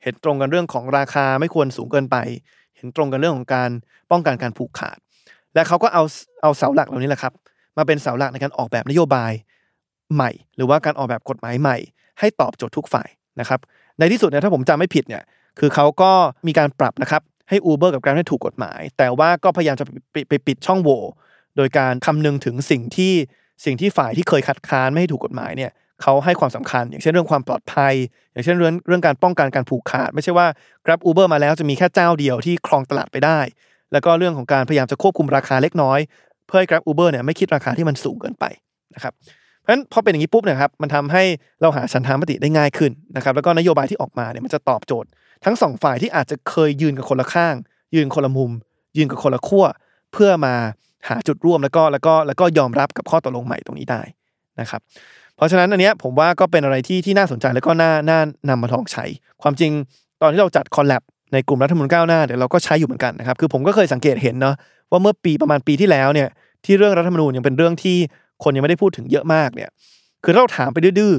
[0.02, 2.16] เห็นตรงกันเรื่องของราคาไม่ควรสูงเกินไป
[2.76, 3.70] เห็นตรงกันเรื่องของการ
[4.10, 4.98] ป้องกันการผูกขาด
[5.54, 6.02] และเขาก็เอา
[6.42, 7.32] เอาเสาหลักเหล่านี้แหละครับ
[7.76, 9.32] มาเป็นเสาหลักในการออกแบบนโยบาย
[10.14, 11.76] ใหม่ หรือว่าการออกแบบกฎหมายใหม่
[12.18, 13.08] ให้ตอบโจทย์ทุกฝ่าย
[13.40, 13.60] นะครับ
[13.98, 15.22] ในที่สุดเนี่ยถ้าผมจำไม่ผิดเนี่ย
[15.58, 16.10] คือเขาก็
[16.46, 21.00] มีการปรับนะครับให้ Uber กับ Grab ได้ถูกกฎหมาย แต่ว่าก็พยายามจะไปไปปิดช่องโหว่
[21.56, 23.12] โดยการคำนึงถึงสิ่งที่
[23.64, 25.70] สิ่งที่ฝ่ายที่เคยคัดค้านไม่ให้ถูกกฎหมายเนี่ย
[26.02, 27.94] เขาให้ความสำคัญ อย่างเช่นเรื่องความปลอดภัย
[28.32, 30.46] อย่างเช่นเรื่องเรื่องการป้องกันการผูกขาด ไม่ใช่ว่า
[30.84, 33.38] Grab Uber มาแล้วจะมีแค่เจ้าเดียวที่ครองตลาดไปได้
[33.92, 35.98] แล้วก็เรื่องของการพยายามจะควบคุมราคาเล็กน้อย
[36.46, 38.44] เพื่อให้ Grab Uber เนี่ยไม่คิดราคาที่มันสูงเกินไป
[38.94, 39.12] นะครับ
[39.60, 41.22] เพราะฉะนั้นพอเป็นอย่างนี้ปุ๊บเนี่ยครับมันทำให้
[41.60, 45.08] เราหาฉันทามติได้ง่ายขึ้นนะครับแล้วก็นโยบายที่ออกมาเนี่ยมันจะตอบโจทย์
[45.44, 47.54] ทั้งสองฝ่ายที่อาจจะเคยยืนกับคนละข้าง
[47.94, 48.50] ยืนคนละมุม
[48.96, 49.64] ยืนกับคนละขั้ว
[50.12, 50.54] เพื่อมา
[51.08, 54.02] หาจุดร่วมแล้วก็แล้วก็แล้วก็ยอมรับกับข้อตกลงใหม่ตรงนี้ได้
[54.60, 54.80] นะครับ
[55.38, 59.04] เพราะฉะนั้นอันเนี้ยผมว่าก็เป็นอะไรที่ที่น่าสนใจแล้วก็น่าน่านำมาลองใช้
[59.42, 59.72] ความจริง
[60.22, 64.54] ตอนที่เราจัดคอลแลบในกลุ่มรัฐมนตรีก้าวหน้าเดี๋ยวเราก็ใช้อยู่เหมือนกันนะครับคือผมก็เคยสังเกตเห็นเนาะ
[64.90, 66.28] ว่าเมื่อปีประมาณปีที่แล้วเนี่ย
[66.64, 67.96] ที่เรื่องรัฐธรรมนูญยังเป็นเรื่องที่
[68.42, 69.70] คนยังไม่ได้พูดถึงเยอะมากเนี่ย
[70.24, 71.14] คือเราถามไปดื้อ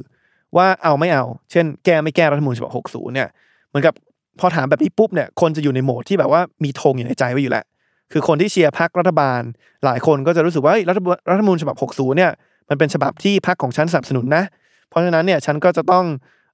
[0.57, 3.27] ว่าเอาไม่เอา เช่น แก้ไม่แก้รัฐธรรมนูญฉบับ60เนี่ย
[3.69, 3.93] เหมือนกับ
[4.39, 7.63] พอถามแบบนี้ปุ๊บเนี่ยคนจะอยู่ในโหมดที่แบบว่ามีธงอยู่ในใจไว้อยู่แล้ว
[8.11, 9.41] คือคนที่เชียร์พรรครัฐบาล
[9.85, 10.99] หลายคนก็จะรู้สึกว่ารัฐ
[11.29, 12.31] รัฐธรรมนูญฉบับ60เนี่ย
[12.69, 14.43] มันเป็นฉบับที่พรรคของฉันสนับสนุนนะ
[14.89, 16.05] เพราะฉะนั้นเนี่ยฉันก็จะต้อง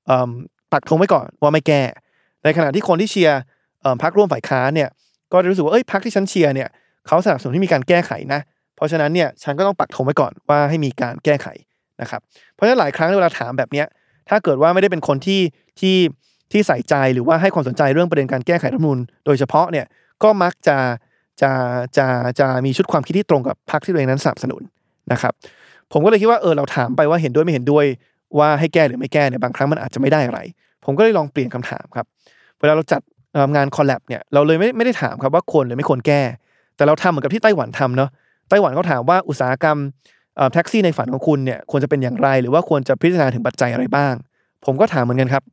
[0.10, 0.12] อ
[0.74, 1.82] ปักธงไว้ก่อนว่าไม่แก้
[2.44, 3.40] ในขณะที่คนที่เชียร์
[4.02, 4.90] พรรคร่วมฝ่ายค้านเนี่ย
[5.32, 6.70] ก็จะรู้สึกว่าเอ้ยพรรคที่ฉันเชียร์เนี่ย
[7.08, 8.42] เขาสนับสนุนให้มีการแก้ไขนะ
[8.76, 11.48] เพราะฉะนั้นเนี่ยฉันก็ต้องปักธงไว้ก่อนว่าให้มีการแก้ไข
[12.02, 12.22] นะครับ
[12.54, 13.88] เพราะฉะนั้นหลายครั้งเวลาถามแบบเนี้ย
[14.30, 15.42] ถ้าเกิดว่าไม่ได้เป็นคนที่
[15.80, 15.98] ที่
[16.52, 19.86] ที่ใส่ใจหรือว่าให้ความสนใจเรื่องประเด็นการแก้ไขรัฐมนูญโดยเฉพาะเนี่ย
[20.24, 20.78] ก็มักจะ
[21.42, 21.52] จะ
[21.98, 22.08] จะ
[22.40, 24.62] จะมีชุดความคิดที่ตรงกับพรรคที่ตัวเองนั้นสนับสนุน
[25.12, 25.34] นะครับ
[25.94, 27.86] ผมก็เลยคิดว่าเออเราถามไปว่าเห็นด้วยไม่เห็นด้วย
[28.40, 30.40] ว่าให้แก้หรือไม่แก้เนี่ยบางครั้งมันอาจจะไม่ได้อะไร
[30.86, 32.06] ผมก็เลยลองเปลี่ยนคำถามครับ
[32.60, 33.02] เวลาเราจัด
[33.56, 36.22] งานคอลแลบเนี่ยเราเลยไม่ไม่ได้ถามครับว่าควรหรือไม่ควรแก้
[36.76, 38.10] แต่เราทำเหมือนกับที่ไต้หวันทำเนาะ
[38.50, 39.78] ไต้หวันเขาถามว่าอุตสาหกรรม
[40.54, 44.14] แท็กซี่ในฝันของคุณเนี่ยควรจะเป็นอย่างไร หรือว่าควรจะพิจารณาถึงปัจจัยอะไรบ้าง
[44.66, 45.44] ผมก็ถามเหมือนกันครับ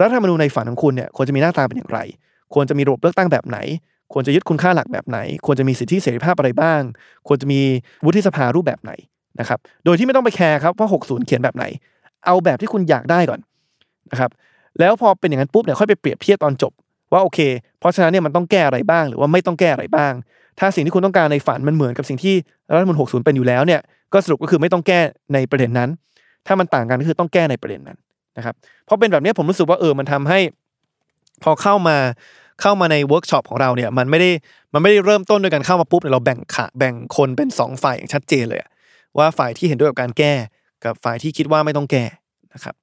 [0.00, 1.98] รัฐธรรมนูญในฝันของคุณเนี่ยควรจะมีหน้าตาเป็นอย่างไร
[2.54, 3.58] ควรจะมีระบบเลือกตั้งแบบไหน
[4.12, 6.80] ควรจะยึดคุณค่าหลักแบบไหน ควรจะมีสิทธิเสรีภาพอะไรบ้าง
[7.28, 7.60] ควรจะมี
[8.04, 8.92] วุฒิสภารูปแบบไหน
[9.40, 11.64] นะครับโดยที่ไม่ต้องไปแคร์ครับว่า 60 เขียนแบบไหน
[12.26, 13.40] เอาแบบที่คุณอยากได้ก่อน
[14.12, 14.30] นะครับ
[14.80, 16.72] แล้วพอเป็นอย่างนั้นปุ๊บเนี่ยค่อยไปเปรียบเทียบตอนจบ
[17.12, 17.38] ว่าโอเค
[17.78, 20.12] เพราะฉะนั้นเนี่ยมันต้องแก้อะไรบ้างหรือว่าไม่ต้องแก้อะไรบ้าง
[20.58, 22.34] ถ้าสิ่งที่คุณต้องการในฝันมันเหมือนกับสิ่งที่
[22.74, 23.80] รัฐธรรมนูญ60 เป็นอยู่แล้วเนี่ย
[24.12, 25.00] ก็สรุปก็คือไม่ต้องแก้
[25.34, 25.90] ในประเด็นนั้น
[26.46, 27.98] ถ้ามันต่างกันก็คือต้องแก้ในประเด็นนั้น
[28.36, 28.54] นะครับ
[28.84, 30.38] เพราะเป็นแบบนี้ผมรู้สึกว่าเออมันทำให้
[31.42, 31.96] พอเข้ามา
[32.60, 34.30] เข้ามาในเวิร์กช็อปของเราเนี่ยมันไม่ได้
[34.72, 38.70] มันไม่ได้เริ่มต้นด้วยการเข้ามาปุ๊บเนี่ยเราแบ่งขะแบ่งคนเป็นสองฝ่ายอย่างชัดเจนเลยอะ
[39.18, 40.34] ว่าฝ่ายที่เห็นด้วยกับการแก้
[40.84, 42.04] กับฝ่ายที่คิดว่าไม่ต้องแก้
[42.54, 42.74] นะครับ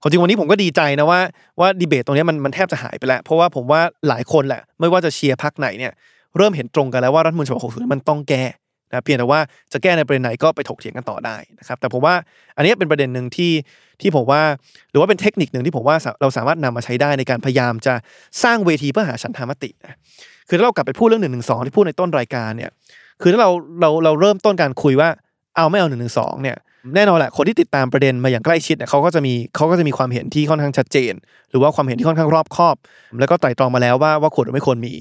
[0.00, 1.20] ความจริงวันนี้ผมก็ดีใจนะว่า
[1.60, 5.92] ว่าดีเบตตรงนี้มันมันแทบจะหายไปแล้ว เพราะว่าผมว่าหลายคนแหละ ไม่ว่าจะเชียร์พักไหนเนี่ย
[6.36, 8.44] เริ่มเห็นตรงกันแล้วว่ารัฐธรรมนูญฉบับ60มันต้องแก้
[8.90, 9.40] นะเพียงแต่ว่า
[9.72, 12.14] จะแก้ในประเด็นไหนก็ไปถกเถียงกันต่อได้นะครับแต่ผมว่า
[12.56, 13.52] อันนี้เป็นประเด็นหนึ่งที่
[14.00, 14.42] ที่ผมว่า
[14.90, 17.94] หรือว่าเป็นเทคนิคหนึ่งที่ผมว่าเราสามารถนำมาใช้ได้ในการพยายามจะ
[18.42, 19.96] สร้างเวทีเพื่อหาฉันทามตินะ
[20.48, 22.70] คือถ้าเรากลับไปพูดเรื่องหนึ่งหนึ่งสองที่พูดในต้นรายการเนี่ย
[23.20, 23.50] คือถ้าเรา
[23.80, 25.08] เราเราเริ่มต้นการคุยว่า
[25.58, 26.56] เอาไม่เอาหนึ่งหนึ่งสองเนี่ย
[26.94, 31.12] แน่นอนแหละคนที่ติดตามประเด็นมาอย่างใกล้ชิดเนี่ยเขาก็จะมีเขาก็จะมีความเห็นที่ค่อนข้างชัดเจน
[31.50, 32.76] หรือว่าความเห็นที่ค่อนข้างรอบคอบ
[33.20, 34.94] แล้วก็ไตร่ตรองมาแล้วว่าว่าควรหรือไม่ควรมี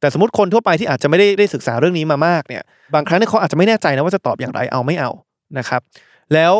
[0.00, 2.62] แต่สมมติคนทั่วไปที่อาจจะไม่ได้ได้ศึกษาเรื่องนี้มามากเนี่ย
[2.94, 5.10] บางครั้งเนี่ยเขาอาจจะไม่แน่ใจนะว่าจะตอบอย่างไรเอาไม่เอา
[5.58, 5.80] นะครับ
[6.34, 6.52] แล้ว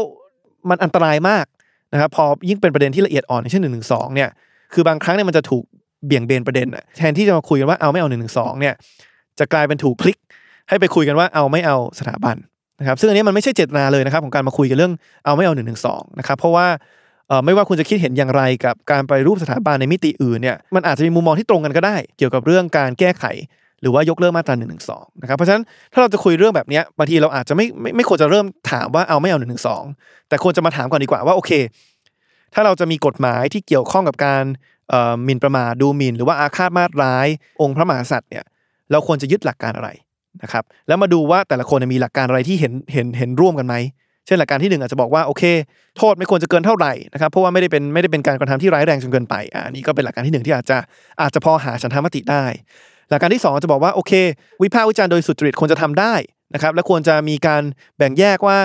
[0.69, 1.45] มันอันตรายมาก
[1.93, 4.31] นะครับพอยิ่งเป็นประเด็นที่ละเอียดอ่อนเช่นหนึ่งหนึ่งสองเนี่ย
[4.73, 5.65] คือบางครั้งเนี่ยมันจะถูก
[6.07, 8.75] เบี่ยงเบนประเด็นแทนที่จะมาคุยกันว่าเอาไม่เอาหนึ่งหนึ่งสองเนี่ย
[9.39, 10.19] จะกลายเป็นถูกพลิก
[10.69, 12.37] ให้ไปคุยกันว่าเอาไม่เอาสถาบัน
[12.81, 14.93] นะครับซึ่งอันนี้มันไม่ใช่เจตนาเลยนะครับของการมาคุยกันเรื่อง
[15.25, 16.67] เอาไม่เอาหนึ่งหนึ่งสองนะครับเพราะว่า
[17.45, 23.25] ไม่ว่าคุณจะคิดเห็นอย่างไรกับการไปรูปสถาบันในมิติอื่นเนี่ยมันอาจจะมีมุมมองที่ตรงกันก็ได้ เกี่ยวกับเรื่องการแก้ไข
[23.83, 24.67] หรือว่ายกเลิกมาตรา1นึ
[25.23, 25.63] นะครับเพราะฉะนั้น
[25.93, 29.59] ถ้าเราจะคุยเรื่องแบบนี้บางทีเราอาจจะไม่ไม่ไม่ควรจะเริ่มถามว่าเอาไม่เอา1นึ
[30.29, 31.53] แต่ควรจะมาถามก่อนดีกว่าว่าโอเค
[32.55, 34.45] ถ้าเราจะมีกฎหมายที่เกี่ยวข้องกับการ
[35.25, 37.27] หมิ่นประมาทดูหมิ่น หรือว่าอาฆาตมาตร้าย
[37.61, 38.45] องค์พระมหากษัตริย์เนี่ย
[38.91, 39.91] เราควรจะยึดหลักการอะไร
[40.43, 43.75] นะครับแล้วมาดูว่าแต่ละคนมีหลักการอะไรที่เห็นเห็นเห็นร่วมกันไหม
[44.27, 45.43] เช่นหลักการที่หนึ่งอาจจะบอกว่าโอเค
[45.99, 50.79] โทษไม่ควรจะเกินเท่าไหร่นะครับเพราะว่าไม่ได้เป็นไม่ได้เป็นการกระทำที่ร้ายแรงจนเกินไปอ่านี่ก็เป็นหลักการที่หนึ่งที่อาจจะ
[51.21, 52.45] อาจจะพอหาฉันทามติได้
[53.11, 54.13] หลักการที่สองจะบอกว่าโอเค
[54.63, 56.15] วิพากษ์วิจารณ์โดยสุจริตควรจะทำได้
[56.55, 57.63] นะครับและควรจะมีการ
[57.97, 58.57] แบ่งแยกว่า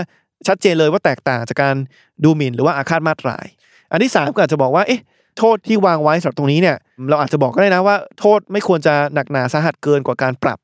[0.47, 1.76] ชัดเจนเลยว่าแตกต่างจากการ
[2.24, 3.45] ดูหมิ่นหรือว่าอาฆาตมาตราย
[3.91, 5.01] อันที่สามก็อาจจะบอกว่าเอ๊ะ
[5.38, 6.78] โทษที่วางไว้สำหรับตรงนี้เนี่ย
[7.09, 10.59] เราอาจจะบอกก็ได้นะว่า โทษไม่ควรจะหนักหนาสาหัสเกินกว่าการปรับ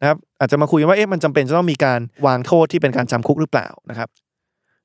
[0.00, 4.08] นะครับอาจจะมาคุยว่าเอ๊ะมันจำเป็นจะต้องมีการวางโทษที่เป็นการจำคุกหรือเปล่านะครับ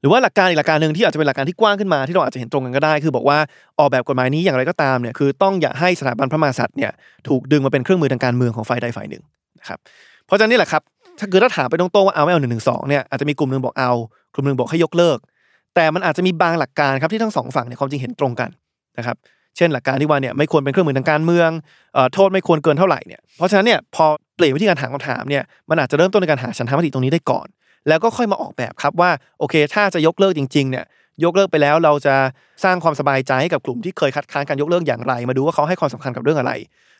[0.01, 3.38] หรือว่าหลักการอีกหลักการหนึ่งที่อาจจะเป็นหลักการที่กว้างขึ้นมาที่เราอาจจะเห็นตรงกันก็ได้ คือบอกว่า
[3.80, 6.91] ออกแบบกฎหมายนี้อย่างไรก็ตามเนี่ยคือต้องอย่าให้สถาบันพระมหากษัตริย์เนี่ย
[7.28, 9.24] ถูกดึงมาเป็นเครื่องมือทางการเมืองของฝ่ายใดฝ่ายหนึ่ง
[9.59, 9.80] นะครับ
[10.26, 10.82] เพราะฉะนั้นนี่แหละครับ
[11.20, 13.91] ถ้าเกิดถ้าถามไปตรงๆว่าเอาไม่เอาหนึ่งหนึ่งสองเนี่ยอาจจะมีกลุ่มหนึ่งบอกเอา
[14.34, 15.18] กลุ่มหนึ่งบอกให้ยกเลิก
[15.76, 18.49] แต่มันอาจจะมีบางหลักการครับที่ทั้งสองฝั่งเนี่ยความจริงเห็นตรงกัน
[18.97, 19.16] นะครับ
[19.58, 21.49] เช่นหลักการที่ว่าเนี่ยไม่ควรเป็นเครื่องมือทางการเมือง
[21.95, 27.47] ออโทษไม่ควรเกินเท่าไหร่เนี่ยเพราะฉะนั้นเนี่ยพอเปลี่ยนวิธีการถามคำถามเนี่ยมันอาจจะเริ่มต้นในการหาฉันทามติตรงนี้ได้ก่อน
[27.88, 30.86] แล้วก็ค่อยมาออกแบบครับว่าโอเค ถ้าจะยกเลิกจริงๆเนี่ย
[31.24, 32.16] ยกเลิกไปแล้วเราจะ
[32.64, 36.52] สร้างความสบายใจให้กับกลุ่มที่เคยคัดค้านการยกเลิกอย่างไร มาดูว่าเขาให้ความสำคัญกับเรื่องอะไร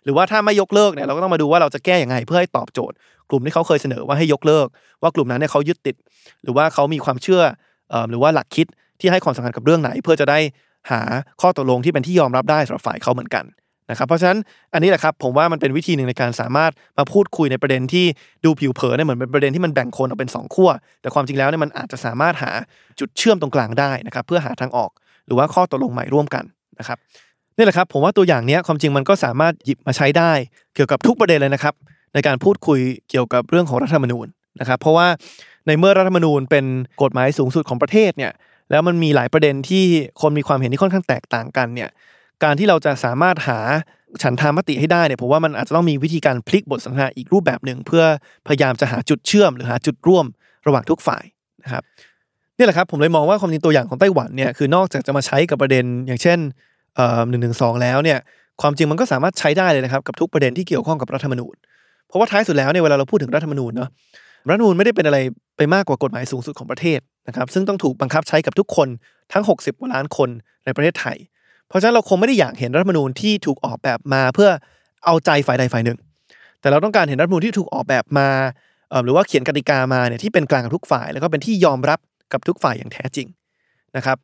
[0.04, 2.96] หรือว่าถ้าไม่ยกเลิกเนี่ยเราก็ต้องมาดูว่าเราจะแก้อย่างไงเพื่อให้ตอบโจทย์
[3.30, 4.68] กลุ่มที่เขาเคยเสนอว่าให้ยกเลิก
[5.02, 5.96] ว่ากลุ่มนั้นเนี่ยเขายึดติด
[6.44, 7.42] หรือว่าเขามีความเชื่อ
[7.90, 8.68] เอ่อหรือว่าหลักคิด
[9.00, 10.40] ที่ให้ความสำคัญกับเรื่องไหน เพื่อจะได้
[10.92, 11.02] หา
[11.42, 13.46] ข้อตกลงที่เป็นที่ยอมรับได้สำหรับฝ่ายเขาเหมือนกัน
[13.90, 14.40] นะครับเพราะฉะนั้น
[14.74, 18.06] อันนี้แหละครับผมว่ามันเป็นวิธีหนึ่งในการสามารถมาพูดคุยในประเด็นที่
[18.46, 20.70] ดูผิวเผินเนี่ยเหมือนเป็นประเด็นที่มันแบ่งคนออกเป็นสองขั้ว
[21.02, 22.52] แต่ความจริงแล้วเนี่ยมันอาจจะสามารถหา
[23.00, 24.92] จุดเชื่อมตรงกลางได้นะครับเพื่อหาทางออก
[25.26, 26.44] หรือว่าข้อตกลงใหม่ร่วมกัน
[26.80, 26.98] นะครับ
[27.58, 30.32] นี่แหละครับผมว่าตัวอย่างนี้ความจริงมันก็สามารถหยิบมาใช้ได้
[30.76, 31.74] เกี่ยวกับทุกประเด็นเลยนะครับ
[32.14, 32.80] ในการพูดคุย
[33.10, 34.28] เกี่ยวกับเรื่องของรัฐธรรมนูญ
[34.60, 35.08] นะครับเพราะว่า
[35.68, 36.66] ในเมื่อรัฐธรรมนูญเป็น
[37.02, 38.32] กฎหมายสูงสุดของประเทศเนี่ย
[38.72, 39.86] แล้วมันมีหลายประเด็นที่
[40.22, 41.90] คนมีความเห็นที่ค่อนข้างแตกต่างกันเนี่ย
[42.44, 43.60] การที่เราจะสามารถหา
[44.24, 48.04] ฉันทามติให้ได้เนี่ยผมว่ามันอาจจะต้องมีวิธีการพลิกบทสนทนาอีกรูปแบบหนึ่งเพื่อ
[48.48, 50.26] พยายามจะหาจุดเชื่อม หรือหาจุดร่วม
[50.68, 51.24] ระหว่างทุกฝ่าย
[51.64, 51.84] นะครับ
[52.58, 56.40] นี่แหละครับผมเลยมองว่าความจริงตัวอย่างของไต้หวันเนี่ยคือนอกจากจะมาใช้กับประเด็นอย่างเช่น
[57.30, 58.20] หนึ่งหนึ่งสองแล้วเนี่ย
[58.62, 61.56] ความจริงมันก็สามารถใช้ได้เลยนะครับกับทุกประเด็นที่เกี่ยวข้องกับรัฐธรรมนูญ
[62.08, 63.90] เพราะว่าท้ายสุดแล้วเนี่ยเวลาเราพูดถึงรัฐธรรมนูญเนาะ
[64.48, 65.18] รัฐมนูญไม่ได้เป็นอะไร
[65.58, 68.88] ไปมากกว่ากฎหมายสูงสุดของประเทศนะครับซึ่งต้องถูกบังคับใช้กับทุกคน
[69.34, 70.30] ทั้ง 60กว่าล้านคน
[70.66, 71.18] ในประเทศไทย
[71.68, 74.50] เพราะฉะนั้นเราคงไม่ได้อยากเห็นรัฐมนูญที่ถูกออกแบบมาเพื่อ
[75.06, 75.98] เอาใจฝ่ายใดฝ่ายหนึ่ง
[76.62, 78.30] แต่เราต้องการเห็นรัฐมนูญที่ถูกออกแบบมา
[79.04, 82.00] หรือว่าเขียนกติกามาเนี่ยที่เป็นกลางกับทุกฝ่าย แล้วก็เป็นที่ยอมรับ
[82.34, 83.28] กับทุกฝ่ายอย่างแท้จริง
[83.98, 84.18] นะครับ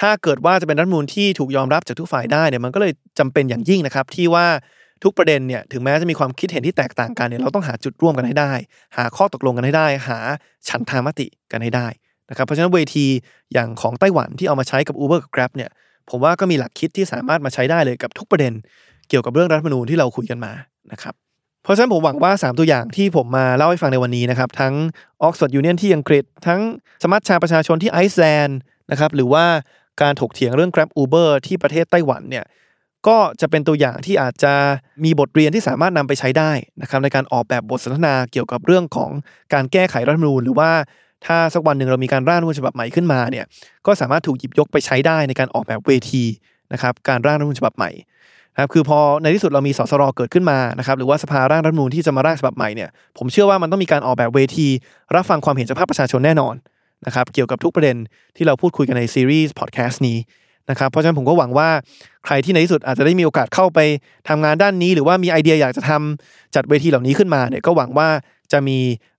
[0.00, 4.46] ถ้าเกิดว่าจะเป็นรัฐมนูญที่ถูกยอมรับจากทุกฝ่ายได้เนี่ยมันก็เลยจำเป็นอย่างยิ่งนะครับที่ว่า
[5.02, 8.52] ทุกประเด็นเนี่ยถึงแม้จะมีความคิดเห็นที่แตกต่างกันเนี่ยเราต้องหาจุดร่วมกันให้ได้
[8.96, 10.18] หาข้อตกลงกันให้ได้ หา
[10.68, 11.86] ฉันทามติกันให้ได้
[12.30, 13.06] นะครับเพราะฉะนั้นเวที
[13.52, 15.70] อย่างของไต้หวันที่เอามาใช้กับ Uber กับ Grab เนี่ย
[16.10, 18.52] ผมว่าก็มีหลักคิดที่สามารถมาใช้ได้เลยกับทุกประเด็น
[19.08, 20.52] เกี่ยวกับเรื่องรัฐธรรมนูญที่เราคุยกันมา
[20.92, 21.14] นะครับ
[21.62, 24.74] เพราะฉะนั้นผมหวังว่า 3 ตัวอย่างที่ผมมาเล่าให้ฟังในวันนี้นะครับทั้ง
[25.26, 26.60] Oxford Union ที่อังกฤษ ทั้ง
[27.02, 28.58] สมัชชาประชาชนที่ไอซ์แลนด์
[28.90, 29.44] นะครับหรือว่า
[30.02, 32.44] การถกเถียงเรื่อง Grab Uber ที่ประเทศไต้หวันเนี่ย
[33.08, 34.54] ก็จะเป็นตัวอย่างที่อาจจะ
[35.04, 36.50] มีบทเรียนที่สามารถนำไปใช้ได้
[36.82, 39.10] นะครับในการออกแบบบทสนทนาเกี่ยวกับเรื่องของ
[39.54, 40.70] การแก้ไขรัฐธรรมนูญหรือว่า
[41.26, 43.44] ถ้าสักวันหนึ่งเรามีการร่างรัฐมนูญฉบับใหม่ขึ้นมาเนี่ย
[43.86, 46.24] ก็สามารถถูกหยิบยกไปใช้ได้ในการออกแบบเวที
[46.72, 47.90] นะครับการร่างรัฐมนูญฉบับใหม่
[48.54, 52.88] นะครับคือพอในที่สุดเรามีสสรเกิดขึ้นมานะครับหรือว่าสภาร่างรัฐมนูญที่จะมาร่างฉบับใหม่เนี่ย
[53.18, 54.68] ผมเชื่อว่ามันต้องมีการออกแบบเวที
[55.14, 56.54] รับฟังความเห็นจากภาคประชาชนแน่นอน
[57.06, 57.96] นะครับเกี่ยวกับทุกประเด็น
[58.36, 60.18] ที่เราพูดคุยกันในซีรีส์พอดแคสต์นี้
[60.70, 61.68] นะครับเพราะฉะนั้นผมก็หวังว่า
[62.26, 63.78] ใครที่ในที่สุดอาจจะได้มีโอกาสเข้าไป
[64.28, 68.08] ทำงานด้านนี้ หรือว่ามีไอเดียอยากจะทำจัดเวทีเหล่านี้ขึ้นมาเนี่ยก็หวังว่า
[68.52, 68.78] จะมี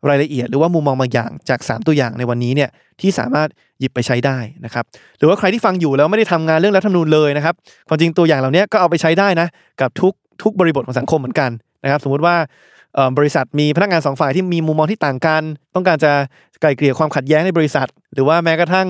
[0.10, 2.70] รายละเอียดหรือว่ามุมมองบางอย่างจาก 3 ตัวอย่างในวันนี้เนี่ย
[3.02, 4.84] ที่สามารถหยิบไปใช้ได้นะครับ
[5.18, 7.56] หรือว่าใครที่ฟังอยู่แล้วไม่ได้ทำงานเรื่องรัฐธรรมนูญเลยนะครับ
[7.88, 9.48] ความจริงตัวอย่างเหล่านี้ก็เอาไปใช้ได้นะ
[9.82, 10.14] กับทุก
[10.44, 11.52] ทุกบริบทของสังคมเหมือนกัน
[11.84, 12.36] นะครับสมมุติว่า
[13.18, 15.42] บริษัทมีพนักงานสองฝ่ายที่มีมุมมองที่ต่างกัน
[15.76, 16.12] ต้องการจะ
[16.62, 18.88] ไกล่เกลี่ยความขัดแย้งในบริษัท หรือว่าแม้กระทั่ง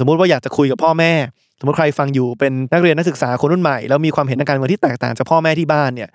[0.00, 1.12] สมมุติว่าอยากจะคุยกับพ่อแม่
[1.58, 6.08] สมมติใครฟังอยู่เป็นนักเรียนนักศึกษาคนรุ่นใหม่แล้วมีความเห็นทางการเมืองที่แตกต่างจากพ่อแม่ที่บ้านเนี่ย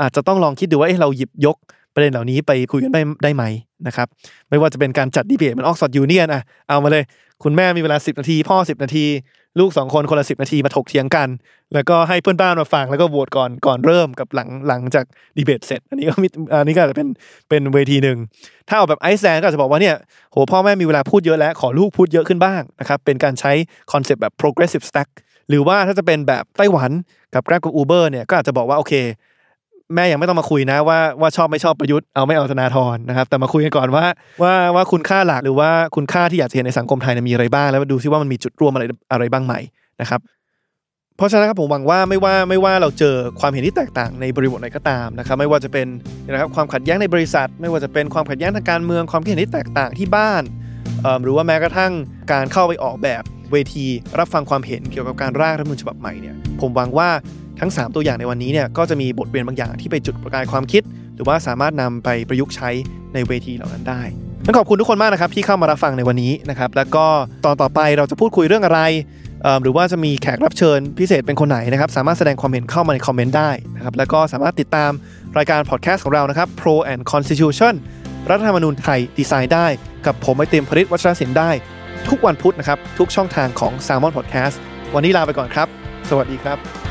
[0.00, 1.56] อาจจะต้องลองคิดดูว่าเเราหยิบยก
[1.98, 3.44] ประเด็นเหล่านี้ไปคุยกันได้ได้ไหม
[3.86, 4.08] นะครับ
[4.48, 7.04] ไม่ว่าจะเป็นการจัดดีเบตมันออกสอดยูเนียนอะเอามาเลย
[7.42, 9.04] คุณแม่มีเวลา 10 นาที พ่อ 10 นาที
[9.58, 11.28] ลูก 2 คนคนละ 10 นาทีมาถกเถียงกัน
[11.74, 15.04] แล้วก็ให้เพื่อนบ้านมาฟังแล้วก็โหวตก่อนก่อนเริ่มกับหลังหลังจาก
[15.36, 17.08] ดีเบตเสร็จ อันนี้ก็มีอันนี้ก็จะเป็น
[17.48, 18.18] เป็นเวทีหนึ่ง
[18.68, 19.96] ถ้าเอาแบบไอซ์แลนด์ก็จะบอกว่าเนี่ย
[20.32, 23.52] โหพ่อแม่มีเวลาพูดเยอะแล้วขอลูกพูดเยอะขึ้นบ้างนะครับเป็นการใช้
[23.92, 25.08] คอนเซปต์แบบ progressive stack
[25.48, 26.90] หรือว่าถ้าจะเป็นแบบไต้หวัน
[27.34, 28.94] กับ Grab กับ Uber เนี่ยก็อาจจะบอกว่าโอเค
[29.94, 34.04] แม่ยังไม่ต้องมาคุยนะว่าว่าชอบไม่ชอบประยุทธ์เอาไม่เอาธนาธรนะครับแต่มาคุยกันก่อนว่า
[34.42, 39.60] ว่าว่าคุณค่าหลักหรือว่าคุณค่าที่อยากจะเห็นในสังคมไทยมีอะไรบ้าง แล้วดูซิว่ามันมีจุดร่วมอะไรอะไรบ้างไหม่
[40.00, 40.20] นะครับ
[41.16, 45.86] เพราะฉะนั้นครับผมหวังว่าไม่ว่าไม่ว่าเราเจอความเห็นที่แตกต่างในบริบทไหนก็ตามนะครับไม่ว่าจะเป็น
[46.32, 50.42] นะครับความขัดแย้งในบริษัท ไม่ว่าจะเป็นความขัดแย้งทางการเมืองความคิดเห็นที่แตกต่างที่บ้าน
[51.22, 51.92] หรือว่าแม้กระทั่ง
[52.32, 53.22] การเข้าไปออกแบบ
[53.52, 53.86] เวที
[54.18, 57.08] รับฟังความเห็นเกี่ยวกับการร่างรัฐมนูญฉบับใหม่เนี่ยผมหวังว่า
[57.60, 60.82] ทั้ง 3 ตัวอย่างในวันนี้เนี่ยก็จะมีบทเรียนบางอย่างที่ไปจุดประกายความคิด
[61.14, 62.70] หรือว่าสามารถนำไปประยุกต์ใช้
[63.14, 64.02] ในเวทีเหล่านั้นได้
[64.44, 67.06] งั้นขอบคุณทุกคนมากนะครับที่เข้ามารับฟังในวันนี้นะครับแล้วก็
[67.44, 68.80] ตอนต่อไปเราจะพูดคุยเรื่องอะไร
[69.62, 74.90] หรือว่าจะมีแขกรับเชิญพิเศษเป็นคนไหนนะครับสามารถแสดงความเห็นเข้ามาในคอมเมนต์ได้นะครับแล้วก็สามารถติดตาม
[75.38, 77.74] รายการพอดแคสต์ของเรานะครับ Pro and Constitution
[78.30, 79.66] รัฐธรรมนูญไทยดีไซน์ได้
[80.06, 81.50] กับผมไอเต็มผลิตวัชรศิลป์ได้
[82.08, 84.56] ทุกวันพุธนะครับทุกช่องทางของ s ซ l m o n Podcast
[84.94, 85.68] วันนี้ลาไปก่อนครับ
[86.10, 86.87] สวัสดีครับ